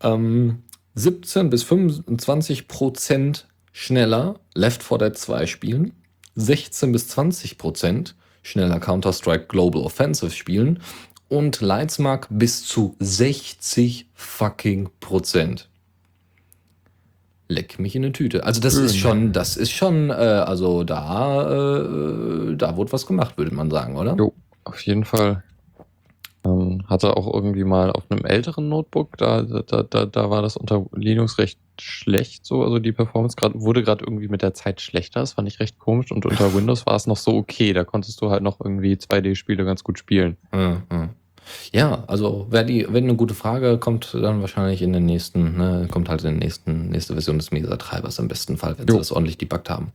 Ähm, 0.01 0.63
17 0.95 1.49
bis 1.49 1.63
25 1.63 2.67
Prozent 2.67 3.47
schneller 3.71 4.39
Left 4.53 4.81
4 4.81 4.97
Dead 4.97 5.17
2 5.17 5.45
spielen. 5.45 5.93
16 6.35 6.91
bis 6.91 7.09
20 7.09 7.57
Prozent 7.57 8.15
schneller 8.41 8.79
Counter-Strike 8.79 9.47
Global 9.47 9.81
Offensive 9.81 10.31
spielen 10.31 10.79
und 11.29 11.61
Leitzmark 11.61 12.27
bis 12.29 12.65
zu 12.65 12.95
60 12.99 14.07
fucking 14.13 14.89
Prozent. 14.99 15.69
Leck 17.47 17.77
mich 17.79 17.95
in 17.95 18.03
eine 18.03 18.11
Tüte. 18.11 18.43
Also 18.43 18.59
das 18.59 18.75
ist 18.75 18.97
schon, 18.97 19.31
das 19.31 19.55
ist 19.55 19.71
schon, 19.71 20.09
äh, 20.09 20.13
also 20.13 20.83
da, 20.83 21.43
äh, 21.43 22.55
da 22.55 22.75
wurde 22.75 22.91
was 22.91 23.05
gemacht, 23.05 23.37
würde 23.37 23.53
man 23.53 23.69
sagen, 23.69 23.97
oder? 23.97 24.15
Jo, 24.15 24.33
auf 24.63 24.81
jeden 24.81 25.05
Fall. 25.05 25.43
Ähm, 26.45 26.83
hatte 26.87 27.17
auch 27.17 27.33
irgendwie 27.33 27.63
mal 27.63 27.91
auf 27.91 28.03
einem 28.09 28.23
älteren 28.23 28.69
Notebook, 28.69 29.17
da, 29.17 29.41
da, 29.41 29.83
da, 29.83 30.05
da 30.05 30.29
war 30.29 30.41
das 30.41 30.55
unter 30.57 30.85
Linux 30.93 31.39
recht 31.39 31.59
schlecht, 31.81 32.45
so, 32.45 32.63
also 32.63 32.79
die 32.79 32.91
Performance 32.91 33.35
grad, 33.35 33.53
wurde 33.55 33.83
gerade 33.83 34.05
irgendwie 34.05 34.27
mit 34.27 34.41
der 34.41 34.53
Zeit 34.53 34.79
schlechter, 34.79 35.21
das 35.21 35.33
fand 35.33 35.47
ich 35.47 35.59
recht 35.59 35.79
komisch 35.79 36.11
und 36.11 36.25
unter 36.25 36.53
Windows 36.55 36.85
war 36.85 36.95
es 36.95 37.07
noch 37.07 37.17
so 37.17 37.35
okay, 37.35 37.73
da 37.73 37.83
konntest 37.83 38.21
du 38.21 38.29
halt 38.29 38.43
noch 38.43 38.61
irgendwie 38.61 38.93
2D-Spiele 38.93 39.65
ganz 39.65 39.83
gut 39.83 39.97
spielen. 39.97 40.37
Mhm. 40.53 41.09
Ja, 41.71 42.03
also 42.07 42.47
wer 42.49 42.63
die, 42.63 42.87
wenn 42.89 43.03
eine 43.03 43.15
gute 43.15 43.33
Frage 43.33 43.77
kommt, 43.77 44.13
dann 44.13 44.41
wahrscheinlich 44.41 44.81
in 44.81 44.93
den 44.93 45.05
nächsten, 45.05 45.57
ne, 45.57 45.87
kommt 45.91 46.09
halt 46.09 46.23
in 46.23 46.31
den 46.31 46.39
nächsten, 46.39 46.89
nächste 46.89 47.13
Version 47.13 47.37
des 47.37 47.51
Mesa-Treibers 47.51 48.19
im 48.19 48.27
besten 48.27 48.57
Fall, 48.57 48.77
wenn 48.77 48.87
jo. 48.87 48.93
sie 48.93 48.99
das 48.99 49.11
ordentlich 49.11 49.37
debuggt 49.37 49.69
haben. 49.69 49.91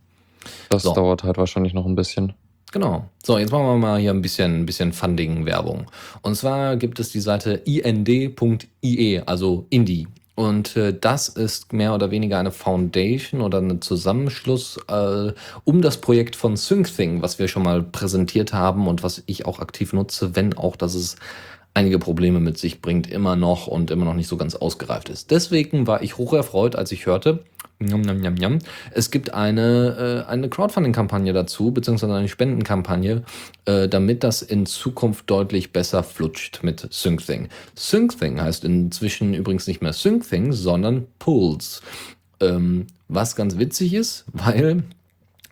Das 0.68 0.82
so. 0.82 0.94
dauert 0.94 1.24
halt 1.24 1.38
wahrscheinlich 1.38 1.74
noch 1.74 1.86
ein 1.86 1.96
bisschen. 1.96 2.34
Genau. 2.72 3.08
So, 3.24 3.38
jetzt 3.38 3.50
machen 3.50 3.66
wir 3.66 3.76
mal 3.76 3.98
hier 4.00 4.12
ein 4.12 4.22
bisschen, 4.22 4.64
bisschen 4.64 4.92
Funding-Werbung. 4.92 5.86
Und 6.22 6.36
zwar 6.36 6.76
gibt 6.76 7.00
es 7.00 7.10
die 7.10 7.20
Seite 7.20 7.54
ind.ie, 7.64 9.22
also 9.26 9.66
Indie. 9.70 10.06
Und 10.36 10.76
äh, 10.76 10.96
das 10.98 11.28
ist 11.28 11.72
mehr 11.72 11.94
oder 11.94 12.10
weniger 12.10 12.38
eine 12.38 12.52
Foundation 12.52 13.42
oder 13.42 13.58
ein 13.58 13.82
Zusammenschluss 13.82 14.78
äh, 14.88 15.32
um 15.64 15.82
das 15.82 15.98
Projekt 16.00 16.36
von 16.36 16.56
SyncThing, 16.56 17.20
was 17.20 17.38
wir 17.38 17.48
schon 17.48 17.64
mal 17.64 17.82
präsentiert 17.82 18.52
haben 18.52 18.86
und 18.86 19.02
was 19.02 19.22
ich 19.26 19.44
auch 19.44 19.58
aktiv 19.58 19.92
nutze, 19.92 20.36
wenn 20.36 20.56
auch, 20.56 20.76
dass 20.76 20.94
es 20.94 21.16
einige 21.74 21.98
Probleme 21.98 22.40
mit 22.40 22.56
sich 22.56 22.80
bringt, 22.80 23.10
immer 23.10 23.36
noch 23.36 23.66
und 23.66 23.90
immer 23.90 24.04
noch 24.04 24.14
nicht 24.14 24.28
so 24.28 24.36
ganz 24.36 24.54
ausgereift 24.54 25.08
ist. 25.08 25.30
Deswegen 25.30 25.86
war 25.86 26.02
ich 26.02 26.16
hocherfreut, 26.16 26.74
als 26.74 26.90
ich 26.92 27.06
hörte, 27.06 27.44
Njam, 27.82 28.02
njam, 28.02 28.18
njam, 28.18 28.34
njam. 28.34 28.58
Es 28.90 29.10
gibt 29.10 29.32
eine, 29.32 30.24
äh, 30.26 30.30
eine 30.30 30.50
Crowdfunding-Kampagne 30.50 31.32
dazu, 31.32 31.70
beziehungsweise 31.70 32.14
eine 32.14 32.28
Spendenkampagne, 32.28 33.22
äh, 33.64 33.88
damit 33.88 34.22
das 34.22 34.42
in 34.42 34.66
Zukunft 34.66 35.30
deutlich 35.30 35.72
besser 35.72 36.02
flutscht 36.02 36.62
mit 36.62 36.86
SyncThing. 36.90 37.48
SyncThing 37.74 38.38
heißt 38.38 38.64
inzwischen 38.64 39.32
übrigens 39.32 39.66
nicht 39.66 39.80
mehr 39.80 39.94
SyncThing, 39.94 40.52
sondern 40.52 41.06
Pulse. 41.18 41.80
Ähm, 42.40 42.86
was 43.08 43.34
ganz 43.34 43.56
witzig 43.56 43.94
ist, 43.94 44.26
weil 44.32 44.82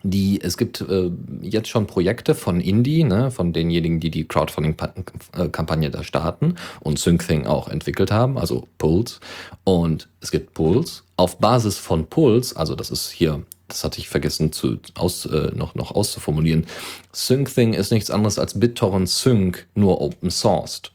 die, 0.03 0.39
es 0.41 0.57
gibt 0.57 0.81
äh, 0.81 1.11
jetzt 1.41 1.67
schon 1.67 1.87
Projekte 1.87 2.35
von 2.35 2.61
Indie, 2.61 3.03
ne, 3.03 3.31
von 3.31 3.53
denjenigen, 3.53 3.99
die 3.99 4.09
die 4.09 4.27
Crowdfunding-Kampagne 4.27 5.89
da 5.91 6.03
starten 6.03 6.55
und 6.79 6.99
SyncThing 6.99 7.45
auch 7.45 7.67
entwickelt 7.67 8.11
haben, 8.11 8.37
also 8.37 8.67
Pulse. 8.77 9.19
Und 9.63 10.07
es 10.21 10.31
gibt 10.31 10.53
Pulse. 10.53 11.01
Auf 11.17 11.39
Basis 11.39 11.77
von 11.77 12.07
Pulse, 12.07 12.55
also 12.55 12.75
das 12.75 12.91
ist 12.91 13.09
hier, 13.09 13.43
das 13.67 13.83
hatte 13.83 13.99
ich 13.99 14.07
vergessen 14.07 14.53
zu, 14.53 14.77
aus, 14.95 15.25
äh, 15.25 15.51
noch, 15.53 15.75
noch 15.75 15.91
auszuformulieren, 15.91 16.65
SyncThing 17.13 17.73
ist 17.73 17.91
nichts 17.91 18.09
anderes 18.09 18.39
als 18.39 18.57
BitTorrent 18.59 19.09
Sync, 19.09 19.67
nur 19.75 20.01
open 20.01 20.29
sourced. 20.29 20.93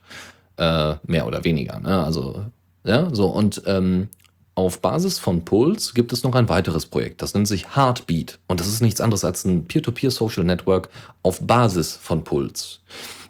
Äh, 0.57 0.95
mehr 1.05 1.27
oder 1.27 1.43
weniger. 1.43 1.81
Ne? 1.81 2.05
Also, 2.05 2.45
ja, 2.85 3.13
so. 3.13 3.27
Und 3.27 3.63
ähm, 3.67 4.09
auf 4.55 4.81
Basis 4.81 5.19
von 5.19 5.45
Pulse 5.45 5.95
gibt 5.95 6.13
es 6.13 6.23
noch 6.23 6.35
ein 6.35 6.49
weiteres 6.49 6.87
Projekt, 6.87 7.23
das 7.23 7.35
nennt 7.35 7.49
sich 7.49 7.77
Heartbeat 7.77 8.39
und 8.47 8.61
das 8.61 8.69
ist 8.69 8.83
nichts 8.83 9.01
anderes 9.01 9.25
als 9.25 9.45
ein 9.45 9.67
Peer-to-Peer 9.67 10.11
Social 10.11 10.45
Network 10.45 10.89
auf 11.23 11.41
Basis 11.41 11.97
von 11.97 12.25
Pulse. 12.25 12.79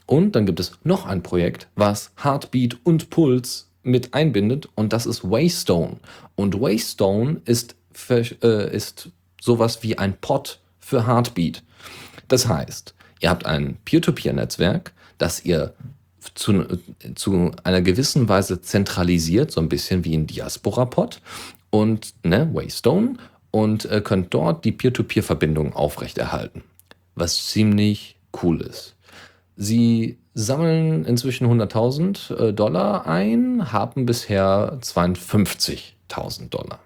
Und 0.06 0.36
dann 0.36 0.44
gibt 0.44 0.60
es 0.60 0.72
noch 0.84 1.06
ein 1.06 1.22
Projekt, 1.22 1.68
was 1.76 2.12
Heartbeat 2.22 2.76
und 2.84 3.08
Pulse 3.08 3.64
mit 3.82 4.12
einbindet 4.12 4.68
und 4.74 4.92
das 4.92 5.06
ist 5.06 5.24
Waystone. 5.24 5.96
Und 6.34 6.60
Waystone 6.60 7.40
ist, 7.44 7.74
äh, 8.10 8.76
ist 8.76 9.10
sowas 9.40 9.82
wie 9.82 9.96
ein 9.96 10.16
Pod 10.20 10.60
für 10.78 11.06
Heartbeat. 11.06 11.62
Das 12.28 12.48
heißt, 12.48 12.94
ihr 13.20 13.30
habt 13.30 13.46
ein 13.46 13.78
Peer-to-Peer-Netzwerk, 13.84 14.92
das 15.18 15.44
ihr 15.44 15.74
zu, 16.34 16.66
zu 17.14 17.52
einer 17.62 17.82
gewissen 17.82 18.28
Weise 18.28 18.60
zentralisiert, 18.60 19.50
so 19.50 19.60
ein 19.60 19.68
bisschen 19.68 20.04
wie 20.04 20.16
ein 20.16 20.26
Diaspora-Pod 20.26 21.20
und 21.70 22.14
ne, 22.24 22.50
Waystone 22.52 23.14
und 23.50 23.84
äh, 23.86 24.00
könnt 24.00 24.34
dort 24.34 24.64
die 24.64 24.72
Peer-to-Peer-Verbindung 24.72 25.74
aufrechterhalten, 25.74 26.62
was 27.14 27.46
ziemlich 27.46 28.16
cool 28.42 28.60
ist. 28.60 28.96
Sie 29.56 30.18
sammeln 30.34 31.04
inzwischen 31.04 31.46
100.000 31.46 32.34
äh, 32.34 32.52
Dollar 32.52 33.06
ein, 33.06 33.72
haben 33.72 34.04
bisher 34.06 34.78
52.000 34.80 36.48
Dollar. 36.48 36.80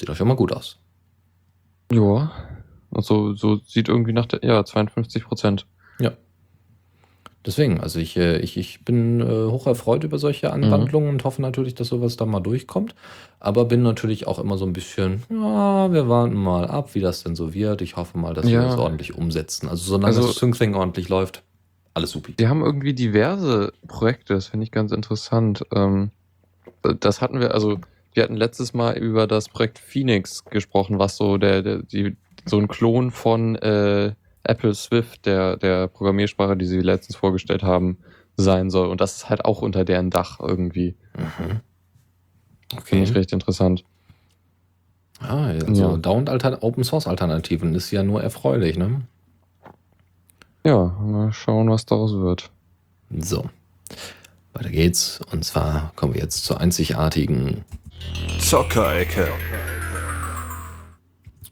Sieht 0.00 0.08
doch 0.08 0.16
schon 0.16 0.28
mal 0.28 0.36
gut 0.36 0.52
aus. 0.52 0.78
Ja, 1.92 2.32
also 2.90 3.34
so 3.34 3.60
sieht 3.66 3.88
irgendwie 3.88 4.12
nach 4.12 4.26
der, 4.26 4.42
ja, 4.42 4.64
52 4.64 5.24
Prozent. 5.24 5.66
Ja. 6.00 6.12
Deswegen, 7.46 7.80
also 7.80 7.98
ich, 7.98 8.16
äh, 8.16 8.38
ich, 8.38 8.56
ich 8.56 8.84
bin 8.84 9.20
äh, 9.20 9.50
hoch 9.50 9.66
erfreut 9.66 10.02
über 10.02 10.18
solche 10.18 10.50
Anwandlungen 10.50 11.08
mhm. 11.08 11.14
und 11.14 11.24
hoffe 11.24 11.42
natürlich, 11.42 11.74
dass 11.74 11.88
sowas 11.88 12.16
da 12.16 12.24
mal 12.24 12.40
durchkommt. 12.40 12.94
Aber 13.38 13.66
bin 13.66 13.82
natürlich 13.82 14.26
auch 14.26 14.38
immer 14.38 14.56
so 14.56 14.64
ein 14.64 14.72
bisschen, 14.72 15.22
ja, 15.28 15.92
wir 15.92 16.08
warten 16.08 16.34
mal 16.34 16.66
ab, 16.66 16.94
wie 16.94 17.00
das 17.00 17.22
denn 17.22 17.34
so 17.36 17.52
wird. 17.52 17.82
Ich 17.82 17.96
hoffe 17.96 18.16
mal, 18.16 18.32
dass 18.32 18.46
ja. 18.48 18.62
wir 18.62 18.68
das 18.68 18.78
ordentlich 18.78 19.14
umsetzen. 19.14 19.68
Also 19.68 19.84
solange 19.84 20.06
also, 20.06 20.26
das 20.26 20.36
SyncThing 20.36 20.74
ordentlich 20.74 21.10
läuft, 21.10 21.42
alles 21.92 22.10
super. 22.10 22.32
Die 22.38 22.48
haben 22.48 22.62
irgendwie 22.62 22.94
diverse 22.94 23.72
Projekte, 23.86 24.34
das 24.34 24.46
finde 24.46 24.64
ich 24.64 24.70
ganz 24.70 24.90
interessant. 24.90 25.64
Ähm, 25.72 26.10
das 27.00 27.20
hatten 27.20 27.40
wir, 27.40 27.52
also 27.52 27.78
wir 28.14 28.22
hatten 28.22 28.36
letztes 28.36 28.72
Mal 28.72 28.96
über 28.96 29.26
das 29.26 29.48
Projekt 29.48 29.78
Phoenix 29.78 30.44
gesprochen, 30.44 30.98
was 30.98 31.16
so 31.16 31.36
der, 31.36 31.62
der 31.62 31.82
die, 31.82 32.16
so 32.46 32.58
ein 32.58 32.68
Klon 32.68 33.10
von 33.10 33.56
äh, 33.56 34.14
Apple 34.44 34.74
Swift, 34.74 35.26
der, 35.26 35.56
der 35.56 35.88
Programmiersprache, 35.88 36.56
die 36.56 36.66
sie 36.66 36.80
letztens 36.80 37.16
vorgestellt 37.16 37.62
haben, 37.62 37.98
sein 38.36 38.70
soll. 38.70 38.88
Und 38.88 39.00
das 39.00 39.16
ist 39.16 39.30
halt 39.30 39.44
auch 39.44 39.62
unter 39.62 39.84
deren 39.84 40.10
Dach 40.10 40.40
irgendwie. 40.40 40.96
Mhm. 41.16 41.60
Okay. 42.72 42.82
Finde 42.84 43.04
ich 43.04 43.14
recht 43.14 43.32
interessant. 43.32 43.84
Ah, 45.20 45.46
also 45.46 45.72
ja. 45.72 45.96
Down 45.96 46.28
Open 46.28 46.84
Source 46.84 47.06
Alternativen 47.06 47.74
ist 47.74 47.90
ja 47.90 48.02
nur 48.02 48.22
erfreulich, 48.22 48.76
ne? 48.76 49.02
Ja, 50.64 50.96
mal 51.00 51.32
schauen, 51.32 51.70
was 51.70 51.86
daraus 51.86 52.12
wird. 52.14 52.50
So. 53.10 53.44
Weiter 54.54 54.70
geht's. 54.70 55.20
Und 55.30 55.44
zwar 55.44 55.92
kommen 55.94 56.14
wir 56.14 56.20
jetzt 56.20 56.44
zur 56.44 56.60
einzigartigen 56.60 57.64
Zockerecke. 58.38 59.28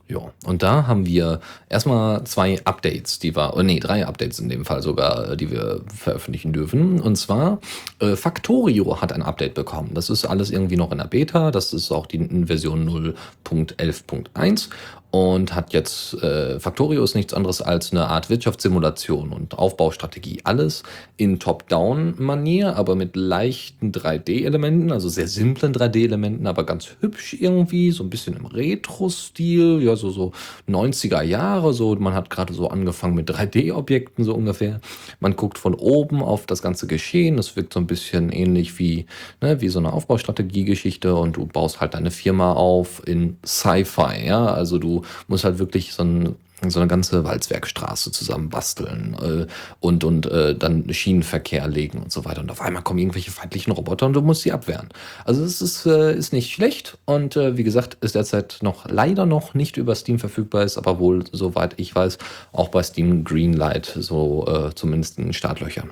Ja, 0.09 0.31
und 0.45 0.62
da 0.62 0.87
haben 0.87 1.07
wir 1.07 1.41
erstmal 1.69 2.25
zwei 2.25 2.61
Updates, 2.65 3.19
die 3.19 3.35
wir, 3.35 3.57
oh 3.57 3.62
nee, 3.62 3.81
drei 3.81 4.07
Updates 4.07 4.41
in 4.41 4.49
dem 4.49 4.65
Fall 4.65 4.83
sogar, 4.83 5.37
die 5.37 5.51
wir 5.51 5.81
veröffentlichen 5.95 6.53
dürfen. 6.53 7.01
Und 7.01 7.17
zwar, 7.17 7.61
äh, 7.99 8.17
Factorio 8.17 9.01
hat 9.01 9.12
ein 9.12 9.23
Update 9.23 9.55
bekommen. 9.55 9.93
Das 9.95 10.11
ist 10.11 10.27
alles 10.27 10.51
irgendwie 10.51 10.77
noch 10.77 10.93
in 10.93 10.99
der 10.99 11.07
Beta. 11.07 11.51
Das 11.51 11.73
ist 11.73 11.91
auch 11.93 12.07
die 12.07 12.47
Version 12.47 13.15
0.11.1 13.45 14.69
und 15.12 15.55
hat 15.55 15.75
jetzt, 15.75 16.14
äh, 16.22 16.59
Factorio 16.59 17.05
ist 17.05 17.14
nichts 17.14 17.35
anderes 17.35 17.61
als 17.61 17.92
eine 17.92 18.07
Art 18.07 18.31
Wirtschaftssimulation 18.31 19.35
und 19.35 19.59
Aufbaustrategie. 19.59 20.40
Alles 20.44 20.85
in 21.18 21.38
Top-Down-Manier, 21.38 22.77
aber 22.77 22.96
mit 22.96 23.14
leichten 23.14 23.92
3D-Elementen, 23.92 24.90
also 24.90 25.11
sehr 25.11 25.29
simplen 25.29 25.75
3D-Elementen, 25.75 26.46
aber 26.46 26.64
ganz 26.64 26.96
hübsch 27.01 27.37
irgendwie, 27.38 27.90
so 27.90 28.05
ein 28.05 28.09
bisschen 28.09 28.35
im 28.35 28.46
Retro-Stil, 28.46 29.83
ja, 29.83 29.96
so, 29.96 30.09
so 30.09 30.33
90er 30.66 31.20
Jahre, 31.20 31.75
so, 31.75 31.94
man 31.96 32.14
hat 32.14 32.31
gerade 32.31 32.55
so 32.55 32.68
angefangen 32.68 33.14
mit 33.14 33.29
3D-Objekten, 33.31 34.25
so 34.25 34.35
ungefähr. 34.35 34.81
Man 35.20 35.37
guckt 35.37 35.59
von 35.59 35.75
oben 35.75 36.22
auf 36.22 36.46
das 36.46 36.62
ganze 36.62 36.87
Geschehen, 36.87 37.37
das 37.37 37.55
wirkt 37.55 37.75
so 37.75 37.81
ein 37.81 37.87
bisschen 37.87 38.33
ähnlich 38.33 38.79
wie, 38.79 39.05
ne, 39.42 39.61
wie 39.61 39.68
so 39.68 39.79
eine 39.79 39.92
Aufbaustrategie-Geschichte 39.92 41.14
und 41.14 41.37
du 41.37 41.44
baust 41.44 41.83
halt 41.83 41.92
deine 41.92 42.11
Firma 42.11 42.55
auf 42.55 43.07
in 43.07 43.37
Sci-Fi, 43.44 44.27
ja, 44.27 44.46
also 44.46 44.79
du 44.79 45.02
du 45.03 45.09
musst 45.29 45.45
halt 45.45 45.59
wirklich 45.59 45.93
so 45.93 46.05
ein 46.05 46.37
so 46.71 46.81
eine 46.81 46.88
ganze 46.88 47.25
Walzwerkstraße 47.25 48.13
zusammen 48.13 48.48
basteln 48.48 49.17
äh, 49.21 49.46
und, 49.81 50.05
und 50.05 50.27
äh, 50.27 50.55
dann 50.55 50.92
Schienenverkehr 50.92 51.67
legen 51.67 51.98
und 51.98 52.13
so 52.13 52.25
weiter. 52.25 52.40
Und 52.40 52.50
auf 52.50 52.61
einmal 52.61 52.83
kommen 52.83 52.98
irgendwelche 52.98 53.31
feindlichen 53.31 53.73
Roboter 53.73 54.07
und 54.07 54.13
du 54.13 54.23
musst 54.23 54.42
sie 54.42 54.53
abwehren. 54.53 54.88
Also 55.25 55.42
es 55.42 55.61
ist, 55.61 55.87
äh, 55.87 56.15
ist 56.15 56.33
nicht 56.33 56.53
schlecht 56.53 56.98
und 57.05 57.37
äh, 57.37 57.57
wie 57.57 57.65
gesagt, 57.65 57.96
ist 58.00 58.15
derzeit 58.15 58.59
noch 58.63 58.88
leider 58.88 59.27
noch 59.27 59.55
nicht 59.55 59.77
über 59.77 59.94
Steam 59.94 60.19
verfügbar, 60.19 60.63
ist 60.63 60.79
aber 60.79 60.98
wohl, 60.98 61.25
soweit 61.33 61.75
ich 61.79 61.94
weiß, 61.94 62.19
auch 62.53 62.69
bei 62.69 62.83
Steam 62.83 63.25
Greenlight, 63.25 63.87
so 63.98 64.46
äh, 64.46 64.75
zumindest 64.75 65.19
in 65.19 65.33
Startlöchern. 65.33 65.90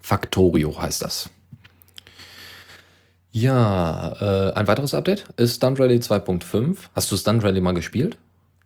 Factorio 0.00 0.80
heißt 0.80 1.02
das. 1.02 1.30
Ja, 3.38 4.16
äh, 4.18 4.54
ein 4.54 4.66
weiteres 4.66 4.94
Update 4.94 5.26
ist 5.36 5.56
Stunt 5.56 5.78
Rally 5.78 5.98
2.5. 5.98 6.78
Hast 6.94 7.12
du 7.12 7.18
Stunt 7.18 7.44
Rally 7.44 7.60
mal 7.60 7.72
gespielt? 7.72 8.16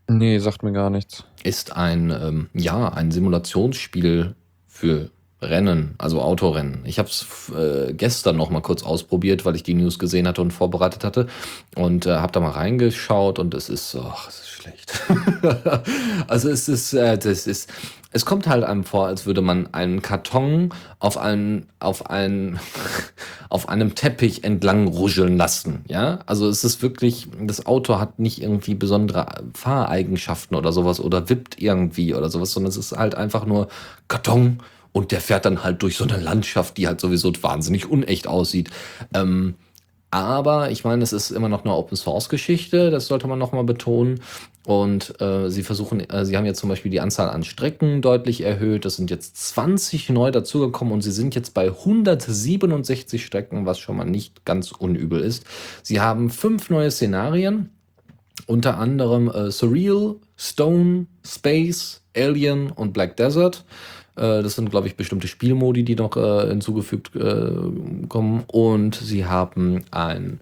Nee, 0.06 0.38
sagt 0.38 0.62
mir 0.62 0.70
gar 0.70 0.90
nichts. 0.90 1.24
Ist 1.42 1.74
ein, 1.74 2.10
ähm, 2.10 2.50
ja, 2.54 2.88
ein 2.88 3.10
Simulationsspiel 3.10 4.36
für 4.68 5.10
Rennen, 5.42 5.94
also 5.98 6.20
Autorennen. 6.20 6.80
Ich 6.84 6.98
habe 6.98 7.08
es 7.08 7.26
äh, 7.56 7.92
gestern 7.94 8.36
noch 8.36 8.50
mal 8.50 8.60
kurz 8.60 8.82
ausprobiert, 8.82 9.44
weil 9.44 9.56
ich 9.56 9.62
die 9.62 9.74
News 9.74 9.98
gesehen 9.98 10.28
hatte 10.28 10.42
und 10.42 10.52
vorbereitet 10.52 11.02
hatte 11.02 11.26
und 11.76 12.06
äh, 12.06 12.16
habe 12.16 12.32
da 12.32 12.40
mal 12.40 12.50
reingeschaut 12.50 13.38
und 13.38 13.54
es 13.54 13.68
ist, 13.68 13.94
oh, 13.94 14.12
es 14.28 14.40
ist 14.40 14.48
schlecht. 14.48 14.92
also 16.28 16.50
es 16.50 16.68
ist, 16.68 16.92
äh, 16.92 17.16
das 17.16 17.46
ist, 17.46 17.70
es 18.12 18.26
kommt 18.26 18.48
halt 18.48 18.64
einem 18.64 18.84
vor, 18.84 19.06
als 19.06 19.24
würde 19.24 19.40
man 19.40 19.72
einen 19.72 20.02
Karton 20.02 20.74
auf 20.98 21.16
einen, 21.16 21.66
auf 21.78 22.10
einen, 22.10 22.58
auf 23.48 23.68
einem 23.68 23.94
Teppich 23.94 24.44
entlang 24.44 24.88
ruscheln 24.88 25.38
lassen. 25.38 25.84
Ja, 25.88 26.18
also 26.26 26.48
es 26.48 26.64
ist 26.64 26.82
wirklich, 26.82 27.28
das 27.40 27.64
Auto 27.64 27.98
hat 27.98 28.18
nicht 28.18 28.42
irgendwie 28.42 28.74
besondere 28.74 29.26
Fahreigenschaften 29.54 30.56
oder 30.56 30.72
sowas 30.72 31.00
oder 31.00 31.30
wippt 31.30 31.62
irgendwie 31.62 32.14
oder 32.14 32.28
sowas, 32.28 32.52
sondern 32.52 32.70
es 32.70 32.76
ist 32.76 32.92
halt 32.92 33.14
einfach 33.14 33.46
nur 33.46 33.68
Karton 34.08 34.58
und 34.92 35.12
der 35.12 35.20
fährt 35.20 35.44
dann 35.44 35.62
halt 35.62 35.82
durch 35.82 35.96
so 35.96 36.04
eine 36.04 36.18
Landschaft, 36.18 36.76
die 36.76 36.86
halt 36.86 37.00
sowieso 37.00 37.32
wahnsinnig 37.42 37.88
unecht 37.88 38.26
aussieht. 38.26 38.70
Ähm, 39.14 39.54
aber 40.10 40.72
ich 40.72 40.82
meine, 40.84 41.04
es 41.04 41.12
ist 41.12 41.30
immer 41.30 41.48
noch 41.48 41.64
eine 41.64 41.74
Open 41.74 41.96
Source 41.96 42.28
Geschichte, 42.28 42.90
das 42.90 43.06
sollte 43.06 43.28
man 43.28 43.38
nochmal 43.38 43.64
betonen. 43.64 44.20
Und 44.66 45.20
äh, 45.20 45.48
sie 45.48 45.62
versuchen, 45.62 46.00
äh, 46.10 46.26
sie 46.26 46.36
haben 46.36 46.44
jetzt 46.44 46.60
zum 46.60 46.68
Beispiel 46.68 46.90
die 46.90 47.00
Anzahl 47.00 47.30
an 47.30 47.44
Strecken 47.44 48.02
deutlich 48.02 48.42
erhöht. 48.42 48.84
Es 48.84 48.96
sind 48.96 49.10
jetzt 49.10 49.36
20 49.36 50.10
neu 50.10 50.30
dazugekommen 50.30 50.92
und 50.92 51.02
sie 51.02 51.12
sind 51.12 51.34
jetzt 51.34 51.54
bei 51.54 51.68
167 51.68 53.24
Strecken, 53.24 53.66
was 53.66 53.78
schon 53.78 53.96
mal 53.96 54.04
nicht 54.04 54.44
ganz 54.44 54.72
unübel 54.72 55.20
ist. 55.20 55.44
Sie 55.82 56.00
haben 56.00 56.28
fünf 56.28 56.70
neue 56.70 56.90
Szenarien, 56.90 57.70
unter 58.46 58.78
anderem 58.78 59.28
äh, 59.30 59.50
Surreal, 59.50 60.16
Stone, 60.36 61.06
Space, 61.24 62.02
Alien 62.14 62.70
und 62.70 62.92
Black 62.92 63.16
Desert. 63.16 63.64
Äh, 64.20 64.42
das 64.42 64.54
sind, 64.54 64.70
glaube 64.70 64.86
ich, 64.86 64.96
bestimmte 64.96 65.26
Spielmodi, 65.26 65.82
die 65.82 65.96
noch 65.96 66.16
äh, 66.16 66.48
hinzugefügt 66.48 67.16
äh, 67.16 67.52
kommen. 68.08 68.44
Und 68.46 68.94
sie 68.94 69.26
haben 69.26 69.84
ein, 69.90 70.40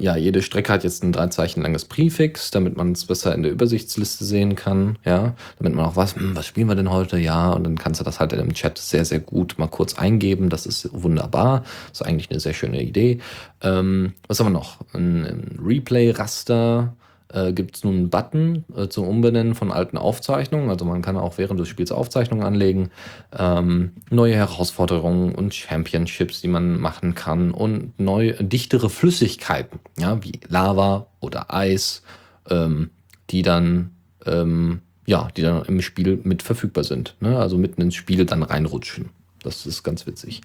ja, 0.00 0.16
jede 0.16 0.40
Strecke 0.40 0.72
hat 0.72 0.84
jetzt 0.84 1.04
ein 1.04 1.12
drei 1.12 1.26
Zeichen 1.26 1.60
langes 1.60 1.84
Präfix, 1.84 2.50
damit 2.50 2.78
man 2.78 2.92
es 2.92 3.04
besser 3.04 3.34
in 3.34 3.42
der 3.42 3.52
Übersichtsliste 3.52 4.24
sehen 4.24 4.56
kann. 4.56 4.96
Ja, 5.04 5.34
damit 5.58 5.74
man 5.74 5.84
auch 5.84 5.96
weiß, 5.96 6.16
hm, 6.16 6.34
was 6.34 6.46
spielen 6.46 6.68
wir 6.68 6.74
denn 6.76 6.90
heute? 6.90 7.18
Ja, 7.18 7.50
und 7.50 7.64
dann 7.64 7.76
kannst 7.76 8.00
du 8.00 8.04
das 8.04 8.18
halt 8.18 8.32
in 8.32 8.38
dem 8.38 8.54
Chat 8.54 8.78
sehr, 8.78 9.04
sehr 9.04 9.18
gut 9.18 9.56
mal 9.58 9.66
kurz 9.66 9.98
eingeben. 9.98 10.48
Das 10.48 10.64
ist 10.64 10.88
wunderbar. 10.94 11.62
Das 11.90 12.00
ist 12.00 12.06
eigentlich 12.06 12.30
eine 12.30 12.40
sehr 12.40 12.54
schöne 12.54 12.82
Idee. 12.82 13.18
Ähm, 13.60 14.14
was 14.26 14.40
haben 14.40 14.46
wir 14.46 14.50
noch? 14.50 14.78
Ein, 14.94 15.26
ein 15.26 15.60
Replay-Raster 15.62 16.94
äh, 17.32 17.52
gibt 17.52 17.76
es 17.76 17.84
nun 17.84 17.94
einen 17.94 18.10
Button 18.10 18.64
äh, 18.76 18.88
zum 18.88 19.06
Umbenennen 19.06 19.54
von 19.54 19.72
alten 19.72 19.98
Aufzeichnungen. 19.98 20.70
Also 20.70 20.84
man 20.84 21.02
kann 21.02 21.16
auch 21.16 21.38
während 21.38 21.58
des 21.60 21.68
Spiels 21.68 21.92
Aufzeichnungen 21.92 22.44
anlegen, 22.44 22.90
ähm, 23.36 23.92
neue 24.10 24.34
Herausforderungen 24.34 25.34
und 25.34 25.54
Championships, 25.54 26.40
die 26.40 26.48
man 26.48 26.80
machen 26.80 27.14
kann 27.14 27.50
und 27.50 27.98
neue, 27.98 28.34
dichtere 28.42 28.90
Flüssigkeiten, 28.90 29.80
ja, 29.98 30.22
wie 30.22 30.40
Lava 30.48 31.06
oder 31.20 31.52
Eis, 31.52 32.02
ähm, 32.48 32.90
die 33.30 33.42
dann 33.42 33.90
ähm, 34.24 34.80
ja, 35.06 35.28
die 35.36 35.42
dann 35.42 35.64
im 35.64 35.80
Spiel 35.80 36.20
mit 36.24 36.42
verfügbar 36.42 36.84
sind. 36.84 37.14
Ne? 37.20 37.38
Also 37.38 37.56
mitten 37.56 37.80
ins 37.80 37.94
Spiel 37.94 38.26
dann 38.26 38.42
reinrutschen. 38.42 39.10
Das 39.42 39.64
ist 39.64 39.84
ganz 39.84 40.06
witzig. 40.06 40.42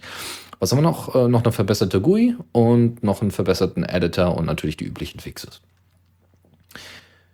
Was 0.60 0.72
haben 0.72 0.78
wir 0.78 0.84
noch? 0.84 1.16
Äh, 1.16 1.28
noch 1.28 1.44
eine 1.44 1.52
verbesserte 1.52 2.00
GUI 2.00 2.36
und 2.52 3.04
noch 3.04 3.22
einen 3.22 3.32
verbesserten 3.32 3.84
Editor 3.84 4.38
und 4.38 4.46
natürlich 4.46 4.78
die 4.78 4.86
üblichen 4.86 5.20
Fixes. 5.20 5.62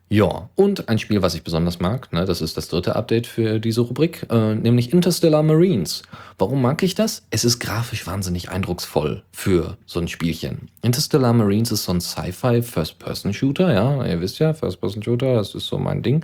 Ja, 0.10 0.50
und 0.56 0.88
ein 0.88 1.00
Spiel, 1.00 1.22
was 1.22 1.36
ich 1.36 1.44
besonders 1.44 1.82
mag, 1.82 2.14
ne, 2.14 2.24
das 2.24 2.40
ist 2.40 2.56
das 2.56 2.70
dritte 2.70 2.96
Update 2.96 3.28
für 3.28 3.60
diese 3.60 3.82
Rubrik, 3.82 4.26
äh, 4.30 4.56
nämlich 4.56 4.94
Interstellar 4.94 5.44
Marines. 5.44 6.02
Warum 6.38 6.62
mag 6.62 6.82
ich 6.82 6.96
das? 6.96 7.24
Es 7.30 7.44
ist 7.44 7.60
grafisch 7.60 8.08
wahnsinnig 8.08 8.50
eindrucksvoll 8.50 9.24
für 9.34 9.78
so 9.86 10.00
ein 10.00 10.08
Spielchen. 10.08 10.70
Interstellar 10.82 11.34
Marines 11.34 11.74
ist 11.74 11.84
so 11.84 11.92
ein 11.92 12.00
Sci-Fi 12.00 12.62
First-Person-Shooter, 12.62 13.74
ja, 13.74 14.06
ihr 14.06 14.22
wisst 14.22 14.40
ja, 14.40 14.54
First-Person-Shooter, 14.54 15.36
das 15.36 15.54
ist 15.56 15.68
so 15.68 15.78
mein 15.78 16.04
Ding, 16.04 16.24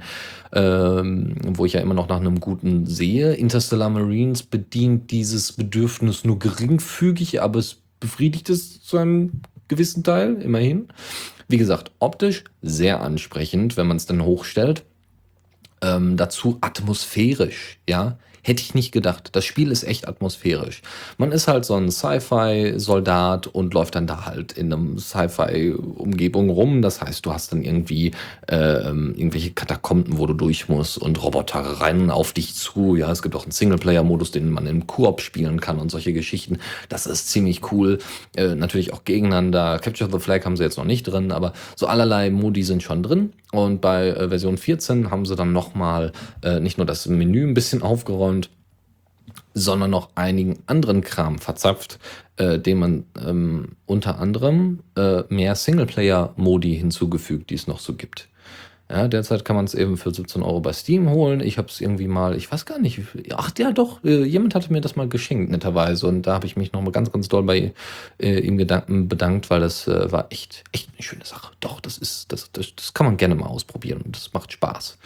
ähm, 0.53 1.35
wo 1.45 1.65
ich 1.65 1.73
ja 1.73 1.81
immer 1.81 1.93
noch 1.93 2.07
nach 2.07 2.21
einem 2.21 2.39
guten 2.39 2.85
sehe. 2.85 3.33
Interstellar 3.33 3.89
Marines 3.89 4.43
bedient 4.43 5.11
dieses 5.11 5.51
Bedürfnis 5.51 6.23
nur 6.23 6.39
geringfügig, 6.39 7.41
aber 7.41 7.59
es 7.59 7.79
befriedigt 7.99 8.49
es 8.49 8.81
zu 8.81 8.97
einem 8.97 9.41
gewissen 9.67 10.03
Teil, 10.03 10.41
immerhin. 10.41 10.87
Wie 11.53 11.59
gesagt, 11.59 11.91
optisch 11.99 12.45
sehr 12.63 13.01
ansprechend, 13.01 13.77
wenn 13.77 13.85
man 13.85 13.97
es 13.97 14.07
dann 14.07 14.25
hochstellt. 14.25 14.85
Ähm, 15.83 16.17
dazu 16.17 16.57
atmosphärisch, 16.61 17.77
ja. 17.87 18.17
Hätte 18.45 18.61
ich 18.61 18.75
nicht 18.75 18.91
gedacht. 18.91 19.29
Das 19.31 19.45
Spiel 19.45 19.71
ist 19.71 19.83
echt 19.83 20.07
atmosphärisch. 20.07 20.81
Man 21.17 21.31
ist 21.31 21.47
halt 21.47 21.63
so 21.63 21.75
ein 21.75 21.89
Sci-Fi-Soldat 21.89 23.47
und 23.47 23.73
läuft 23.73 23.95
dann 23.95 24.05
da 24.05 24.25
halt 24.25 24.51
in 24.51 24.73
einem 24.73 24.99
Sci-Fi-Umgebung 24.99 26.49
rum. 26.49 26.81
Das 26.81 27.01
heißt, 27.01 27.25
du 27.25 27.31
hast 27.31 27.53
dann 27.53 27.63
irgendwie 27.63 28.11
äh, 28.51 28.83
irgendwelche 28.83 29.51
Katakomben, 29.51 30.17
wo 30.17 30.25
du 30.25 30.33
durch 30.33 30.67
musst 30.67 30.97
und 30.97 31.23
Roboter 31.23 31.81
rennen 31.81 32.11
auf 32.11 32.33
dich 32.33 32.53
zu. 32.53 32.97
Ja, 32.97 33.09
es 33.11 33.21
gibt 33.21 33.33
auch 33.35 33.43
einen 33.43 33.51
Singleplayer-Modus, 33.51 34.31
den 34.31 34.51
man 34.51 34.67
im 34.67 34.87
Koop 34.87 35.21
spielen 35.21 35.61
kann 35.61 35.79
und 35.79 35.89
solche 35.89 36.11
Geschichten. 36.11 36.59
Das 36.89 37.05
ist 37.05 37.29
ziemlich 37.29 37.71
cool. 37.71 37.99
Äh, 38.35 38.55
natürlich 38.55 38.91
auch 38.91 39.05
gegeneinander. 39.05 39.79
Capture 39.79 40.11
the 40.11 40.19
Flag 40.19 40.43
haben 40.43 40.57
sie 40.57 40.63
jetzt 40.63 40.77
noch 40.77 40.83
nicht 40.83 41.03
drin, 41.03 41.31
aber 41.31 41.53
so 41.77 41.87
allerlei 41.87 42.29
Modi 42.29 42.63
sind 42.63 42.83
schon 42.83 43.03
drin. 43.03 43.31
Und 43.53 43.81
bei 43.81 44.07
äh, 44.07 44.29
Version 44.29 44.57
14 44.57 45.11
haben 45.11 45.27
sie 45.27 45.35
dann 45.35 45.53
nochmal 45.53 46.11
äh, 46.41 46.59
nicht 46.59 46.79
nur 46.79 46.87
das 46.87 47.05
Menü 47.05 47.45
ein 47.47 47.53
bisschen 47.53 47.83
aufgeräumt, 47.83 48.32
sondern 49.53 49.91
noch 49.91 50.09
einigen 50.15 50.59
anderen 50.65 51.01
Kram 51.01 51.37
verzapft, 51.39 51.99
äh, 52.37 52.59
dem 52.59 52.79
man 52.79 53.05
ähm, 53.23 53.75
unter 53.85 54.19
anderem 54.19 54.79
äh, 54.97 55.23
mehr 55.29 55.55
Singleplayer-Modi 55.55 56.75
hinzugefügt, 56.75 57.49
die 57.49 57.55
es 57.55 57.67
noch 57.67 57.79
so 57.79 57.93
gibt. 57.93 58.29
Ja, 58.89 59.07
derzeit 59.07 59.45
kann 59.45 59.55
man 59.55 59.65
es 59.65 59.73
eben 59.73 59.97
für 59.97 60.13
17 60.13 60.43
Euro 60.43 60.59
bei 60.59 60.73
Steam 60.73 61.09
holen. 61.09 61.39
Ich 61.39 61.57
habe 61.57 61.67
es 61.67 61.81
irgendwie 61.81 62.07
mal, 62.07 62.35
ich 62.35 62.51
weiß 62.51 62.65
gar 62.65 62.79
nicht, 62.79 63.01
ach 63.35 63.51
ja 63.57 63.71
doch, 63.71 64.03
äh, 64.03 64.23
jemand 64.23 64.55
hatte 64.55 64.71
mir 64.71 64.81
das 64.81 64.95
mal 64.95 65.07
geschenkt, 65.07 65.49
netterweise. 65.49 66.05
Und 66.05 66.23
da 66.23 66.33
habe 66.33 66.45
ich 66.45 66.57
mich 66.57 66.73
nochmal 66.73 66.91
ganz, 66.91 67.11
ganz 67.11 67.27
doll 67.29 67.43
bei 67.43 67.73
äh, 68.21 68.39
ihm 68.39 68.57
Gedanken 68.57 69.07
bedankt, 69.07 69.49
weil 69.49 69.61
das 69.61 69.87
äh, 69.87 70.11
war 70.11 70.27
echt, 70.29 70.63
echt 70.73 70.89
eine 70.93 71.01
schöne 71.01 71.25
Sache. 71.25 71.53
Doch, 71.61 71.79
das 71.79 71.97
ist, 71.97 72.31
das, 72.31 72.51
das, 72.51 72.75
das 72.75 72.93
kann 72.93 73.05
man 73.05 73.17
gerne 73.17 73.35
mal 73.35 73.47
ausprobieren 73.47 74.01
und 74.01 74.15
das 74.15 74.33
macht 74.33 74.51
Spaß. 74.51 74.97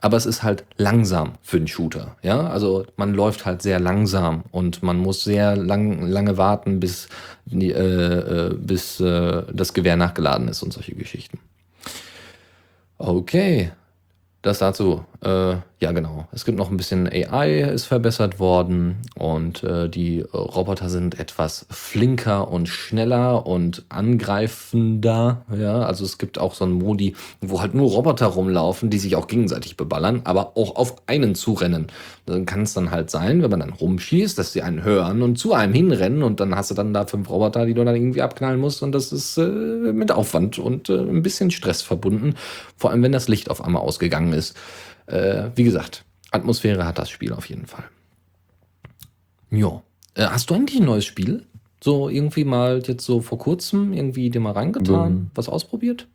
Aber 0.00 0.16
es 0.16 0.26
ist 0.26 0.42
halt 0.42 0.64
langsam 0.76 1.34
für 1.42 1.58
einen 1.58 1.68
Shooter. 1.68 2.16
Ja, 2.22 2.48
also 2.48 2.86
man 2.96 3.12
läuft 3.12 3.44
halt 3.44 3.60
sehr 3.60 3.78
langsam 3.78 4.44
und 4.50 4.82
man 4.82 4.98
muss 4.98 5.24
sehr 5.24 5.56
lang, 5.56 6.06
lange 6.06 6.38
warten, 6.38 6.80
bis, 6.80 7.08
äh, 7.52 7.68
äh 7.68 8.54
bis 8.54 9.00
äh, 9.00 9.42
das 9.52 9.74
Gewehr 9.74 9.96
nachgeladen 9.96 10.48
ist 10.48 10.62
und 10.62 10.72
solche 10.72 10.94
Geschichten. 10.94 11.38
Okay, 12.96 13.72
das 14.42 14.58
dazu. 14.58 15.04
Äh, 15.22 15.56
ja, 15.80 15.92
genau. 15.92 16.28
Es 16.30 16.44
gibt 16.44 16.58
noch 16.58 16.70
ein 16.70 16.76
bisschen 16.76 17.08
AI, 17.08 17.62
ist 17.62 17.86
verbessert 17.86 18.38
worden 18.38 18.98
und 19.14 19.64
äh, 19.64 19.88
die 19.88 20.20
Roboter 20.20 20.90
sind 20.90 21.18
etwas 21.18 21.64
flinker 21.70 22.50
und 22.50 22.68
schneller 22.68 23.46
und 23.46 23.86
angreifender. 23.88 25.46
Ja, 25.56 25.80
also 25.80 26.04
es 26.04 26.18
gibt 26.18 26.38
auch 26.38 26.52
so 26.52 26.66
einen 26.66 26.74
Modi, 26.74 27.16
wo 27.40 27.62
halt 27.62 27.74
nur 27.74 27.88
Roboter 27.88 28.26
rumlaufen, 28.26 28.90
die 28.90 28.98
sich 28.98 29.16
auch 29.16 29.26
gegenseitig 29.26 29.78
beballern, 29.78 30.20
aber 30.24 30.54
auch 30.58 30.76
auf 30.76 30.96
einen 31.06 31.34
zurennen. 31.34 31.86
Dann 32.26 32.44
kann 32.44 32.60
es 32.60 32.74
dann 32.74 32.90
halt 32.90 33.10
sein, 33.10 33.42
wenn 33.42 33.50
man 33.50 33.60
dann 33.60 33.72
rumschießt, 33.72 34.38
dass 34.38 34.52
sie 34.52 34.60
einen 34.60 34.84
hören 34.84 35.22
und 35.22 35.38
zu 35.38 35.54
einem 35.54 35.72
hinrennen 35.72 36.22
und 36.22 36.40
dann 36.40 36.54
hast 36.54 36.70
du 36.70 36.74
dann 36.74 36.92
da 36.92 37.06
fünf 37.06 37.30
Roboter, 37.30 37.64
die 37.64 37.72
du 37.72 37.82
dann 37.86 37.96
irgendwie 37.96 38.20
abknallen 38.20 38.60
musst 38.60 38.82
und 38.82 38.92
das 38.92 39.12
ist 39.12 39.38
äh, 39.38 39.46
mit 39.46 40.12
Aufwand 40.12 40.58
und 40.58 40.90
äh, 40.90 40.98
ein 40.98 41.22
bisschen 41.22 41.50
Stress 41.50 41.80
verbunden. 41.80 42.34
Vor 42.76 42.90
allem, 42.90 43.02
wenn 43.02 43.12
das 43.12 43.28
Licht 43.28 43.50
auf 43.50 43.64
einmal 43.64 43.80
ausgegangen 43.80 44.34
ist. 44.34 44.54
Äh, 45.10 45.50
wie 45.56 45.64
gesagt, 45.64 46.04
Atmosphäre 46.30 46.86
hat 46.86 46.98
das 46.98 47.10
Spiel 47.10 47.32
auf 47.32 47.48
jeden 47.48 47.66
Fall. 47.66 47.84
Ja. 49.50 49.82
Äh, 50.14 50.26
hast 50.26 50.50
du 50.50 50.54
eigentlich 50.54 50.80
ein 50.80 50.86
neues 50.86 51.04
Spiel? 51.04 51.46
So 51.82 52.08
irgendwie 52.08 52.44
mal 52.44 52.82
jetzt 52.84 53.04
so 53.04 53.20
vor 53.20 53.38
kurzem 53.38 53.92
irgendwie 53.92 54.30
dir 54.30 54.40
mal 54.40 54.52
reingetan, 54.52 55.12
mhm. 55.12 55.30
was 55.34 55.48
ausprobiert? 55.48 56.06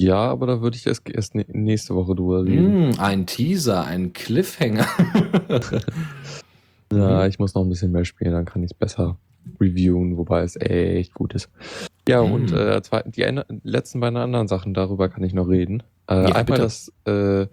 Ja, 0.00 0.16
aber 0.16 0.46
da 0.46 0.60
würde 0.60 0.76
ich 0.76 0.86
erst, 0.86 1.08
erst 1.08 1.34
nächste 1.34 1.94
Woche 1.94 2.14
drüber 2.14 2.44
reden. 2.44 2.90
Mm, 2.90 2.92
ein 2.98 3.26
Teaser, 3.26 3.84
ein 3.84 4.12
Cliffhanger. 4.12 4.86
ja, 6.92 7.22
mhm. 7.22 7.28
ich 7.28 7.38
muss 7.38 7.54
noch 7.54 7.62
ein 7.62 7.68
bisschen 7.68 7.92
mehr 7.92 8.04
spielen, 8.04 8.32
dann 8.32 8.44
kann 8.44 8.62
ich 8.62 8.72
es 8.72 8.76
besser 8.76 9.18
reviewen, 9.60 10.16
wobei 10.16 10.42
es 10.42 10.56
echt 10.56 11.14
gut 11.14 11.34
ist. 11.34 11.48
Ja, 12.08 12.22
mm. 12.22 12.32
und 12.32 12.52
äh, 12.52 12.80
die 13.06 13.40
letzten 13.62 14.00
beiden 14.00 14.16
anderen 14.16 14.48
Sachen, 14.48 14.74
darüber 14.74 15.08
kann 15.08 15.22
ich 15.22 15.34
noch 15.34 15.48
reden. 15.48 15.82
Äh, 16.08 16.28
ja, 16.28 16.34
einmal 16.34 16.58
das, 16.58 16.92
äh, 17.06 17.46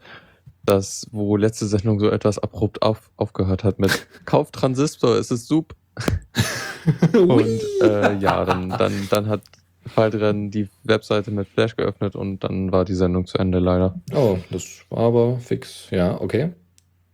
das, 0.64 1.08
wo 1.12 1.36
letzte 1.38 1.66
Sendung 1.66 2.00
so 2.00 2.10
etwas 2.10 2.40
abrupt 2.40 2.82
auf, 2.82 3.12
aufgehört 3.18 3.64
hat 3.64 3.80
mit 3.80 4.08
Kauf 4.26 4.52
Transistor, 4.52 5.16
es 5.16 5.32
ist 5.32 5.48
super. 5.48 5.76
und 7.14 7.60
äh, 7.82 8.16
ja, 8.18 8.46
dann, 8.46 8.70
dann, 8.70 8.94
dann 9.10 9.28
hat 9.28 9.42
Faldren 9.86 10.52
die 10.52 10.70
Webseite 10.84 11.32
mit 11.32 11.48
Flash 11.48 11.76
geöffnet 11.76 12.16
und 12.16 12.44
dann 12.44 12.72
war 12.72 12.86
die 12.86 12.94
Sendung 12.94 13.26
zu 13.26 13.38
Ende 13.38 13.60
leider. 13.60 14.00
Oh, 14.14 14.38
das 14.52 14.86
war 14.90 15.06
aber 15.06 15.40
fix. 15.40 15.90
Ja, 15.90 16.20
okay. 16.22 16.54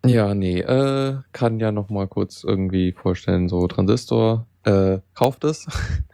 Ja, 0.06 0.36
nee, 0.36 0.60
äh, 0.60 1.18
kann 1.32 1.60
ja 1.60 1.72
noch 1.72 1.90
mal 1.90 2.08
kurz 2.08 2.44
irgendwie 2.44 2.92
vorstellen, 2.92 3.50
so 3.50 3.68
Transistor, 3.68 4.46
äh, 4.68 5.00
kauft 5.14 5.46
es. 5.46 5.66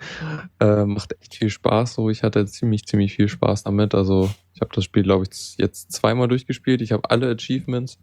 äh, 0.60 0.86
macht 0.86 1.16
echt 1.20 1.36
viel 1.36 1.50
Spaß, 1.50 1.96
so. 1.96 2.10
Ich 2.10 2.24
hatte 2.24 2.46
ziemlich, 2.46 2.86
ziemlich 2.86 3.16
viel 3.16 3.28
Spaß 3.28 3.64
damit. 3.64 3.96
Also, 3.96 4.30
ich 4.54 4.62
habe 4.62 4.72
das 4.74 4.84
Spiel, 4.84 5.04
glaube 5.04 5.26
ich, 5.30 5.58
jetzt 5.58 5.92
zweimal 5.92 6.28
durchgespielt. 6.28 6.82
Ich 6.82 6.92
habe 6.92 7.10
alle 7.10 7.32
Achievements. 7.32 7.98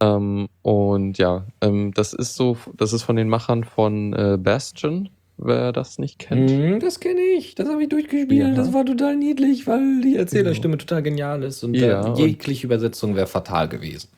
Ähm, 0.00 0.48
und 0.62 1.18
ja, 1.18 1.46
ähm, 1.60 1.92
das 1.94 2.12
ist 2.12 2.34
so, 2.34 2.58
das 2.76 2.92
ist 2.92 3.04
von 3.04 3.14
den 3.14 3.28
Machern 3.28 3.62
von 3.62 4.12
äh, 4.12 4.36
Bastion, 4.36 5.10
wer 5.36 5.70
das 5.70 5.98
nicht 5.98 6.18
kennt. 6.18 6.50
Mm, 6.50 6.80
das 6.80 6.98
kenne 6.98 7.20
ich, 7.38 7.54
das 7.54 7.68
habe 7.68 7.84
ich 7.84 7.88
durchgespielt. 7.88 8.32
Ja. 8.32 8.54
Das 8.54 8.72
war 8.72 8.84
total 8.84 9.16
niedlich, 9.16 9.68
weil 9.68 10.00
die 10.00 10.16
Erzählerstimme 10.16 10.76
genau. 10.76 10.84
total 10.84 11.02
genial 11.04 11.42
ist 11.44 11.62
und 11.62 11.74
ja, 11.74 12.12
jegliche 12.14 12.66
Übersetzung 12.66 13.14
wäre 13.14 13.28
fatal 13.28 13.68
gewesen. 13.68 14.08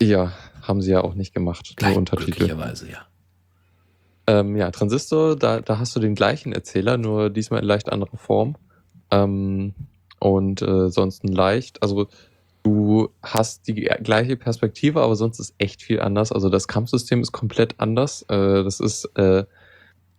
Ja, 0.00 0.32
haben 0.62 0.80
sie 0.80 0.92
ja 0.92 1.02
auch 1.02 1.14
nicht 1.14 1.34
gemacht. 1.34 1.74
Gleich, 1.76 1.96
Untertitel. 1.96 2.30
Glücklicherweise, 2.30 2.90
ja. 2.90 3.06
Ähm, 4.28 4.56
ja, 4.56 4.70
Transistor, 4.70 5.36
da, 5.36 5.60
da 5.60 5.78
hast 5.78 5.96
du 5.96 6.00
den 6.00 6.14
gleichen 6.14 6.52
Erzähler, 6.52 6.98
nur 6.98 7.30
diesmal 7.30 7.60
in 7.60 7.66
leicht 7.66 7.90
anderer 7.90 8.18
Form. 8.18 8.56
Ähm, 9.10 9.74
und 10.20 10.60
äh, 10.60 10.90
sonst 10.90 11.26
leicht. 11.26 11.82
Also 11.82 12.08
du 12.62 13.08
hast 13.22 13.66
die 13.66 13.74
gleiche 13.74 14.36
Perspektive, 14.36 15.00
aber 15.00 15.16
sonst 15.16 15.40
ist 15.40 15.54
echt 15.56 15.82
viel 15.82 16.00
anders. 16.00 16.30
Also 16.30 16.50
das 16.50 16.68
Kampfsystem 16.68 17.22
ist 17.22 17.32
komplett 17.32 17.76
anders. 17.78 18.22
Äh, 18.28 18.62
das 18.62 18.80
ist 18.80 19.06
äh, 19.16 19.44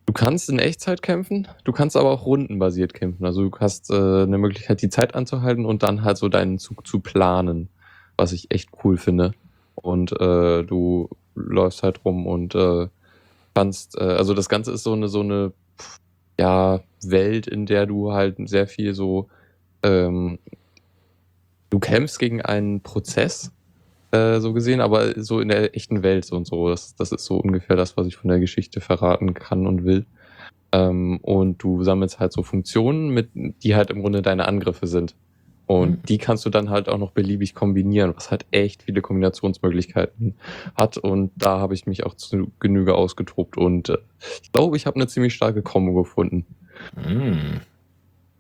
Du 0.07 0.13
kannst 0.13 0.49
in 0.49 0.57
Echtzeit 0.57 1.03
kämpfen, 1.03 1.47
du 1.65 1.71
kannst 1.71 1.95
aber 1.95 2.09
auch 2.09 2.25
rundenbasiert 2.25 2.95
kämpfen. 2.95 3.27
Also 3.27 3.47
du 3.47 3.55
hast 3.59 3.91
äh, 3.91 4.23
eine 4.23 4.39
Möglichkeit, 4.39 4.81
die 4.81 4.89
Zeit 4.89 5.13
anzuhalten 5.13 5.65
und 5.65 5.83
dann 5.83 6.03
halt 6.03 6.17
so 6.17 6.29
deinen 6.29 6.57
Zug 6.57 6.87
zu 6.87 6.99
planen, 6.99 7.69
was 8.17 8.31
ich 8.31 8.49
echt 8.49 8.71
cool 8.83 8.97
finde. 8.97 9.33
Und 9.75 10.19
äh, 10.19 10.63
du 10.63 11.09
läufst 11.35 11.83
halt 11.83 12.03
rum 12.05 12.25
und 12.25 12.55
äh, 12.55 12.87
kannst, 13.53 13.97
äh, 13.97 14.03
also 14.03 14.33
das 14.33 14.49
Ganze 14.49 14.71
ist 14.71 14.83
so 14.83 14.93
eine, 14.93 15.07
so 15.07 15.21
eine 15.21 15.53
ja, 16.39 16.81
Welt, 17.03 17.47
in 17.47 17.65
der 17.65 17.85
du 17.85 18.13
halt 18.13 18.37
sehr 18.49 18.67
viel 18.67 18.93
so, 18.93 19.27
ähm, 19.83 20.39
du 21.69 21.79
kämpfst 21.79 22.19
gegen 22.19 22.41
einen 22.41 22.81
Prozess, 22.81 23.51
äh, 24.11 24.39
so 24.39 24.53
gesehen, 24.53 24.81
aber 24.81 25.21
so 25.21 25.39
in 25.39 25.49
der 25.49 25.75
echten 25.75 26.01
Welt 26.01 26.25
so 26.25 26.35
und 26.35 26.47
so. 26.47 26.69
Das, 26.69 26.95
das 26.95 27.11
ist 27.11 27.25
so 27.25 27.37
ungefähr 27.37 27.75
das, 27.75 27.97
was 27.97 28.07
ich 28.07 28.15
von 28.15 28.29
der 28.29 28.39
Geschichte 28.39 28.81
verraten 28.81 29.33
kann 29.33 29.67
und 29.67 29.83
will. 29.83 30.05
Ähm, 30.71 31.19
und 31.21 31.61
du 31.63 31.83
sammelst 31.83 32.19
halt 32.19 32.31
so 32.31 32.43
Funktionen, 32.43 33.09
mit, 33.09 33.29
die 33.33 33.75
halt 33.75 33.89
im 33.89 34.01
Grunde 34.01 34.21
deine 34.21 34.47
Angriffe 34.47 34.87
sind. 34.87 35.15
Und 35.69 35.91
mhm. 35.91 36.01
die 36.07 36.17
kannst 36.17 36.47
du 36.47 36.49
dann 36.49 36.71
halt 36.71 36.89
auch 36.89 36.97
noch 36.97 37.11
beliebig 37.11 37.53
kombinieren, 37.53 38.11
was 38.15 38.31
halt 38.31 38.43
echt 38.49 38.81
viele 38.81 39.03
Kombinationsmöglichkeiten 39.03 40.33
hat. 40.73 40.97
Und 40.97 41.31
da 41.35 41.59
habe 41.59 41.75
ich 41.75 41.85
mich 41.85 42.07
auch 42.07 42.15
zu 42.15 42.51
Genüge 42.59 42.95
ausgetobt. 42.95 43.55
Und 43.55 43.89
äh, 43.89 43.99
ich 44.41 44.51
glaube, 44.51 44.77
ich 44.77 44.87
habe 44.87 44.95
eine 44.95 45.05
ziemlich 45.05 45.35
starke 45.35 45.61
Kombo 45.61 45.93
gefunden. 45.93 46.47
Mhm. 46.95 47.61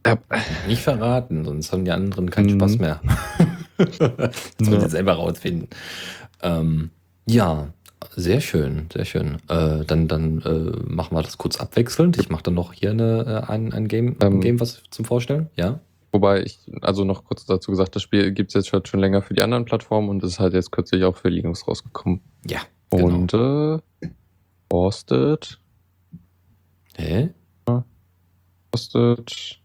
Ja. 0.07 0.17
Nicht 0.67 0.81
verraten, 0.81 1.45
sonst 1.45 1.71
haben 1.71 1.85
die 1.85 1.91
anderen 1.91 2.31
keinen 2.31 2.55
mhm. 2.55 2.59
Spaß 2.61 2.79
mehr. 2.79 2.99
das 3.77 3.99
wollen 3.99 4.81
sie 4.81 4.89
selber 4.89 5.13
rausfinden. 5.13 5.67
Ähm, 6.41 6.89
ja, 7.27 7.67
sehr 8.15 8.41
schön, 8.41 8.87
sehr 8.91 9.05
schön. 9.05 9.37
Äh, 9.49 9.85
dann 9.85 10.07
dann 10.07 10.41
äh, 10.41 10.91
machen 10.91 11.15
wir 11.15 11.21
das 11.21 11.37
kurz 11.37 11.59
abwechselnd. 11.59 12.17
Ich 12.17 12.31
mache 12.31 12.41
dann 12.41 12.55
noch 12.55 12.73
hier 12.73 12.89
eine, 12.89 13.45
äh, 13.47 13.51
ein, 13.51 13.71
ein, 13.71 13.87
Game, 13.87 14.15
ein 14.19 14.33
ähm, 14.33 14.41
Game, 14.41 14.59
was 14.59 14.81
zum 14.89 15.05
Vorstellen. 15.05 15.51
Ja. 15.55 15.79
Wobei 16.11 16.43
ich, 16.43 16.59
also 16.81 17.03
noch 17.03 17.23
kurz 17.23 17.45
dazu 17.45 17.71
gesagt, 17.71 17.95
das 17.95 18.01
Spiel 18.01 18.31
gibt 18.31 18.49
es 18.49 18.55
jetzt 18.55 18.67
schon, 18.67 18.85
schon 18.85 18.99
länger 18.99 19.21
für 19.21 19.33
die 19.33 19.43
anderen 19.43 19.65
Plattformen 19.65 20.09
und 20.09 20.23
ist 20.23 20.39
halt 20.39 20.53
jetzt 20.53 20.71
kürzlich 20.71 21.03
auch 21.03 21.15
für 21.15 21.29
Linux 21.29 21.67
rausgekommen. 21.67 22.21
Ja. 22.47 22.61
Genau. 22.89 23.05
Und 23.05 23.33
äh, 23.33 24.09
kostet. 24.69 25.59
Hä? 26.95 27.29
Kostet 28.71 29.59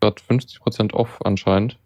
gerade 0.00 0.20
50% 0.20 0.92
off 0.92 1.20
anscheinend. 1.24 1.78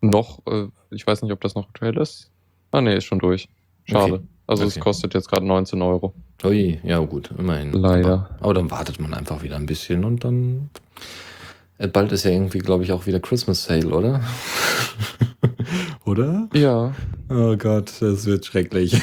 Noch, 0.00 0.40
äh, 0.46 0.68
ich 0.90 1.06
weiß 1.06 1.22
nicht, 1.22 1.32
ob 1.32 1.40
das 1.40 1.54
noch 1.54 1.68
aktuell 1.68 1.96
ist. 1.96 2.30
Ah, 2.70 2.80
nee, 2.80 2.96
ist 2.96 3.04
schon 3.04 3.18
durch. 3.18 3.48
Schade. 3.84 4.14
Okay. 4.14 4.24
Also 4.46 4.64
okay. 4.64 4.74
es 4.76 4.80
kostet 4.80 5.14
jetzt 5.14 5.28
gerade 5.28 5.46
19 5.46 5.80
Euro. 5.82 6.14
Ui, 6.44 6.80
ja 6.82 6.98
gut, 6.98 7.30
immerhin. 7.38 7.72
Leider. 7.72 8.12
Aber, 8.12 8.36
aber, 8.40 8.54
dann 8.54 8.70
wartet 8.70 9.00
man 9.00 9.14
einfach 9.14 9.42
wieder 9.42 9.56
ein 9.56 9.66
bisschen 9.66 10.04
und 10.04 10.24
dann. 10.24 10.70
Äh, 11.82 11.88
bald 11.88 12.12
ist 12.12 12.24
ja 12.24 12.30
irgendwie, 12.30 12.58
glaube 12.58 12.84
ich, 12.84 12.92
auch 12.92 13.06
wieder 13.06 13.18
Christmas 13.18 13.64
Sale, 13.64 13.88
oder? 13.88 14.22
oder? 16.04 16.48
Ja. 16.54 16.94
Oh 17.28 17.56
Gott, 17.56 17.92
das 18.00 18.24
wird 18.24 18.46
schrecklich. 18.46 18.94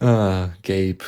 ah, 0.00 0.50
Gabe. 0.62 0.98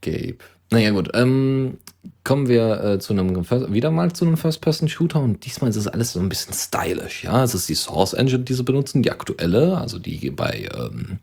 Gabe. 0.00 0.38
Naja, 0.70 0.90
gut. 0.90 1.10
Ähm, 1.12 1.76
kommen 2.24 2.48
wir 2.48 2.82
äh, 2.82 2.98
zu 2.98 3.12
einem 3.12 3.36
wieder 3.72 3.90
mal 3.90 4.12
zu 4.12 4.24
einem 4.24 4.36
First-Person-Shooter 4.36 5.20
und 5.20 5.44
diesmal 5.44 5.70
ist 5.70 5.76
es 5.76 5.88
alles 5.88 6.12
so 6.12 6.20
ein 6.20 6.28
bisschen 6.28 6.54
stylisch. 6.54 7.24
Ja, 7.24 7.44
es 7.44 7.54
ist 7.54 7.68
die 7.68 7.74
Source 7.74 8.12
Engine, 8.12 8.44
die 8.44 8.54
sie 8.54 8.64
benutzen, 8.64 9.02
die 9.02 9.10
aktuelle, 9.10 9.78
also 9.78 9.98
die 9.98 10.30
bei 10.30 10.68
ähm, 10.74 11.18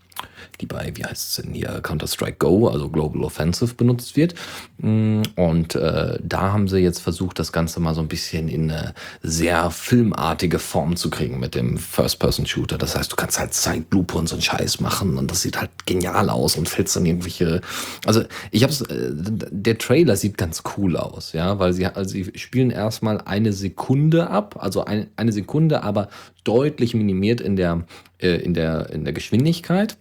die 0.61 0.65
bei, 0.65 0.91
wie 0.95 1.03
heißt 1.03 1.29
es 1.29 1.43
denn 1.43 1.53
hier, 1.53 1.79
Counter-Strike 1.81 2.37
Go, 2.37 2.67
also 2.67 2.89
Global 2.89 3.23
Offensive 3.23 3.73
benutzt 3.75 4.15
wird. 4.15 4.35
Mm, 4.77 5.21
und 5.35 5.75
äh, 5.75 6.19
da 6.21 6.53
haben 6.53 6.67
sie 6.67 6.79
jetzt 6.79 6.99
versucht, 6.99 7.39
das 7.39 7.51
Ganze 7.51 7.79
mal 7.79 7.95
so 7.95 8.01
ein 8.01 8.07
bisschen 8.07 8.47
in 8.47 8.71
eine 8.71 8.93
sehr 9.21 9.71
filmartige 9.71 10.59
Form 10.59 10.95
zu 10.95 11.09
kriegen 11.09 11.39
mit 11.39 11.55
dem 11.55 11.77
First-Person-Shooter. 11.77 12.77
Das 12.77 12.95
heißt, 12.95 13.11
du 13.11 13.15
kannst 13.15 13.39
halt 13.39 13.53
Zeitlupe 13.53 14.17
und 14.17 14.29
so 14.29 14.35
einen 14.35 14.41
Scheiß 14.41 14.79
machen 14.79 15.17
und 15.17 15.31
das 15.31 15.41
sieht 15.41 15.59
halt 15.59 15.71
genial 15.85 16.29
aus 16.29 16.55
und 16.55 16.69
fällst 16.69 16.95
dann 16.95 17.05
irgendwelche. 17.05 17.61
Also 18.05 18.23
ich 18.51 18.63
hab's, 18.63 18.81
äh, 18.81 19.11
der 19.11 19.77
Trailer 19.77 20.15
sieht 20.15 20.37
ganz 20.37 20.63
cool 20.72 20.72
aus, 20.77 21.33
ja, 21.33 21.59
weil 21.59 21.73
sie, 21.73 21.85
also 21.85 22.09
sie 22.09 22.31
spielen 22.35 22.69
erstmal 22.69 23.21
eine 23.21 23.53
Sekunde 23.53 24.29
ab, 24.29 24.55
also 24.59 24.85
ein, 24.85 25.07
eine 25.15 25.31
Sekunde, 25.31 25.83
aber 25.83 26.09
deutlich 26.43 26.93
minimiert 26.93 27.41
in 27.41 27.55
der, 27.55 27.85
äh, 28.19 28.35
in 28.35 28.53
der, 28.53 28.89
in 28.89 29.03
der 29.03 29.13
Geschwindigkeit. 29.13 29.97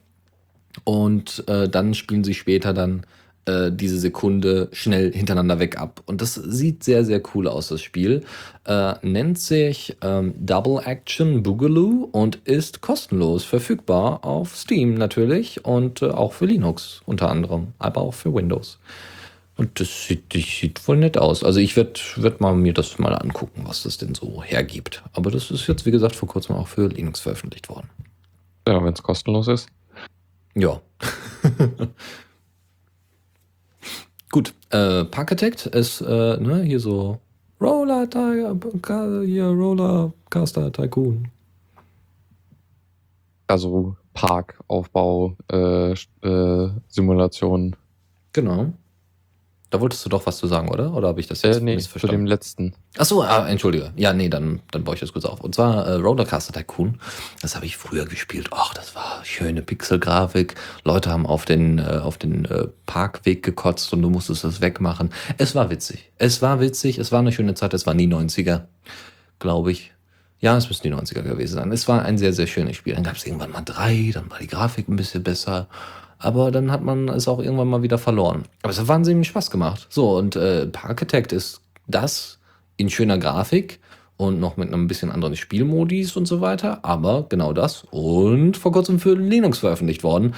Und 0.84 1.44
äh, 1.48 1.68
dann 1.68 1.94
spielen 1.94 2.24
sie 2.24 2.34
später 2.34 2.72
dann 2.72 3.04
äh, 3.44 3.72
diese 3.72 3.98
Sekunde 3.98 4.68
schnell 4.72 5.12
hintereinander 5.12 5.58
weg 5.58 5.78
ab. 5.80 6.02
Und 6.06 6.20
das 6.20 6.34
sieht 6.34 6.84
sehr, 6.84 7.04
sehr 7.04 7.20
cool 7.34 7.48
aus, 7.48 7.68
das 7.68 7.82
Spiel. 7.82 8.22
Äh, 8.64 8.94
nennt 9.02 9.38
sich 9.38 9.96
ähm, 10.00 10.34
Double 10.38 10.80
Action 10.84 11.42
Boogaloo 11.42 12.08
und 12.12 12.36
ist 12.44 12.80
kostenlos 12.80 13.44
verfügbar 13.44 14.24
auf 14.24 14.56
Steam 14.56 14.94
natürlich 14.94 15.64
und 15.64 16.02
äh, 16.02 16.10
auch 16.10 16.32
für 16.32 16.46
Linux 16.46 17.02
unter 17.04 17.30
anderem, 17.30 17.68
aber 17.78 18.02
auch 18.02 18.14
für 18.14 18.32
Windows. 18.32 18.78
Und 19.62 19.78
das 19.78 20.08
sieht, 20.08 20.34
das 20.34 20.42
sieht 20.42 20.80
voll 20.80 20.96
nett 20.96 21.16
aus. 21.16 21.44
Also 21.44 21.60
ich 21.60 21.76
werde 21.76 21.92
werd 22.16 22.40
mal 22.40 22.52
mir 22.52 22.74
das 22.74 22.98
mal 22.98 23.14
angucken, 23.14 23.62
was 23.64 23.84
das 23.84 23.96
denn 23.96 24.12
so 24.12 24.42
hergibt. 24.42 25.04
Aber 25.12 25.30
das 25.30 25.52
ist 25.52 25.68
jetzt, 25.68 25.86
wie 25.86 25.92
gesagt, 25.92 26.16
vor 26.16 26.28
kurzem 26.28 26.56
auch 26.56 26.66
für 26.66 26.88
Linux 26.88 27.20
veröffentlicht 27.20 27.68
worden. 27.68 27.88
Ja, 28.66 28.82
wenn 28.82 28.92
es 28.92 29.04
kostenlos 29.04 29.46
ist. 29.46 29.68
Ja. 30.56 30.80
Gut, 34.32 34.52
äh, 34.70 35.04
Parkitect 35.04 35.66
ist 35.66 36.00
äh, 36.00 36.38
ne, 36.38 36.64
hier 36.64 36.80
so 36.80 37.20
Roller 37.60 38.10
Tiger, 38.10 38.56
hier 39.24 39.44
Roller 39.44 40.12
Caster 40.28 40.72
Tycoon. 40.72 41.28
Also 43.46 43.96
Parkaufbau, 44.12 45.36
äh, 45.52 45.92
äh, 45.92 46.70
Simulation. 46.88 47.76
Genau. 48.32 48.72
Da 49.72 49.80
wolltest 49.80 50.04
du 50.04 50.10
doch 50.10 50.26
was 50.26 50.36
zu 50.36 50.46
sagen, 50.46 50.68
oder? 50.68 50.92
Oder 50.92 51.08
habe 51.08 51.20
ich 51.20 51.28
das 51.28 51.42
äh, 51.42 51.48
jetzt 51.48 51.60
äh, 51.60 51.64
nee, 51.64 51.78
zu 51.78 52.06
dem 52.06 52.26
letzten. 52.26 52.74
Achso, 52.98 53.22
ah, 53.22 53.48
entschuldige. 53.48 53.90
Ja, 53.96 54.12
nee, 54.12 54.28
dann, 54.28 54.60
dann 54.70 54.84
baue 54.84 54.96
ich 54.96 55.00
das 55.00 55.14
kurz 55.14 55.24
auf. 55.24 55.40
Und 55.40 55.54
zwar 55.54 55.86
äh, 55.86 55.94
Rollercoaster 55.94 56.52
Tycoon. 56.52 57.00
Das 57.40 57.56
habe 57.56 57.64
ich 57.64 57.78
früher 57.78 58.04
gespielt. 58.04 58.50
Ach, 58.50 58.74
das 58.74 58.94
war 58.94 59.24
schöne 59.24 59.62
Pixelgrafik. 59.62 60.56
Leute 60.84 61.10
haben 61.10 61.26
auf 61.26 61.46
den, 61.46 61.78
äh, 61.78 62.00
auf 62.02 62.18
den 62.18 62.44
äh, 62.44 62.66
Parkweg 62.84 63.42
gekotzt 63.42 63.90
und 63.94 64.02
du 64.02 64.10
musstest 64.10 64.44
das 64.44 64.60
wegmachen. 64.60 65.10
Es 65.38 65.54
war 65.54 65.70
witzig. 65.70 66.12
Es 66.18 66.42
war 66.42 66.60
witzig. 66.60 66.98
Es 66.98 67.10
war 67.10 67.20
eine 67.20 67.32
schöne 67.32 67.54
Zeit. 67.54 67.72
Es 67.72 67.86
war 67.86 67.94
nie 67.94 68.06
90er. 68.06 68.64
glaube 69.38 69.72
ich. 69.72 69.94
Ja, 70.38 70.54
es 70.54 70.68
müssen 70.68 70.82
die 70.82 70.92
90er 70.92 71.22
gewesen 71.22 71.54
sein. 71.54 71.72
Es 71.72 71.88
war 71.88 72.02
ein 72.02 72.18
sehr, 72.18 72.34
sehr 72.34 72.46
schönes 72.46 72.76
Spiel. 72.76 72.94
Dann 72.94 73.04
gab 73.04 73.16
es 73.16 73.24
irgendwann 73.24 73.52
mal 73.52 73.62
drei, 73.62 74.10
dann 74.12 74.30
war 74.30 74.38
die 74.38 74.48
Grafik 74.48 74.88
ein 74.88 74.96
bisschen 74.96 75.22
besser. 75.22 75.66
Aber 76.22 76.50
dann 76.52 76.70
hat 76.70 76.82
man 76.82 77.08
es 77.08 77.26
auch 77.26 77.40
irgendwann 77.40 77.68
mal 77.68 77.82
wieder 77.82 77.98
verloren. 77.98 78.44
Aber 78.62 78.70
es 78.70 78.78
hat 78.78 78.88
wahnsinnig 78.88 79.26
Spaß 79.28 79.50
gemacht. 79.50 79.88
So, 79.90 80.16
und 80.16 80.36
äh, 80.36 80.66
Parkitect 80.66 81.32
ist 81.32 81.60
das 81.88 82.38
in 82.76 82.90
schöner 82.90 83.18
Grafik 83.18 83.80
und 84.16 84.38
noch 84.38 84.56
mit 84.56 84.68
einem 84.68 84.86
bisschen 84.86 85.10
anderen 85.10 85.36
Spielmodis 85.36 86.16
und 86.16 86.26
so 86.26 86.40
weiter. 86.40 86.84
Aber 86.84 87.26
genau 87.28 87.52
das. 87.52 87.84
Und 87.90 88.56
vor 88.56 88.70
kurzem 88.72 89.00
für 89.00 89.14
Linux 89.14 89.58
veröffentlicht 89.58 90.04
worden. 90.04 90.34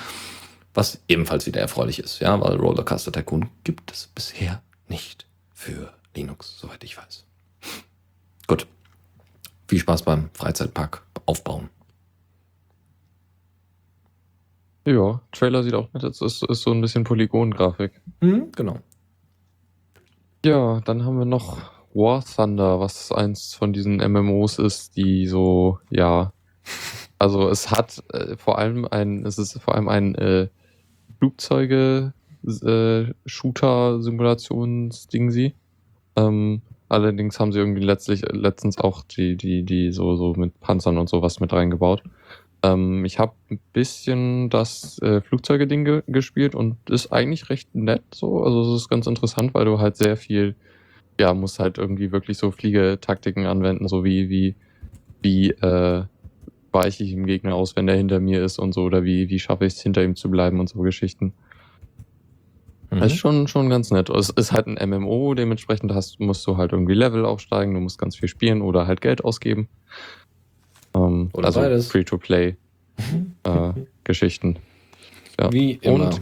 Was 0.72 1.01
ebenfalls 1.07 1.47
wieder 1.47 1.61
erfreulich 1.61 2.01
ist, 2.01 2.18
ja, 2.18 2.41
weil 2.41 2.57
Rollercoaster 2.57 3.12
Tycoon 3.12 3.49
gibt 3.62 3.93
es 3.93 4.09
bisher 4.12 4.61
nicht 4.89 5.26
für 5.53 5.93
Linux, 6.16 6.59
soweit 6.59 6.82
ich 6.82 6.97
weiß. 6.97 7.24
Gut. 8.49 8.66
Viel 9.68 9.78
Spaß 9.78 10.03
beim 10.03 10.30
Freizeitpark 10.32 11.03
aufbauen. 11.26 11.70
Ja, 14.87 15.20
Trailer 15.32 15.62
sieht 15.62 15.74
auch 15.74 15.93
nett 15.93 16.05
aus. 16.05 16.20
Ist, 16.20 16.43
ist 16.43 16.62
so 16.62 16.70
ein 16.70 16.80
bisschen 16.80 17.05
Polygon-Grafik. 17.05 18.01
Mhm, 18.20 18.53
genau. 18.53 18.78
Ja, 20.45 20.80
dann 20.85 21.05
haben 21.05 21.18
wir 21.18 21.24
noch 21.24 21.59
War 21.95 22.22
Thunder, 22.24 22.80
was 22.80 23.11
eins 23.12 23.55
von 23.55 23.72
diesen 23.72 23.97
MMOs 23.97 24.59
ist, 24.59 24.97
die 24.97 25.26
so, 25.26 25.78
ja, 25.91 26.32
also 27.18 27.49
es 27.49 27.70
hat 27.70 28.03
äh, 28.12 28.37
vor 28.37 28.59
allem 28.59 28.87
ein, 28.91 29.24
es 29.24 29.39
ist 29.39 29.59
vor 29.62 29.74
allem 29.74 29.89
ein 29.89 30.14
äh, 30.16 30.49
Flugzeuge 31.18 32.12
äh, 32.45 33.05
Shooter 33.24 34.03
Simulationsding 34.03 35.30
sie. 35.30 35.55
Ähm, 36.16 36.62
allerdings 36.89 37.41
haben 37.41 37.53
sie 37.53 37.59
irgendwie 37.61 37.82
letztlich 37.82 38.22
letztens 38.30 38.78
auch 38.78 39.03
die 39.05 39.37
die 39.37 39.62
die 39.62 39.93
so 39.93 40.16
so 40.16 40.35
mit 40.35 40.61
Panzern 40.61 40.99
und 40.99 41.09
sowas 41.09 41.41
mit 41.41 41.53
reingebaut. 41.53 42.03
Ähm, 42.65 43.05
ich 43.05 43.19
habe 43.19 43.35
ein 43.51 43.61
bisschen 43.75 44.49
das 44.49 44.99
äh, 45.03 45.21
Flugzeuge-Ding 45.21 45.85
ge 45.85 46.03
gespielt 46.07 46.55
und 46.55 46.77
ist 46.89 47.12
eigentlich 47.12 47.51
recht 47.51 47.75
nett 47.75 48.03
so. 48.15 48.43
Also 48.43 48.75
es 48.75 48.83
ist 48.83 48.89
ganz 48.89 49.07
interessant, 49.07 49.53
weil 49.53 49.67
du 49.67 49.81
halt 49.81 49.97
sehr 49.97 50.17
viel, 50.17 50.55
ja, 51.21 51.35
musst 51.35 51.59
halt 51.59 51.77
irgendwie 51.77 52.11
wirklich 52.11 52.39
so 52.39 52.51
Fliegetaktiken 52.51 53.45
anwenden, 53.45 53.87
so 53.87 54.03
wie, 54.03 54.31
wie, 54.31 54.55
wie 55.21 55.51
äh, 55.51 56.05
weiche 56.73 57.05
ich 57.05 57.11
dem 57.11 57.27
Gegner 57.27 57.55
aus, 57.55 57.77
wenn 57.77 57.87
der 57.87 57.97
hinter 57.97 58.19
mir 58.19 58.43
ist 58.43 58.59
und 58.59 58.73
so, 58.73 58.85
oder 58.85 59.05
wie, 59.05 59.29
wie 59.29 59.39
schaffe 59.39 59.67
ich 59.67 59.75
es, 59.75 59.83
hinter 59.83 60.03
ihm 60.03 60.17
zu 60.17 60.31
bleiben 60.31 60.59
und 60.59 60.71
so 60.71 60.81
Geschichten. 60.81 61.35
Mhm. 62.91 63.01
Das 63.01 63.12
ist 63.12 63.19
schon, 63.19 63.47
schon 63.47 63.69
ganz 63.69 63.91
nett. 63.91 64.09
Es 64.09 64.31
ist 64.31 64.53
halt 64.53 64.69
ein 64.69 64.89
MMO, 64.89 65.35
dementsprechend 65.35 65.93
hast, 65.93 66.19
musst 66.19 66.47
du 66.47 66.57
halt 66.57 66.73
irgendwie 66.73 66.95
Level 66.95 67.27
aufsteigen, 67.27 67.75
du 67.75 67.81
musst 67.81 67.99
ganz 67.99 68.17
viel 68.17 68.29
spielen 68.29 68.62
oder 68.62 68.87
halt 68.87 69.03
Geld 69.03 69.23
ausgeben. 69.23 69.69
Ähm, 70.95 71.31
Oder 71.33 71.47
also 71.47 71.61
beides. 71.61 71.89
Free-to-Play 71.91 72.57
äh, 73.45 73.73
Geschichten. 74.05 74.57
Ja. 75.41 75.53
Wie 75.53 75.73
immer. 75.73 76.07
Und 76.07 76.21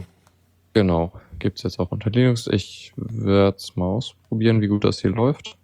genau, 0.73 1.11
gibt 1.39 1.57
es 1.57 1.63
jetzt 1.63 1.79
auch 1.79 1.91
unter 1.91 2.09
Linux. 2.09 2.47
Ich 2.47 2.93
werde 2.95 3.57
es 3.57 3.75
mal 3.75 3.85
ausprobieren, 3.85 4.61
wie 4.61 4.67
gut 4.67 4.83
das 4.83 4.99
hier 5.01 5.11
läuft. 5.11 5.57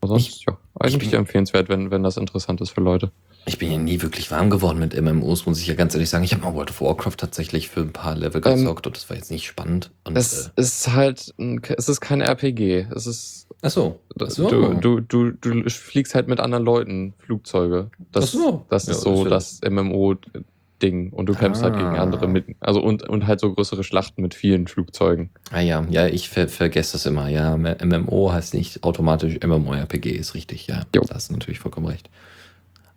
Aber 0.00 0.08
sonst, 0.08 0.44
ja, 0.46 0.56
eigentlich 0.80 1.10
bin- 1.10 1.18
empfehlenswert, 1.20 1.68
wenn, 1.68 1.90
wenn 1.90 2.02
das 2.02 2.16
interessant 2.16 2.60
ist 2.60 2.70
für 2.70 2.80
Leute. 2.80 3.12
Ich 3.44 3.58
bin 3.58 3.72
ja 3.72 3.78
nie 3.78 4.00
wirklich 4.02 4.30
warm 4.30 4.50
geworden 4.50 4.78
mit 4.78 5.00
MMOs, 5.00 5.46
muss 5.46 5.60
ich 5.60 5.66
ja 5.66 5.74
ganz 5.74 5.94
ehrlich 5.94 6.08
sagen. 6.10 6.22
Ich 6.22 6.32
habe 6.32 6.44
mal 6.44 6.54
World 6.54 6.70
of 6.70 6.80
Warcraft 6.80 7.16
tatsächlich 7.18 7.68
für 7.68 7.80
ein 7.80 7.92
paar 7.92 8.14
Level 8.14 8.40
Ähm, 8.44 8.58
gezockt 8.58 8.86
und 8.86 8.96
das 8.96 9.10
war 9.10 9.16
jetzt 9.16 9.30
nicht 9.32 9.46
spannend. 9.46 9.90
Und, 10.04 10.16
Es 10.16 10.46
äh, 10.48 10.60
ist 10.60 10.92
halt, 10.92 11.34
es 11.76 11.88
ist 11.88 12.00
kein 12.00 12.20
RPG. 12.20 12.86
Es 12.94 13.06
ist, 13.08 13.48
ach 13.62 13.70
so. 13.70 13.98
Ach 14.20 14.30
so. 14.30 14.48
du, 14.48 14.74
du, 14.74 15.00
du, 15.00 15.30
du 15.32 15.68
fliegst 15.70 16.14
halt 16.14 16.28
mit 16.28 16.38
anderen 16.38 16.64
Leuten 16.64 17.14
Flugzeuge. 17.18 17.90
Das, 18.12 18.26
Ach 18.26 18.28
so. 18.28 18.66
das 18.70 18.86
Ja, 18.86 18.92
ist 18.92 18.98
das 18.98 19.04
so 19.04 19.24
will- 19.24 19.30
das 19.30 19.60
MMO-Ding. 19.68 21.10
Und 21.12 21.26
du 21.26 21.34
kämpfst 21.34 21.62
halt 21.62 21.74
gegen 21.74 21.86
Ah. 21.96 22.02
andere 22.02 22.28
mit, 22.28 22.44
also 22.60 22.80
und, 22.80 23.08
und 23.08 23.26
halt 23.26 23.40
so 23.40 23.52
größere 23.52 23.84
Schlachten 23.84 24.22
mit 24.22 24.34
vielen 24.34 24.66
Flugzeugen. 24.66 25.30
Ah 25.50 25.60
ja, 25.60 25.84
ja, 25.90 26.06
ich 26.06 26.28
ver 26.28 26.48
vergesse 26.48 26.92
das 26.92 27.06
immer. 27.06 27.28
Ja, 27.28 27.56
MMO 27.56 28.32
heißt 28.32 28.54
nicht 28.54 28.82
automatisch 28.84 29.38
MMORPG, 29.44 30.10
ist 30.12 30.34
richtig, 30.34 30.66
ja. 30.66 30.82
Jo. 30.94 31.02
Da 31.08 31.14
hast 31.16 31.30
du 31.30 31.32
natürlich 31.34 31.58
vollkommen 31.60 31.86
recht. 31.86 32.08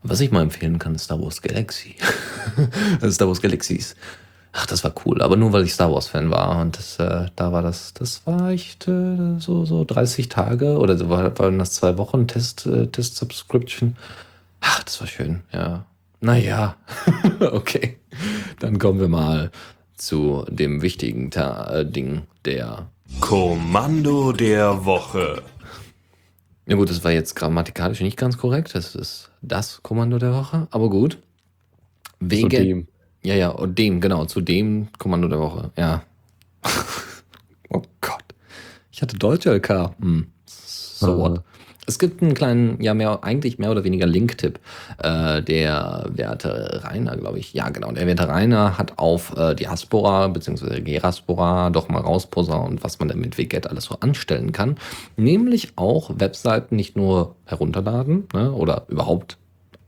Was 0.08 0.20
ich 0.20 0.32
mal 0.32 0.44
empfehlen 0.44 0.78
kann, 0.78 0.94
ist 0.94 1.04
Star 1.06 1.20
Wars 1.20 1.42
Galaxy. 1.42 1.96
ist 3.02 3.16
Star 3.16 3.28
Wars 3.28 3.42
Galaxies. 3.42 3.96
Ach, 4.54 4.68
das 4.68 4.84
war 4.84 4.94
cool, 5.06 5.22
aber 5.22 5.36
nur 5.36 5.52
weil 5.52 5.64
ich 5.64 5.74
Star 5.74 5.92
Wars 5.92 6.08
Fan 6.08 6.32
war 6.32 6.62
und 6.62 6.78
das, 6.78 6.98
äh, 7.00 7.26
da 7.36 7.52
war 7.52 7.62
das, 7.62 7.94
das 7.94 8.26
war 8.26 8.52
echt 8.52 8.88
äh, 8.88 9.38
so 9.40 9.66
so 9.66 9.84
30 9.84 10.30
Tage 10.30 10.78
oder 10.78 10.98
so 10.98 11.10
war, 11.10 11.38
waren 11.40 11.60
das 11.60 11.74
zwei 11.74 11.98
Wochen 11.98 12.28
Test 12.28 12.66
äh, 12.68 12.88
Test 12.88 13.18
Subscription. 13.18 13.98
Ach, 14.62 14.84
das 14.84 15.02
war 15.02 15.08
schön, 15.08 15.42
ja. 15.52 15.86
Naja, 16.22 16.78
okay. 17.52 17.98
Dann 18.60 18.80
kommen 18.80 19.00
wir 19.00 19.10
mal 19.10 19.52
zu 19.98 20.46
dem 20.50 20.82
wichtigen 20.82 21.32
Ta 21.32 21.80
äh, 21.80 21.86
Ding 21.86 22.22
der 22.46 22.88
Kommando 23.20 24.32
der 24.32 24.86
Woche. 24.86 25.42
Ja 26.68 26.76
gut, 26.76 26.90
das 26.90 27.04
war 27.04 27.12
jetzt 27.12 27.36
grammatikalisch 27.36 28.02
nicht 28.02 28.18
ganz 28.18 28.38
korrekt. 28.38 28.74
Das 28.74 28.96
ist 28.96 29.32
das 29.48 29.82
Kommando 29.84 30.18
der 30.18 30.34
Woche, 30.34 30.68
aber 30.72 30.90
gut. 30.90 31.20
Wegen. 32.20 32.50
Zudem. 32.50 32.88
Ja, 33.24 33.34
ja, 33.34 33.50
und 33.50 33.78
dem, 33.80 34.02
genau, 34.02 34.26
zu 34.26 34.42
dem 34.42 34.88
Kommando 35.00 35.28
der 35.28 35.40
Woche, 35.40 35.72
ja. 35.78 36.04
oh 37.70 37.82
Gott. 38.02 38.24
Ich 38.92 39.02
hatte 39.02 39.18
Deutsch 39.18 39.46
LK. 39.46 39.96
Hm. 40.00 40.28
So 40.46 41.18
what? 41.18 41.44
Es 41.88 42.00
gibt 42.00 42.22
einen 42.22 42.34
kleinen, 42.34 42.82
ja, 42.82 42.94
mehr, 42.94 43.24
eigentlich 43.24 43.60
mehr 43.60 43.72
oder 43.72 43.84
weniger 43.84 44.08
Link-Tipp. 44.08 44.60
Äh, 45.02 45.44
der 45.44 46.06
werte 46.10 46.82
Rainer, 46.84 47.16
glaube 47.16 47.40
ich. 47.40 47.54
Ja, 47.54 47.70
genau. 47.70 47.92
Der 47.92 48.08
werte 48.08 48.28
Rainer 48.28 48.78
hat 48.78 48.98
auf 48.98 49.36
äh, 49.38 49.56
Diaspora 49.56 50.28
bzw. 50.28 50.82
Geraspora 50.82 51.70
doch 51.70 51.88
mal 51.90 52.02
rausposaunt, 52.02 52.84
was 52.84 53.00
man 53.00 53.08
denn 53.08 53.20
mit 53.20 53.38
WGET 53.38 53.68
alles 53.68 53.86
so 53.86 53.98
anstellen 54.00 54.52
kann. 54.52 54.78
Nämlich 55.16 55.74
auch 55.76 56.12
Webseiten 56.18 56.76
nicht 56.76 56.96
nur 56.96 57.36
herunterladen 57.46 58.28
ne, 58.34 58.52
oder 58.52 58.86
überhaupt 58.88 59.38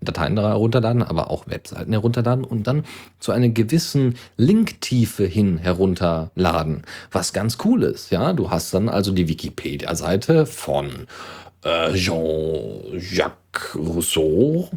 Dateien 0.01 0.35
da 0.35 0.49
herunterladen, 0.49 1.03
aber 1.03 1.31
auch 1.31 1.47
Webseiten 1.47 1.91
herunterladen 1.91 2.43
und 2.43 2.67
dann 2.67 2.85
zu 3.19 3.31
einer 3.31 3.49
gewissen 3.49 4.15
Linktiefe 4.37 5.25
hin 5.25 5.57
herunterladen, 5.57 6.83
was 7.11 7.33
ganz 7.33 7.57
cool 7.65 7.83
ist. 7.83 8.11
Ja, 8.11 8.33
du 8.33 8.49
hast 8.51 8.73
dann 8.73 8.89
also 8.89 9.11
die 9.11 9.27
Wikipedia-Seite 9.27 10.45
von 10.45 11.07
äh, 11.63 11.93
Jean-Jacques 11.93 13.75
Rousseau. 13.75 14.69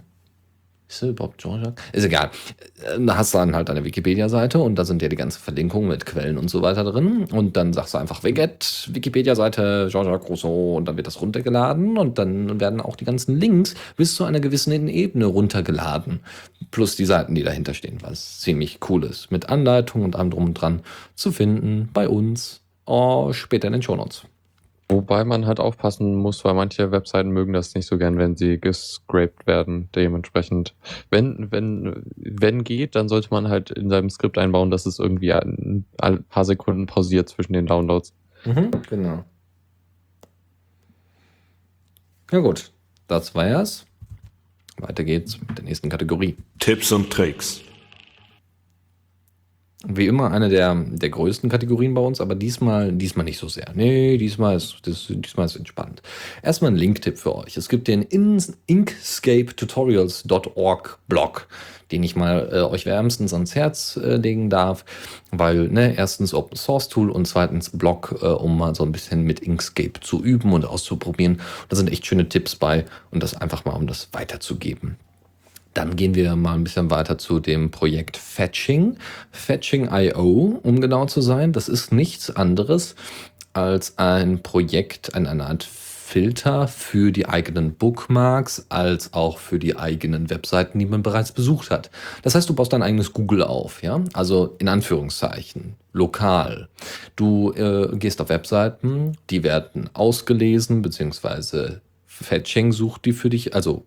Ist 0.90 1.02
er 1.02 1.10
überhaupt 1.10 1.40
Jean-Jacques? 1.40 1.80
Ist 1.92 2.04
egal. 2.04 2.30
Äh, 2.82 2.98
Da 2.98 3.16
hast 3.16 3.32
du 3.32 3.38
dann 3.38 3.54
halt 3.54 3.70
eine 3.70 3.84
Wikipedia-Seite 3.84 4.58
und 4.58 4.74
da 4.74 4.84
sind 4.84 5.00
ja 5.02 5.08
die 5.08 5.14
ganzen 5.14 5.40
Verlinkungen 5.40 5.88
mit 5.88 6.04
Quellen 6.04 6.36
und 6.36 6.50
so 6.50 6.62
weiter 6.62 6.82
drin. 6.82 7.26
Und 7.30 7.56
dann 7.56 7.72
sagst 7.72 7.94
du 7.94 7.98
einfach 7.98 8.24
Wiget, 8.24 8.88
Wikipedia-Seite 8.92 9.88
Jean-Jacques 9.88 10.28
Rousseau 10.28 10.74
und 10.76 10.86
dann 10.86 10.96
wird 10.96 11.06
das 11.06 11.20
runtergeladen 11.20 11.96
und 11.96 12.18
dann 12.18 12.58
werden 12.58 12.80
auch 12.80 12.96
die 12.96 13.04
ganzen 13.04 13.38
Links 13.38 13.74
bis 13.96 14.16
zu 14.16 14.24
einer 14.24 14.40
gewissen 14.40 14.88
Ebene 14.88 15.26
runtergeladen. 15.26 16.20
Plus 16.72 16.96
die 16.96 17.04
Seiten, 17.04 17.36
die 17.36 17.44
dahinter 17.44 17.74
stehen, 17.74 17.98
was 18.02 18.40
ziemlich 18.40 18.80
cool 18.88 19.04
ist. 19.04 19.30
Mit 19.30 19.48
Anleitung 19.48 20.02
und 20.02 20.16
allem 20.16 20.30
drum 20.30 20.46
und 20.46 20.54
dran 20.54 20.82
zu 21.14 21.30
finden 21.30 21.88
bei 21.92 22.08
uns 22.08 22.62
oh, 22.84 23.32
später 23.32 23.68
in 23.68 23.74
den 23.74 23.82
Shownotes. 23.82 24.24
Wobei 24.90 25.24
man 25.24 25.46
halt 25.46 25.60
aufpassen 25.60 26.16
muss, 26.16 26.44
weil 26.44 26.54
manche 26.54 26.90
Webseiten 26.90 27.30
mögen 27.30 27.52
das 27.52 27.74
nicht 27.76 27.86
so 27.86 27.96
gern, 27.96 28.18
wenn 28.18 28.34
sie 28.34 28.58
gescraped 28.58 29.46
werden. 29.46 29.88
Dementsprechend, 29.94 30.74
wenn, 31.10 31.52
wenn, 31.52 32.02
wenn 32.16 32.64
geht, 32.64 32.96
dann 32.96 33.08
sollte 33.08 33.28
man 33.30 33.48
halt 33.48 33.70
in 33.70 33.88
seinem 33.88 34.10
Skript 34.10 34.36
einbauen, 34.36 34.72
dass 34.72 34.86
es 34.86 34.98
irgendwie 34.98 35.32
ein, 35.32 35.84
ein 36.00 36.24
paar 36.24 36.44
Sekunden 36.44 36.86
pausiert 36.86 37.28
zwischen 37.28 37.52
den 37.52 37.66
Downloads. 37.66 38.12
Mhm, 38.44 38.70
genau. 38.88 39.24
Ja 42.32 42.38
gut, 42.40 42.72
das 43.06 43.32
war 43.36 43.62
es. 43.62 43.86
Weiter 44.78 45.04
geht's 45.04 45.40
mit 45.40 45.56
der 45.56 45.64
nächsten 45.66 45.88
Kategorie. 45.88 46.36
Tipps 46.58 46.90
und 46.90 47.10
Tricks. 47.10 47.62
Wie 49.86 50.06
immer 50.06 50.30
eine 50.30 50.50
der, 50.50 50.74
der 50.74 51.08
größten 51.08 51.48
Kategorien 51.48 51.94
bei 51.94 52.02
uns, 52.02 52.20
aber 52.20 52.34
diesmal, 52.34 52.92
diesmal 52.92 53.24
nicht 53.24 53.38
so 53.38 53.48
sehr. 53.48 53.72
Nee, 53.74 54.18
diesmal 54.18 54.56
ist, 54.56 54.76
das, 54.82 55.06
diesmal 55.08 55.46
ist 55.46 55.56
entspannt. 55.56 56.02
Erstmal 56.42 56.72
ein 56.72 56.76
Linktipp 56.76 57.16
für 57.16 57.34
euch. 57.34 57.56
Es 57.56 57.70
gibt 57.70 57.88
den 57.88 58.02
In- 58.02 58.44
inkscapetutorials.org 58.66 60.98
Blog, 61.08 61.48
den 61.92 62.02
ich 62.02 62.14
mal 62.14 62.50
äh, 62.52 62.60
euch 62.60 62.84
wärmstens 62.84 63.32
ans 63.32 63.54
Herz 63.54 63.96
äh, 63.96 64.16
legen 64.16 64.50
darf, 64.50 64.84
weil 65.30 65.68
ne, 65.68 65.94
erstens 65.96 66.34
Open 66.34 66.58
Source 66.58 66.90
Tool 66.90 67.08
und 67.10 67.26
zweitens 67.26 67.70
Blog, 67.70 68.18
äh, 68.20 68.26
um 68.26 68.58
mal 68.58 68.74
so 68.74 68.84
ein 68.84 68.92
bisschen 68.92 69.22
mit 69.22 69.40
Inkscape 69.40 69.98
zu 70.02 70.22
üben 70.22 70.52
und 70.52 70.66
auszuprobieren. 70.66 71.40
Da 71.70 71.76
sind 71.76 71.90
echt 71.90 72.04
schöne 72.04 72.28
Tipps 72.28 72.54
bei 72.54 72.84
und 73.10 73.22
das 73.22 73.34
einfach 73.34 73.64
mal, 73.64 73.72
um 73.72 73.86
das 73.86 74.10
weiterzugeben. 74.12 74.98
Dann 75.74 75.96
gehen 75.96 76.14
wir 76.14 76.34
mal 76.36 76.54
ein 76.54 76.64
bisschen 76.64 76.90
weiter 76.90 77.18
zu 77.18 77.40
dem 77.40 77.70
Projekt 77.70 78.16
Fetching. 78.16 78.96
Fetching.io, 79.30 80.60
um 80.62 80.80
genau 80.80 81.06
zu 81.06 81.20
sein. 81.20 81.52
Das 81.52 81.68
ist 81.68 81.92
nichts 81.92 82.34
anderes 82.34 82.96
als 83.52 83.98
ein 83.98 84.42
Projekt, 84.42 85.14
eine, 85.14 85.30
eine 85.30 85.46
Art 85.46 85.64
Filter 86.10 86.66
für 86.66 87.12
die 87.12 87.28
eigenen 87.28 87.74
Bookmarks 87.74 88.66
als 88.68 89.12
auch 89.12 89.38
für 89.38 89.60
die 89.60 89.76
eigenen 89.76 90.28
Webseiten, 90.28 90.80
die 90.80 90.86
man 90.86 91.04
bereits 91.04 91.30
besucht 91.30 91.70
hat. 91.70 91.88
Das 92.22 92.34
heißt, 92.34 92.48
du 92.48 92.54
baust 92.54 92.72
dein 92.72 92.82
eigenes 92.82 93.12
Google 93.12 93.44
auf, 93.44 93.84
ja? 93.84 94.02
Also 94.12 94.56
in 94.58 94.66
Anführungszeichen, 94.66 95.76
lokal. 95.92 96.68
Du 97.14 97.52
äh, 97.52 97.96
gehst 97.96 98.20
auf 98.20 98.28
Webseiten, 98.28 99.16
die 99.30 99.44
werden 99.44 99.88
ausgelesen, 99.92 100.82
beziehungsweise 100.82 101.80
Fetching 102.08 102.72
sucht 102.72 103.04
die 103.04 103.12
für 103.12 103.30
dich, 103.30 103.54
also 103.54 103.84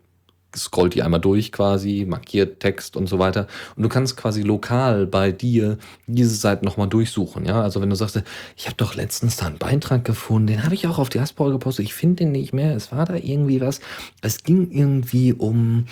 scrollt 0.56 0.94
die 0.94 1.04
einmal 1.04 1.20
durch 1.20 1.52
quasi, 1.52 2.06
markiert 2.08 2.60
Text 2.60 2.96
und 2.96 3.08
so 3.08 3.20
weiter. 3.20 3.48
Und 3.76 3.84
du 3.84 3.90
kannst 3.90 4.18
quasi 4.18 4.42
lokal 4.42 5.08
bei 5.08 5.32
dir 5.32 5.78
diese 6.08 6.36
Seiten 6.36 6.66
nochmal 6.66 6.88
durchsuchen. 6.88 7.46
Ja, 7.46 7.62
also 7.62 7.82
wenn 7.82 7.90
du 7.90 7.96
sagst, 7.96 8.22
ich 8.56 8.66
habe 8.66 8.76
doch 8.78 8.96
letztens 8.96 9.38
da 9.38 9.48
einen 9.48 9.58
Beitrag 9.58 10.06
gefunden, 10.06 10.48
den 10.48 10.64
habe 10.64 10.76
ich 10.76 10.88
auch 10.88 11.00
auf 11.00 11.10
Diaspora 11.10 11.52
gepostet, 11.52 11.86
ich 11.86 11.94
finde 11.94 12.24
den 12.24 12.32
nicht 12.32 12.54
mehr, 12.54 12.76
es 12.76 12.92
war 12.92 13.06
da 13.06 13.16
irgendwie 13.16 13.62
was. 13.62 13.80
Es 14.22 14.44
ging 14.44 14.72
irgendwie 14.72 15.34
um 15.34 15.86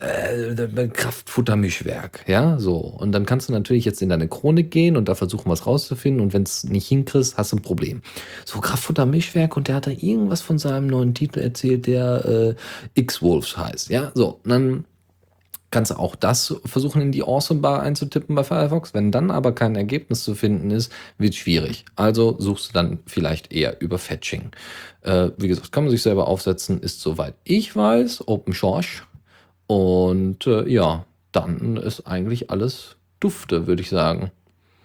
äh, 0.00 0.88
Kraftfuttermischwerk. 0.88 2.24
Ja, 2.26 2.58
so. 2.58 2.76
Und 2.76 3.12
dann 3.12 3.26
kannst 3.26 3.48
du 3.48 3.52
natürlich 3.52 3.84
jetzt 3.84 4.02
in 4.02 4.08
deine 4.08 4.28
Chronik 4.28 4.70
gehen 4.70 4.96
und 4.96 5.08
da 5.08 5.14
versuchen, 5.14 5.50
was 5.50 5.66
rauszufinden. 5.66 6.22
Und 6.22 6.32
wenn 6.32 6.42
es 6.42 6.64
nicht 6.64 6.88
hinkriegst, 6.88 7.36
hast 7.36 7.52
du 7.52 7.56
ein 7.56 7.62
Problem. 7.62 8.02
So 8.44 8.60
Kraftfuttermischwerk 8.60 9.56
und 9.56 9.68
der 9.68 9.76
hat 9.76 9.86
da 9.86 9.90
irgendwas 9.90 10.40
von 10.40 10.58
seinem 10.58 10.86
neuen 10.86 11.14
Titel 11.14 11.40
erzählt, 11.40 11.86
der 11.86 12.24
äh, 12.24 12.54
X-Wolves 12.94 13.56
heißt. 13.56 13.90
Ja, 13.90 14.05
so, 14.14 14.40
dann 14.44 14.84
kannst 15.70 15.90
du 15.90 15.96
auch 15.96 16.16
das 16.16 16.54
versuchen 16.64 17.02
in 17.02 17.12
die 17.12 17.22
Awesome 17.22 17.60
Bar 17.60 17.82
einzutippen 17.82 18.34
bei 18.34 18.44
Firefox. 18.44 18.94
Wenn 18.94 19.10
dann 19.10 19.30
aber 19.30 19.52
kein 19.52 19.76
Ergebnis 19.76 20.24
zu 20.24 20.34
finden 20.34 20.70
ist, 20.70 20.92
wird 21.18 21.34
es 21.34 21.36
schwierig. 21.36 21.84
Also 21.96 22.36
suchst 22.38 22.68
du 22.68 22.72
dann 22.72 22.98
vielleicht 23.06 23.52
eher 23.52 23.80
über 23.80 23.98
Fetching. 23.98 24.52
Äh, 25.02 25.30
wie 25.36 25.48
gesagt, 25.48 25.72
kann 25.72 25.84
man 25.84 25.90
sich 25.90 26.02
selber 26.02 26.28
aufsetzen, 26.28 26.80
ist 26.80 27.00
soweit 27.00 27.34
ich 27.44 27.74
weiß, 27.74 28.28
Open 28.28 28.54
Source. 28.54 29.02
Und 29.66 30.46
äh, 30.46 30.68
ja, 30.68 31.04
dann 31.32 31.76
ist 31.76 32.06
eigentlich 32.06 32.50
alles 32.50 32.96
dufte, 33.20 33.66
würde 33.66 33.82
ich 33.82 33.90
sagen. 33.90 34.30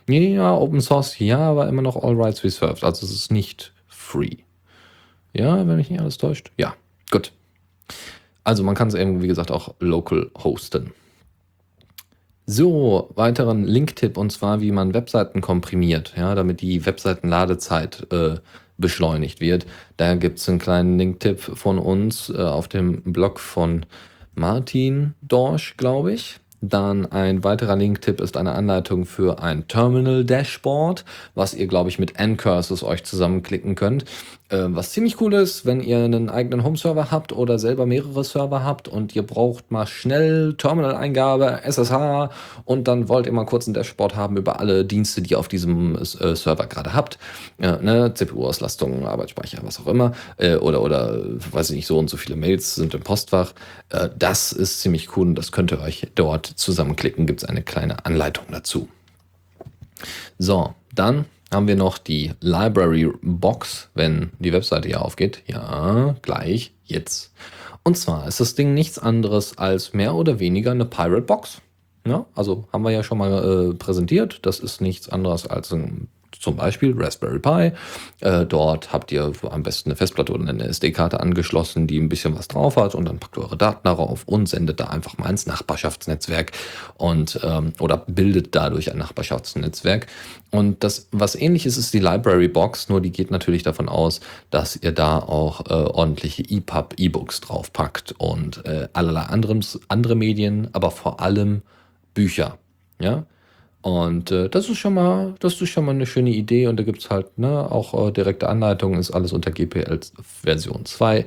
Ja, 0.09 0.55
Open 0.55 0.81
Source, 0.81 1.19
ja, 1.19 1.39
aber 1.39 1.69
immer 1.69 1.81
noch 1.81 1.95
All 1.95 2.19
Rights 2.19 2.43
Reserved. 2.43 2.83
Also 2.83 3.05
es 3.05 3.13
ist 3.13 3.31
nicht 3.31 3.71
free. 3.87 4.37
Ja, 5.33 5.65
wenn 5.65 5.77
mich 5.77 5.89
nicht 5.89 6.01
alles 6.01 6.17
täuscht. 6.17 6.51
Ja, 6.57 6.75
gut. 7.11 7.31
Also 8.43 8.63
man 8.63 8.75
kann 8.75 8.87
es 8.87 8.93
eben, 8.93 9.21
wie 9.21 9.27
gesagt, 9.27 9.51
auch 9.51 9.75
local 9.79 10.31
hosten. 10.43 10.91
So, 12.47 13.11
weiteren 13.15 13.63
Link-Tipp 13.63 14.17
und 14.17 14.31
zwar, 14.31 14.61
wie 14.61 14.71
man 14.71 14.93
Webseiten 14.93 15.41
komprimiert, 15.41 16.13
ja, 16.17 16.35
damit 16.35 16.61
die 16.61 16.85
Webseitenladezeit 16.85 18.07
äh, 18.11 18.35
beschleunigt 18.77 19.39
wird. 19.39 19.65
Da 19.97 20.15
gibt 20.15 20.39
es 20.39 20.49
einen 20.49 20.59
kleinen 20.59 20.97
Link-Tipp 20.97 21.39
von 21.39 21.77
uns 21.77 22.29
äh, 22.29 22.41
auf 22.41 22.67
dem 22.67 23.03
Blog 23.03 23.39
von 23.39 23.85
Martin 24.33 25.13
Dorsch, 25.21 25.77
glaube 25.77 26.13
ich. 26.13 26.39
Dann 26.63 27.07
ein 27.07 27.43
weiterer 27.43 27.75
Link-Tipp 27.75 28.21
ist 28.21 28.37
eine 28.37 28.51
Anleitung 28.51 29.05
für 29.05 29.41
ein 29.41 29.67
Terminal-Dashboard, 29.67 31.05
was 31.33 31.55
ihr, 31.55 31.67
glaube 31.67 31.89
ich, 31.89 31.97
mit 31.97 32.19
N-Curses 32.19 32.83
euch 32.83 33.03
zusammenklicken 33.03 33.73
könnt. 33.73 34.05
Äh, 34.51 34.67
was 34.75 34.91
ziemlich 34.91 35.21
cool 35.21 35.33
ist, 35.33 35.65
wenn 35.65 35.79
ihr 35.79 35.99
einen 35.99 36.29
eigenen 36.29 36.63
Home-Server 36.63 37.09
habt 37.09 37.31
oder 37.31 37.57
selber 37.57 37.85
mehrere 37.85 38.23
Server 38.23 38.63
habt 38.63 38.89
und 38.89 39.15
ihr 39.15 39.23
braucht 39.23 39.71
mal 39.71 39.87
schnell 39.87 40.55
Terminal-Eingabe, 40.57 41.61
SSH 41.63 42.29
und 42.65 42.87
dann 42.87 43.07
wollt 43.07 43.27
ihr 43.27 43.31
mal 43.31 43.45
kurz 43.45 43.67
ein 43.67 43.73
Dashboard 43.73 44.15
haben 44.15 44.35
über 44.35 44.59
alle 44.59 44.83
Dienste, 44.83 45.21
die 45.21 45.31
ihr 45.31 45.39
auf 45.39 45.47
diesem 45.47 45.95
äh, 45.95 46.35
Server 46.35 46.67
gerade 46.67 46.93
habt. 46.93 47.17
Ja, 47.59 47.77
ne? 47.77 48.13
CPU-Auslastung, 48.13 49.07
Arbeitsspeicher, 49.07 49.59
was 49.63 49.79
auch 49.79 49.87
immer. 49.87 50.11
Äh, 50.37 50.57
oder, 50.57 50.81
oder, 50.81 51.17
weiß 51.51 51.69
ich 51.69 51.77
nicht, 51.77 51.87
so 51.87 51.97
und 51.97 52.09
so 52.09 52.17
viele 52.17 52.35
Mails 52.35 52.75
sind 52.75 52.93
im 52.93 53.01
Postfach. 53.01 53.53
Äh, 53.89 54.09
das 54.17 54.51
ist 54.51 54.81
ziemlich 54.81 55.15
cool 55.15 55.27
und 55.27 55.35
das 55.35 55.53
könnt 55.53 55.71
ihr 55.71 55.79
euch 55.79 56.07
dort 56.15 56.45
zusammenklicken. 56.45 57.25
Gibt 57.25 57.43
es 57.43 57.47
eine 57.47 57.63
kleine 57.63 58.05
Anleitung 58.05 58.45
dazu. 58.51 58.89
So, 60.37 60.73
dann 60.93 61.25
haben 61.51 61.67
wir 61.67 61.75
noch 61.75 61.97
die 61.97 62.31
Library 62.39 63.11
Box, 63.21 63.89
wenn 63.93 64.31
die 64.39 64.53
Webseite 64.53 64.87
hier 64.87 65.01
aufgeht. 65.01 65.43
Ja, 65.47 66.15
gleich, 66.21 66.73
jetzt. 66.85 67.33
Und 67.83 67.97
zwar 67.97 68.27
ist 68.27 68.39
das 68.39 68.55
Ding 68.55 68.73
nichts 68.73 68.99
anderes 68.99 69.57
als 69.57 69.93
mehr 69.93 70.15
oder 70.15 70.39
weniger 70.39 70.71
eine 70.71 70.85
Pirate 70.85 71.23
Box. 71.23 71.61
Ja, 72.05 72.25
also 72.35 72.67
haben 72.71 72.83
wir 72.83 72.91
ja 72.91 73.03
schon 73.03 73.17
mal 73.17 73.71
äh, 73.71 73.73
präsentiert. 73.73 74.39
Das 74.43 74.59
ist 74.59 74.81
nichts 74.81 75.09
anderes 75.09 75.45
als 75.45 75.71
ein 75.71 76.07
zum 76.41 76.55
Beispiel 76.55 76.93
Raspberry 76.97 77.39
Pi. 77.39 77.71
Äh, 78.19 78.45
dort 78.45 78.91
habt 78.91 79.11
ihr 79.11 79.31
am 79.49 79.63
besten 79.63 79.89
eine 79.89 79.95
Festplatte 79.95 80.33
oder 80.33 80.47
eine 80.47 80.63
SD-Karte 80.63 81.19
angeschlossen, 81.19 81.87
die 81.87 81.99
ein 81.99 82.09
bisschen 82.09 82.37
was 82.37 82.47
drauf 82.47 82.75
hat 82.75 82.95
und 82.95 83.05
dann 83.05 83.19
packt 83.19 83.37
eure 83.37 83.57
Daten 83.57 83.81
darauf 83.83 84.23
und 84.25 84.49
sendet 84.49 84.79
da 84.79 84.85
einfach 84.85 85.17
mal 85.17 85.29
ins 85.29 85.45
Nachbarschaftsnetzwerk 85.45 86.51
und 86.97 87.39
ähm, 87.43 87.73
oder 87.79 87.97
bildet 87.97 88.55
dadurch 88.55 88.91
ein 88.91 88.97
Nachbarschaftsnetzwerk. 88.97 90.07
Und 90.49 90.83
das, 90.83 91.07
was 91.11 91.35
ähnliches 91.35 91.77
ist 91.77 91.93
die 91.93 91.99
Library 91.99 92.47
Box, 92.47 92.89
nur 92.89 92.99
die 92.99 93.11
geht 93.11 93.31
natürlich 93.31 93.63
davon 93.63 93.87
aus, 93.87 94.19
dass 94.49 94.75
ihr 94.75 94.91
da 94.91 95.19
auch 95.19 95.65
äh, 95.69 95.73
ordentliche 95.73 96.43
EPUB 96.43 96.95
E-Books 96.97 97.41
draufpackt 97.41 98.15
und 98.17 98.65
äh, 98.65 98.89
allerlei 98.93 99.21
anderen, 99.21 99.63
andere 99.87 100.15
Medien, 100.15 100.69
aber 100.73 100.91
vor 100.91 101.21
allem 101.21 101.61
Bücher. 102.13 102.57
Ja, 102.99 103.25
und 103.81 104.31
äh, 104.31 104.49
das 104.49 104.69
ist 104.69 104.77
schon 104.77 104.93
mal, 104.93 105.33
das 105.39 105.59
ist 105.59 105.69
schon 105.69 105.85
mal 105.85 105.91
eine 105.91 106.05
schöne 106.05 106.29
Idee 106.29 106.67
und 106.67 106.77
da 106.77 106.83
gibt 106.83 106.99
es 106.99 107.09
halt 107.09 107.37
ne, 107.37 107.71
auch 107.71 108.07
äh, 108.07 108.11
direkte 108.11 108.47
Anleitungen, 108.47 108.99
ist 108.99 109.11
alles 109.11 109.33
unter 109.33 109.51
GPL 109.51 109.99
Version 110.43 110.85
2, 110.85 111.25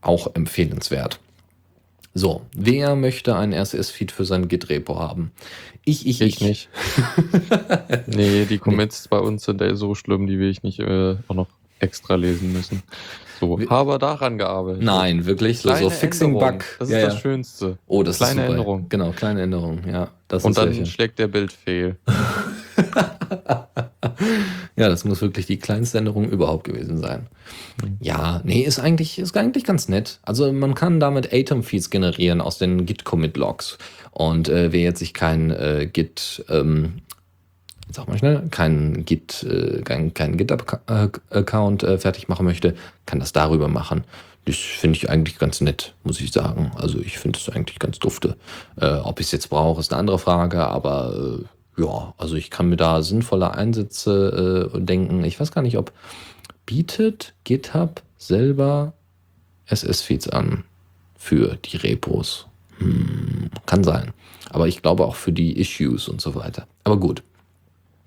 auch 0.00 0.34
empfehlenswert. 0.34 1.20
So, 2.14 2.42
wer 2.54 2.94
möchte 2.94 3.36
einen 3.36 3.54
RSS-Feed 3.54 4.12
für 4.12 4.24
sein 4.24 4.48
Git-Repo 4.48 4.98
haben? 4.98 5.32
Ich, 5.84 6.06
ich, 6.06 6.20
ich. 6.20 6.34
Ich 6.34 6.40
nicht. 6.40 6.68
nee, 8.06 8.44
die 8.44 8.58
Commits 8.58 9.04
nee. 9.04 9.08
bei 9.10 9.18
uns 9.18 9.44
sind 9.44 9.62
so 9.74 9.94
schlimm, 9.94 10.26
die 10.26 10.38
will 10.38 10.50
ich 10.50 10.62
nicht 10.62 10.78
äh, 10.78 11.16
auch 11.28 11.34
noch 11.34 11.48
extra 11.78 12.14
lesen 12.14 12.52
müssen. 12.52 12.82
So, 13.40 13.58
habe 13.70 13.98
daran 13.98 14.38
gearbeitet. 14.38 14.82
Nein, 14.82 15.26
wirklich. 15.26 15.60
So, 15.60 15.74
so 15.74 15.90
Fixing 15.90 16.34
Änderung. 16.34 16.58
Bug. 16.58 16.64
Das 16.78 16.88
ist 16.88 16.94
ja, 16.94 17.06
das 17.06 17.18
Schönste. 17.18 17.78
Oh, 17.88 18.04
das 18.04 18.18
kleine 18.18 18.32
ist 18.32 18.36
super. 18.36 18.50
Änderung. 18.50 18.88
Genau, 18.88 19.10
kleine 19.10 19.42
Änderung. 19.42 19.80
Ja, 19.90 20.08
das 20.32 20.44
Und 20.44 20.56
dann 20.56 20.86
schlägt 20.86 21.18
der 21.18 21.28
Bild 21.28 21.52
fehl. 21.52 21.96
ja, 24.76 24.88
das 24.88 25.04
muss 25.04 25.20
wirklich 25.20 25.44
die 25.44 25.58
kleinste 25.58 25.98
Änderung 25.98 26.26
überhaupt 26.30 26.64
gewesen 26.64 26.96
sein. 26.96 27.26
Mhm. 27.84 27.98
Ja, 28.00 28.40
nee, 28.42 28.62
ist 28.62 28.78
eigentlich, 28.78 29.18
ist 29.18 29.36
eigentlich 29.36 29.64
ganz 29.64 29.90
nett. 29.90 30.20
Also 30.22 30.50
man 30.50 30.74
kann 30.74 31.00
damit 31.00 31.34
Atom-Feeds 31.34 31.90
generieren 31.90 32.40
aus 32.40 32.56
den 32.56 32.86
Git-Commit-Logs. 32.86 33.76
Und 34.10 34.48
äh, 34.48 34.72
wer 34.72 34.80
jetzt 34.80 35.00
sich 35.00 35.12
kein 35.12 35.50
äh, 35.50 35.86
Git 35.92 36.42
ähm, 36.48 37.02
sag 37.94 38.08
mal 38.08 38.18
schnell, 38.18 38.48
keinen 38.50 39.04
Git, 39.04 39.42
äh, 39.44 39.82
kein, 39.82 40.14
kein 40.14 40.36
GitHub-Account 40.36 41.82
äh, 41.82 41.98
fertig 41.98 42.28
machen 42.28 42.46
möchte, 42.46 42.74
kann 43.06 43.20
das 43.20 43.32
darüber 43.32 43.68
machen. 43.68 44.04
Das 44.44 44.56
finde 44.56 44.96
ich 44.96 45.08
eigentlich 45.08 45.38
ganz 45.38 45.60
nett, 45.60 45.94
muss 46.02 46.20
ich 46.20 46.32
sagen. 46.32 46.72
Also 46.76 46.98
ich 46.98 47.18
finde 47.18 47.38
es 47.38 47.48
eigentlich 47.48 47.78
ganz 47.78 47.98
dufte. 47.98 48.36
Äh, 48.76 48.94
ob 48.96 49.20
ich 49.20 49.26
es 49.26 49.32
jetzt 49.32 49.50
brauche, 49.50 49.80
ist 49.80 49.92
eine 49.92 50.00
andere 50.00 50.18
Frage, 50.18 50.66
aber 50.66 51.38
äh, 51.78 51.82
ja, 51.82 52.14
also 52.18 52.34
ich 52.34 52.50
kann 52.50 52.68
mir 52.68 52.76
da 52.76 53.02
sinnvolle 53.02 53.54
Einsätze 53.54 54.70
denken. 54.74 55.24
Ich 55.24 55.40
weiß 55.40 55.52
gar 55.52 55.62
nicht, 55.62 55.78
ob 55.78 55.92
bietet 56.66 57.34
GitHub 57.44 58.02
selber 58.18 58.92
SS-Feeds 59.66 60.28
an 60.28 60.64
für 61.16 61.56
die 61.56 61.76
Repos. 61.76 62.46
Hm, 62.78 63.50
kann 63.66 63.84
sein. 63.84 64.12
Aber 64.50 64.68
ich 64.68 64.82
glaube 64.82 65.04
auch 65.04 65.14
für 65.14 65.32
die 65.32 65.58
Issues 65.58 66.08
und 66.08 66.20
so 66.20 66.34
weiter. 66.34 66.66
Aber 66.84 66.98
gut. 66.98 67.22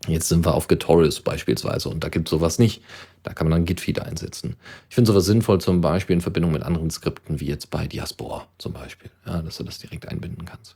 Jetzt 0.07 0.29
sind 0.29 0.45
wir 0.45 0.53
auf 0.53 0.67
Gitorius 0.67 1.21
beispielsweise 1.21 1.89
und 1.89 2.03
da 2.03 2.09
gibt 2.09 2.27
es 2.27 2.31
sowas 2.31 2.59
nicht. 2.59 2.81
Da 3.23 3.33
kann 3.33 3.47
man 3.47 3.59
dann 3.59 3.65
Git-Feed 3.65 3.99
einsetzen. 3.99 4.55
Ich 4.89 4.95
finde 4.95 5.11
sowas 5.11 5.25
sinnvoll 5.25 5.59
zum 5.59 5.81
Beispiel 5.81 6.15
in 6.15 6.21
Verbindung 6.21 6.51
mit 6.51 6.63
anderen 6.63 6.91
Skripten, 6.91 7.39
wie 7.39 7.47
jetzt 7.47 7.71
bei 7.71 7.87
Diaspora 7.87 8.47
zum 8.57 8.73
Beispiel, 8.73 9.09
ja, 9.25 9.41
dass 9.41 9.57
du 9.57 9.63
das 9.63 9.79
direkt 9.79 10.07
einbinden 10.07 10.45
kannst. 10.45 10.75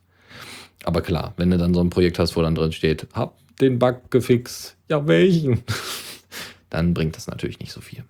Aber 0.84 1.02
klar, 1.02 1.34
wenn 1.38 1.52
du 1.52 1.58
dann 1.58 1.74
so 1.74 1.82
ein 1.82 1.90
Projekt 1.90 2.18
hast, 2.18 2.36
wo 2.36 2.42
dann 2.42 2.56
drin 2.56 2.72
steht, 2.72 3.08
hab 3.14 3.36
den 3.58 3.78
Bug 3.78 4.10
gefixt, 4.10 4.76
ja 4.90 5.06
welchen? 5.08 5.64
dann 6.70 6.94
bringt 6.94 7.16
das 7.16 7.28
natürlich 7.28 7.60
nicht 7.60 7.72
so 7.72 7.82
viel. 7.82 8.04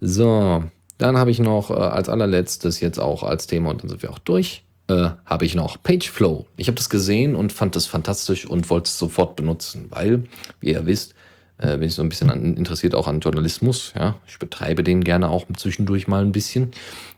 So, 0.00 0.64
dann 0.98 1.16
habe 1.18 1.30
ich 1.30 1.40
noch 1.40 1.70
äh, 1.70 1.74
als 1.74 2.08
allerletztes 2.08 2.80
jetzt 2.80 2.98
auch 2.98 3.22
als 3.22 3.46
Thema 3.46 3.70
und 3.70 3.82
dann 3.82 3.88
sind 3.88 4.02
wir 4.02 4.10
auch 4.10 4.18
durch 4.18 4.63
äh, 4.88 5.10
habe 5.24 5.44
ich 5.44 5.54
noch 5.54 5.82
Pageflow. 5.82 6.46
Ich 6.56 6.66
habe 6.68 6.76
das 6.76 6.90
gesehen 6.90 7.34
und 7.34 7.52
fand 7.52 7.76
das 7.76 7.86
fantastisch 7.86 8.46
und 8.46 8.70
wollte 8.70 8.88
es 8.88 8.98
sofort 8.98 9.36
benutzen, 9.36 9.86
weil, 9.90 10.24
wie 10.60 10.72
ihr 10.72 10.86
wisst, 10.86 11.14
äh, 11.58 11.78
bin 11.78 11.88
ich 11.88 11.94
so 11.94 12.02
ein 12.02 12.08
bisschen 12.08 12.30
an, 12.30 12.56
interessiert 12.56 12.94
auch 12.94 13.08
an 13.08 13.20
Journalismus. 13.20 13.92
Ja, 13.96 14.16
ich 14.26 14.38
betreibe 14.38 14.84
den 14.84 15.02
gerne 15.02 15.28
auch 15.30 15.46
zwischendurch 15.56 16.08
mal 16.08 16.22
ein 16.22 16.32
bisschen 16.32 16.72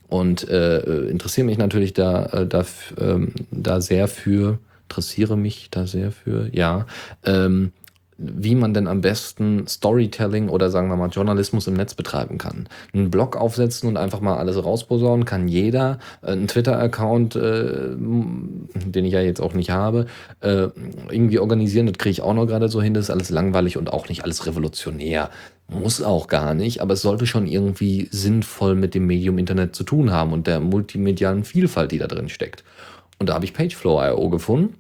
und 0.09 0.49
äh, 0.49 1.09
interessiere 1.09 1.47
mich 1.47 1.59
natürlich 1.59 1.93
da, 1.93 2.27
äh, 2.27 2.47
da, 2.47 2.65
ähm, 2.99 3.33
da 3.51 3.81
sehr 3.81 4.09
für, 4.09 4.59
interessiere 4.85 5.37
mich 5.37 5.69
da 5.71 5.87
sehr 5.87 6.13
für, 6.13 6.49
ja, 6.55 6.87
ähm, 7.25 7.73
wie 8.19 8.55
man 8.55 8.73
denn 8.73 8.87
am 8.87 9.03
besten 9.03 9.67
Storytelling 9.67 10.49
oder 10.49 10.71
sagen 10.71 10.89
wir 10.89 10.97
mal 10.97 11.11
Journalismus 11.11 11.67
im 11.67 11.75
Netz 11.75 11.95
betreiben 11.95 12.39
kann. 12.39 12.69
Einen 12.95 13.11
Blog 13.11 13.37
aufsetzen 13.37 13.89
und 13.89 13.97
einfach 13.97 14.21
mal 14.21 14.37
alles 14.37 14.63
rausposaunen 14.63 15.27
kann 15.27 15.49
jeder. 15.49 15.99
Äh, 16.23 16.33
ein 16.33 16.49
Twitter-Account, 16.49 17.37
äh, 17.37 17.95
den 17.95 19.05
ich 19.05 19.13
ja 19.13 19.21
jetzt 19.21 19.41
auch 19.41 19.53
nicht 19.53 19.71
habe, 19.71 20.07
äh, 20.41 20.69
irgendwie 21.11 21.39
organisieren, 21.39 21.87
das 21.87 21.99
kriege 21.99 22.13
ich 22.13 22.23
auch 22.23 22.35
noch 22.35 22.47
gerade 22.47 22.69
so 22.69 22.81
hin. 22.81 22.95
Das 22.95 23.05
ist 23.05 23.11
alles 23.11 23.31
langweilig 23.31 23.77
und 23.77 23.93
auch 23.93 24.09
nicht 24.09 24.25
alles 24.25 24.47
revolutionär. 24.47 25.31
Muss 25.69 26.01
auch 26.01 26.29
gar 26.29 26.55
nicht, 26.55 26.81
aber 26.81 26.95
es 26.95 27.03
sollte 27.03 27.27
schon 27.27 27.47
irgendwie 27.47 28.09
sinnvoll 28.13 28.77
mit 28.77 28.95
dem 28.95 29.07
Medium 29.07 29.37
Internet 29.37 29.75
zu 29.75 29.85
tun 29.85 30.13
haben 30.13 30.33
und 30.33 30.47
der 30.47 30.61
multimedialen 30.61 31.45
Vielfalt, 31.45 31.91
die 31.91 31.99
da 31.99 32.07
drin 32.07 32.29
steckt. 32.29 32.65
Und 33.19 33.29
da 33.29 33.35
habe 33.35 33.45
ich 33.45 33.53
Pageflow.io 33.53 34.31
gefunden 34.31 34.75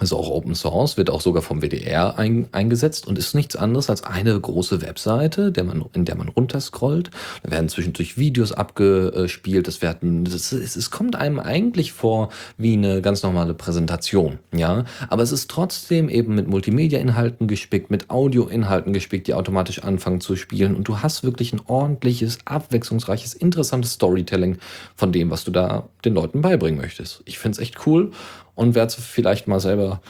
ist 0.00 0.12
auch 0.12 0.30
Open 0.30 0.54
Source, 0.54 0.96
wird 0.96 1.10
auch 1.10 1.20
sogar 1.20 1.42
vom 1.42 1.60
WDR 1.60 2.18
ein, 2.18 2.48
eingesetzt 2.52 3.06
und 3.06 3.18
ist 3.18 3.34
nichts 3.34 3.56
anderes 3.56 3.90
als 3.90 4.02
eine 4.02 4.38
große 4.38 4.82
Webseite, 4.82 5.52
der 5.52 5.64
man, 5.64 5.84
in 5.92 6.04
der 6.04 6.16
man 6.16 6.28
runterscrollt. 6.28 7.10
Da 7.42 7.50
werden 7.50 7.68
zwischendurch 7.68 8.16
Videos 8.16 8.52
abgespielt. 8.52 9.66
Das 9.66 9.82
werden, 9.82 10.24
das 10.24 10.52
ist, 10.52 10.76
es 10.76 10.90
kommt 10.90 11.16
einem 11.16 11.38
eigentlich 11.38 11.92
vor 11.92 12.30
wie 12.56 12.72
eine 12.72 13.02
ganz 13.02 13.22
normale 13.22 13.54
Präsentation, 13.54 14.38
ja. 14.54 14.84
Aber 15.08 15.22
es 15.22 15.32
ist 15.32 15.50
trotzdem 15.50 16.08
eben 16.08 16.34
mit 16.34 16.48
Multimedia-Inhalten 16.48 17.46
gespickt, 17.46 17.90
mit 17.90 18.10
Audio-Inhalten 18.10 18.92
gespickt, 18.92 19.26
die 19.26 19.34
automatisch 19.34 19.82
anfangen 19.82 20.20
zu 20.20 20.36
spielen. 20.36 20.74
Und 20.74 20.88
du 20.88 20.98
hast 21.00 21.24
wirklich 21.24 21.52
ein 21.52 21.60
ordentliches, 21.66 22.38
abwechslungsreiches, 22.44 23.34
interessantes 23.34 23.92
Storytelling 23.92 24.58
von 24.96 25.12
dem, 25.12 25.30
was 25.30 25.44
du 25.44 25.50
da 25.50 25.88
den 26.04 26.14
Leuten 26.14 26.40
beibringen 26.40 26.80
möchtest. 26.80 27.22
Ich 27.26 27.38
finde 27.38 27.56
es 27.56 27.58
echt 27.58 27.86
cool 27.86 28.12
und 28.60 28.74
werde 28.74 28.88
es 28.88 28.94
vielleicht 28.94 29.48
mal 29.48 29.58
selber 29.58 30.02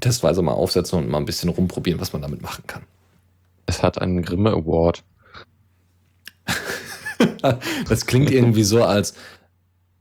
testweise 0.00 0.42
mal 0.42 0.52
aufsetzen 0.52 0.98
und 0.98 1.08
mal 1.08 1.16
ein 1.16 1.24
bisschen 1.24 1.48
rumprobieren, 1.48 1.98
was 1.98 2.12
man 2.12 2.20
damit 2.20 2.42
machen 2.42 2.64
kann. 2.66 2.82
Es 3.64 3.82
hat 3.82 3.98
einen 3.98 4.20
Grimme 4.20 4.50
Award. 4.50 5.02
das 7.88 8.04
klingt 8.04 8.30
irgendwie 8.30 8.64
so 8.64 8.84
als 8.84 9.14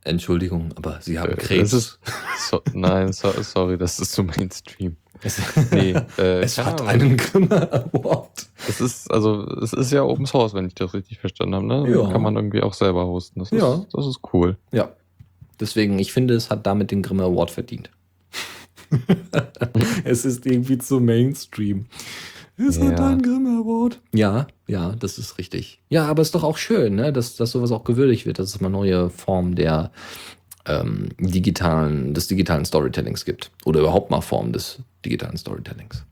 Entschuldigung, 0.03 0.73
aber 0.75 0.99
Sie 0.99 1.17
haben 1.17 1.31
äh, 1.31 1.35
Krebs. 1.37 1.71
Ist, 1.71 1.99
so, 2.37 2.61
nein, 2.73 3.13
so, 3.13 3.31
sorry, 3.41 3.77
das 3.77 3.97
ist 3.97 4.11
zu 4.11 4.23
Mainstream. 4.23 4.97
Es, 5.21 5.39
nee, 5.71 5.95
äh, 6.17 6.41
es 6.41 6.57
hat 6.57 6.81
Ahnung. 6.81 6.87
einen 6.89 7.17
Grimme 7.17 7.71
Award. 7.93 8.49
Es 8.67 8.81
ist, 8.81 9.09
also, 9.09 9.47
es 9.61 9.71
ist 9.71 9.93
ja 9.93 10.03
Open 10.03 10.25
Source, 10.25 10.53
wenn 10.53 10.67
ich 10.67 10.75
das 10.75 10.93
richtig 10.93 11.19
verstanden 11.19 11.55
habe. 11.55 11.65
Ne? 11.65 11.89
Ja. 11.89 12.11
Kann 12.11 12.21
man 12.21 12.35
irgendwie 12.35 12.61
auch 12.61 12.73
selber 12.73 13.07
hosten. 13.07 13.39
Das 13.39 13.53
ist, 13.53 13.61
ja. 13.61 13.85
das 13.93 14.05
ist 14.05 14.19
cool. 14.33 14.57
Ja, 14.73 14.91
Deswegen, 15.59 15.99
ich 15.99 16.11
finde, 16.11 16.33
es 16.33 16.49
hat 16.49 16.65
damit 16.65 16.91
den 16.91 17.01
Grimme 17.01 17.23
Award 17.23 17.51
verdient. 17.51 17.89
es 20.03 20.25
ist 20.25 20.45
irgendwie 20.45 20.77
zu 20.77 20.99
Mainstream. 20.99 21.85
Es 22.57 22.77
ja. 22.77 22.83
einen 22.83 23.21
Grimme 23.21 23.59
Award. 23.59 23.99
Ja, 24.13 24.47
ja, 24.67 24.95
das 24.97 25.17
ist 25.17 25.37
richtig. 25.37 25.81
Ja, 25.89 26.05
aber 26.05 26.21
es 26.21 26.29
ist 26.29 26.35
doch 26.35 26.43
auch 26.43 26.57
schön, 26.57 26.95
ne, 26.95 27.11
dass, 27.11 27.35
dass 27.35 27.51
sowas 27.51 27.71
auch 27.71 27.83
gewürdigt 27.83 28.25
wird, 28.25 28.39
dass 28.39 28.49
es 28.49 28.61
mal 28.61 28.69
neue 28.69 29.09
Formen 29.09 29.55
der 29.55 29.91
ähm, 30.65 31.09
digitalen, 31.19 32.13
des 32.13 32.27
digitalen 32.27 32.65
Storytellings 32.65 33.25
gibt. 33.25 33.51
Oder 33.65 33.81
überhaupt 33.81 34.09
mal 34.09 34.21
Formen 34.21 34.53
des 34.53 34.79
digitalen 35.03 35.37
Storytellings. 35.37 36.03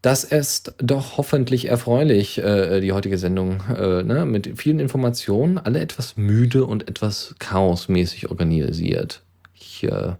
Das 0.00 0.22
ist 0.22 0.74
doch 0.78 1.16
hoffentlich 1.16 1.66
erfreulich, 1.68 2.38
äh, 2.38 2.80
die 2.80 2.92
heutige 2.92 3.18
Sendung, 3.18 3.62
äh, 3.76 4.02
ne? 4.04 4.24
mit 4.26 4.60
vielen 4.60 4.78
Informationen, 4.78 5.58
alle 5.58 5.80
etwas 5.80 6.16
müde 6.16 6.64
und 6.64 6.88
etwas 6.88 7.34
chaosmäßig 7.40 8.30
organisiert. 8.30 9.22
Ich 9.54 9.82
äh, 9.82 10.12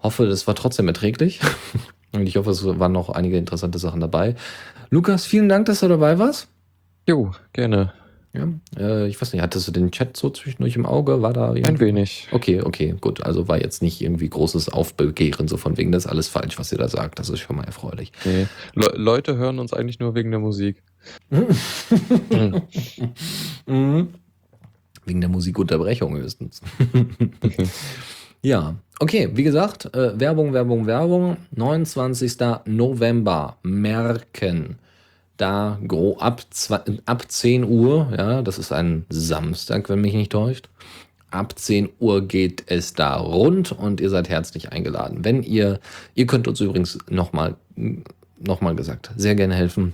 hoffe, 0.00 0.26
das 0.26 0.46
war 0.48 0.56
trotzdem 0.56 0.88
erträglich. 0.88 1.40
und 2.12 2.26
ich 2.26 2.36
hoffe, 2.36 2.50
es 2.50 2.64
waren 2.64 2.92
noch 2.92 3.10
einige 3.10 3.38
interessante 3.38 3.78
Sachen 3.78 4.00
dabei. 4.00 4.34
Lukas, 4.90 5.24
vielen 5.24 5.48
Dank, 5.48 5.66
dass 5.66 5.80
du 5.80 5.88
dabei 5.88 6.18
warst. 6.18 6.48
Jo, 7.06 7.30
gerne. 7.52 7.92
Ja, 8.32 8.46
äh, 8.78 9.08
ich 9.08 9.20
weiß 9.20 9.32
nicht, 9.32 9.42
hattest 9.42 9.66
du 9.66 9.72
den 9.72 9.90
Chat 9.90 10.16
so 10.16 10.30
zwischendurch 10.30 10.76
im 10.76 10.86
Auge? 10.86 11.20
War 11.20 11.32
da 11.32 11.50
Ein 11.52 11.80
wenig. 11.80 12.28
Okay, 12.30 12.60
okay, 12.62 12.94
gut. 13.00 13.24
Also 13.24 13.48
war 13.48 13.60
jetzt 13.60 13.82
nicht 13.82 14.00
irgendwie 14.00 14.28
großes 14.28 14.68
Aufbegehren, 14.68 15.48
so 15.48 15.56
von 15.56 15.76
wegen, 15.76 15.90
das 15.90 16.04
ist 16.04 16.10
alles 16.10 16.28
falsch, 16.28 16.56
was 16.56 16.70
ihr 16.70 16.78
da 16.78 16.88
sagt. 16.88 17.18
Das 17.18 17.28
ist 17.28 17.40
schon 17.40 17.56
mal 17.56 17.64
erfreulich. 17.64 18.12
Nee. 18.24 18.46
Le 18.74 18.92
Leute 18.94 19.36
hören 19.36 19.58
uns 19.58 19.72
eigentlich 19.72 19.98
nur 19.98 20.14
wegen 20.14 20.30
der 20.30 20.38
Musik. 20.38 20.80
mhm. 23.66 24.08
Wegen 25.06 25.20
der 25.20 25.30
Musikunterbrechung 25.30 26.16
höchstens. 26.16 26.60
ja, 28.42 28.76
okay, 29.00 29.30
wie 29.32 29.42
gesagt, 29.42 29.92
äh, 29.92 30.20
Werbung, 30.20 30.52
Werbung, 30.52 30.86
Werbung. 30.86 31.36
29. 31.56 32.36
November. 32.66 33.56
Merken 33.64 34.78
da 35.40 35.78
ab, 36.18 36.42
ab 37.06 37.24
10 37.28 37.64
Uhr, 37.64 38.12
ja, 38.16 38.42
das 38.42 38.58
ist 38.58 38.72
ein 38.72 39.04
Samstag, 39.08 39.88
wenn 39.88 40.00
mich 40.00 40.14
nicht 40.14 40.32
täuscht. 40.32 40.68
Ab 41.30 41.56
10 41.56 41.88
Uhr 42.00 42.26
geht 42.26 42.64
es 42.66 42.94
da 42.94 43.16
rund 43.16 43.72
und 43.72 44.00
ihr 44.00 44.10
seid 44.10 44.28
herzlich 44.28 44.72
eingeladen. 44.72 45.24
Wenn 45.24 45.42
ihr, 45.42 45.78
ihr 46.14 46.26
könnt 46.26 46.48
uns 46.48 46.60
übrigens 46.60 46.98
nochmal, 47.08 47.56
nochmal 48.38 48.74
gesagt, 48.74 49.12
sehr 49.16 49.36
gerne 49.36 49.54
helfen. 49.54 49.92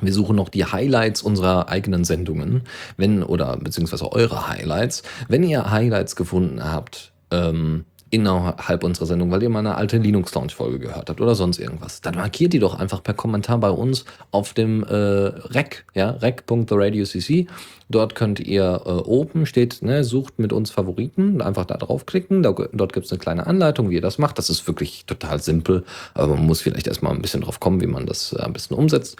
Wir 0.00 0.12
suchen 0.12 0.36
noch 0.36 0.48
die 0.48 0.64
Highlights 0.64 1.22
unserer 1.22 1.68
eigenen 1.68 2.04
Sendungen, 2.04 2.62
wenn, 2.96 3.24
oder 3.24 3.56
beziehungsweise 3.56 4.12
eure 4.12 4.48
Highlights. 4.48 5.02
Wenn 5.26 5.42
ihr 5.42 5.70
Highlights 5.70 6.14
gefunden 6.14 6.62
habt, 6.62 7.12
ähm, 7.32 7.84
innerhalb 8.10 8.84
unserer 8.84 9.06
Sendung, 9.06 9.30
weil 9.30 9.42
ihr 9.42 9.48
mal 9.48 9.60
eine 9.60 9.74
alte 9.74 9.98
Linux 9.98 10.34
Lounge 10.34 10.52
Folge 10.52 10.78
gehört 10.78 11.08
habt 11.08 11.20
oder 11.20 11.34
sonst 11.34 11.58
irgendwas, 11.58 12.00
dann 12.00 12.16
markiert 12.16 12.52
die 12.52 12.58
doch 12.58 12.78
einfach 12.78 13.02
per 13.02 13.14
Kommentar 13.14 13.58
bei 13.58 13.70
uns 13.70 14.04
auf 14.30 14.54
dem 14.54 14.84
äh, 14.84 14.94
rec, 14.94 15.84
ja, 15.94 16.10
rec.theradiocc. 16.10 17.46
Dort 17.90 18.14
könnt 18.14 18.40
ihr 18.40 18.82
äh, 18.84 18.90
oben 18.90 19.46
steht, 19.46 19.82
ne, 19.82 20.04
sucht 20.04 20.38
mit 20.38 20.52
uns 20.52 20.70
Favoriten, 20.70 21.40
einfach 21.40 21.64
da 21.64 21.76
draufklicken. 21.76 22.42
Da, 22.42 22.52
dort 22.52 22.92
gibt 22.92 23.06
es 23.06 23.12
eine 23.12 23.18
kleine 23.18 23.46
Anleitung, 23.46 23.88
wie 23.90 23.94
ihr 23.94 24.02
das 24.02 24.18
macht. 24.18 24.38
Das 24.38 24.50
ist 24.50 24.66
wirklich 24.66 25.06
total 25.06 25.40
simpel, 25.40 25.84
aber 26.14 26.34
man 26.34 26.46
muss 26.46 26.60
vielleicht 26.60 26.86
erstmal 26.86 27.14
ein 27.14 27.22
bisschen 27.22 27.40
drauf 27.40 27.60
kommen, 27.60 27.80
wie 27.80 27.86
man 27.86 28.06
das 28.06 28.32
äh, 28.32 28.42
ein 28.42 28.52
bisschen 28.52 28.76
umsetzt. 28.76 29.16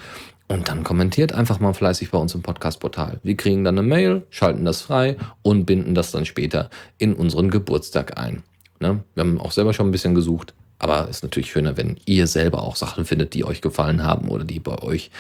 Und 0.49 0.69
dann 0.69 0.83
kommentiert 0.83 1.33
einfach 1.33 1.61
mal 1.61 1.75
fleißig 1.75 2.11
bei 2.11 2.19
uns 2.19 2.35
im 2.35 2.41
Podcast-Portal. 2.41 3.21
Wir 3.23 3.37
kriegen 3.37 3.65
dann 3.65 3.79
eine 3.79 3.87
Mail, 3.87 4.23
schalten 4.31 4.65
das 4.65 4.81
frei 4.81 5.17
und 5.43 5.67
binden 5.67 5.95
das 5.95 6.11
dann 6.11 6.25
später 6.25 6.71
in 6.97 7.13
unseren 7.13 7.51
Geburtstag 7.51 8.19
ein. 8.19 8.43
Ne? 8.81 9.03
Wir 9.15 9.23
haben 9.23 9.41
auch 9.41 9.53
selber 9.53 9.73
schon 9.73 9.89
ein 9.89 9.93
bisschen 9.93 10.15
gesucht, 10.15 10.55
aber 10.79 11.05
es 11.05 11.19
ist 11.19 11.23
natürlich 11.23 11.51
schöner, 11.51 11.77
wenn 11.77 11.99
ihr 12.07 12.27
selber 12.27 12.63
auch 12.63 12.77
Sachen 12.77 13.05
findet, 13.05 13.35
die 13.35 13.45
euch 13.45 13.61
gefallen 13.61 14.05
haben 14.05 14.29
oder 14.29 14.45
die 14.45 14.61
bei 14.61 14.81
euch 14.83 15.11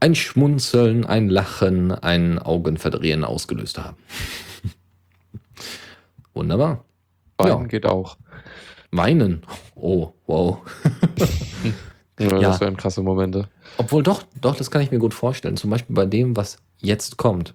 ein 0.00 0.14
Schmunzeln, 0.14 1.04
ein 1.04 1.28
Lachen, 1.28 1.92
ein 1.92 2.38
Augenverdrehen 2.38 3.24
ausgelöst 3.24 3.78
haben. 3.78 3.96
Wunderbar. 6.34 6.84
Weinen 7.38 7.62
ja. 7.62 7.66
geht 7.66 7.86
auch. 7.86 8.16
Weinen? 8.90 9.42
Oh, 9.74 10.12
wow. 10.26 10.58
ja, 12.18 12.28
das 12.40 12.60
wären 12.60 12.76
krasse 12.76 13.02
Momente. 13.02 13.48
Obwohl 13.78 14.02
doch, 14.02 14.24
doch, 14.40 14.56
das 14.56 14.70
kann 14.70 14.82
ich 14.82 14.90
mir 14.90 14.98
gut 14.98 15.14
vorstellen. 15.14 15.56
Zum 15.56 15.70
Beispiel 15.70 15.94
bei 15.94 16.06
dem, 16.06 16.36
was 16.36 16.58
jetzt 16.80 17.16
kommt. 17.16 17.54